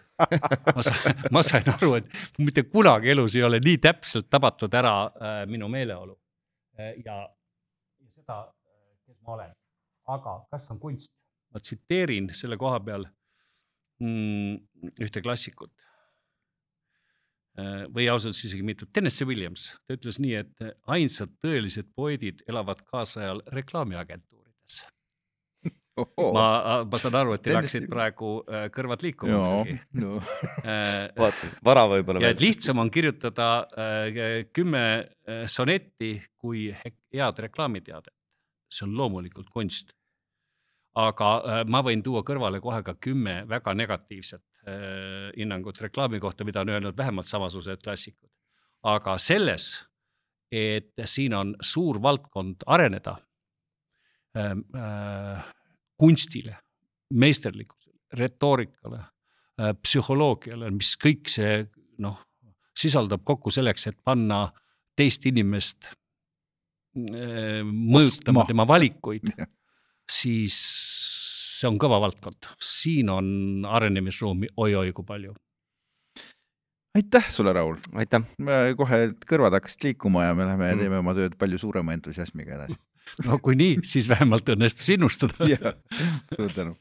ma 0.75 0.83
sain, 0.85 1.23
ma 1.31 1.43
sain 1.43 1.69
aru, 1.73 1.95
et 1.97 2.39
mitte 2.39 2.63
kunagi 2.63 3.11
elus 3.11 3.35
ei 3.35 3.43
ole 3.43 3.59
nii 3.59 3.77
täpselt 3.81 4.29
tabatud 4.29 4.73
ära 4.73 4.95
äh, 5.07 5.39
minu 5.49 5.69
meeleolu 5.69 6.17
äh,. 6.79 6.93
ja, 7.05 7.17
ja 7.99 8.11
seda 8.13 8.43
äh,, 8.45 8.99
kes 9.07 9.17
ma 9.25 9.35
olen. 9.39 9.55
aga 10.07 10.37
kas 10.51 10.69
on 10.71 10.79
kunst? 10.79 11.11
ma 11.51 11.59
tsiteerin 11.59 12.29
selle 12.37 12.57
koha 12.57 12.79
peal 12.79 13.07
mm, 13.99 14.93
ühte 15.03 15.21
klassikut 15.21 15.73
või 17.93 18.07
ausalt 18.11 18.31
öeldes 18.31 18.45
isegi 18.47 18.65
mitu, 18.65 18.87
Tennessee 18.93 19.27
Williams, 19.27 19.67
ta 19.85 19.97
ütles 19.97 20.19
nii, 20.21 20.33
et 20.39 20.63
äh, 20.63 20.73
ainsad 20.95 21.33
tõelised 21.43 21.91
poeedid 21.95 22.43
elavad 22.49 22.81
kaasajal 22.87 23.43
reklaamiagentuurides. 23.55 24.81
ma, 26.37 26.45
äh, 26.57 26.83
ma 26.87 27.01
saan 27.01 27.17
aru, 27.21 27.35
et 27.35 27.45
teil 27.45 27.59
hakkasid 27.59 27.87
praegu 27.91 28.33
kõrvad 28.75 29.05
liikuma 29.05 29.39
muidugi 29.41 29.77
no. 30.01 30.19
vara 31.69 31.87
võib-olla. 31.91 32.23
ja 32.23 32.33
et 32.35 32.43
lihtsam 32.43 32.79
on 32.81 32.91
kirjutada 32.93 33.49
kümme 34.55 34.85
sonetti 35.51 36.13
kui 36.37 36.69
head 36.71 37.43
reklaamiteadet. 37.47 38.15
see 38.71 38.87
on 38.87 38.95
loomulikult 38.97 39.51
kunst. 39.51 39.91
aga 40.95 41.63
ma 41.67 41.83
võin 41.83 42.03
tuua 42.03 42.23
kõrvale 42.23 42.63
kohe 42.63 42.81
ka 42.83 42.95
kümme 42.95 43.43
väga 43.49 43.75
negatiivset 43.75 44.41
Äh, 44.41 44.50
hinnangut 44.67 45.79
reklaami 45.81 46.19
kohta, 46.21 46.45
mida 46.45 46.61
on 46.61 46.69
öelnud 46.69 46.97
vähemalt 46.97 47.25
samasugused 47.25 47.81
klassikud. 47.83 48.29
aga 48.83 49.17
selles, 49.17 49.83
et 50.51 50.93
siin 51.05 51.33
on 51.33 51.55
suur 51.61 52.01
valdkond 52.01 52.65
areneda 52.65 53.15
ähm, 54.37 54.63
äh, 54.75 55.43
kunstile, 55.97 56.57
meisterlikkusele, 57.13 57.99
retoorikale 58.13 58.99
äh,, 58.99 59.73
psühholoogiale, 59.83 60.71
mis 60.75 60.95
kõik 60.99 61.29
see 61.31 61.61
noh, 62.03 62.19
sisaldab 62.77 63.23
kokku 63.23 63.53
selleks, 63.53 63.87
et 63.87 63.99
panna 64.03 64.47
teist 64.97 65.25
inimest 65.29 65.91
äh, 65.91 67.61
mõjutama 67.63 68.47
tema 68.49 68.67
valikuid, 68.67 69.29
siis 70.19 70.57
see 71.61 71.69
on 71.69 71.79
kõva 71.81 72.01
valdkond, 72.03 72.51
siin 72.57 73.09
on 73.13 73.31
arenemisruumi 73.69 74.51
oi-oi 74.57 74.93
kui 74.97 75.07
palju. 75.07 75.33
aitäh 76.97 77.27
sulle, 77.31 77.53
Raul. 77.53 77.77
aitäh. 77.93 78.25
kohe 78.77 79.03
kõrvad 79.29 79.59
hakkasid 79.59 79.91
liikuma 79.91 80.29
ja 80.29 80.37
me 80.37 80.49
läheme 80.49 80.71
ja 80.71 80.75
mm. 80.75 80.85
teeme 80.85 81.03
oma 81.03 81.17
tööd 81.17 81.37
palju 81.39 81.61
suurema 81.61 81.93
entusiasmiga 81.97 82.57
edasi 82.57 82.79
no 83.27 83.37
kui 83.43 83.57
nii, 83.59 83.79
siis 83.87 84.07
vähemalt 84.09 84.49
õnnestus 84.53 84.89
innustada 84.93 85.47
suur 86.35 86.51
tänu. 86.55 86.75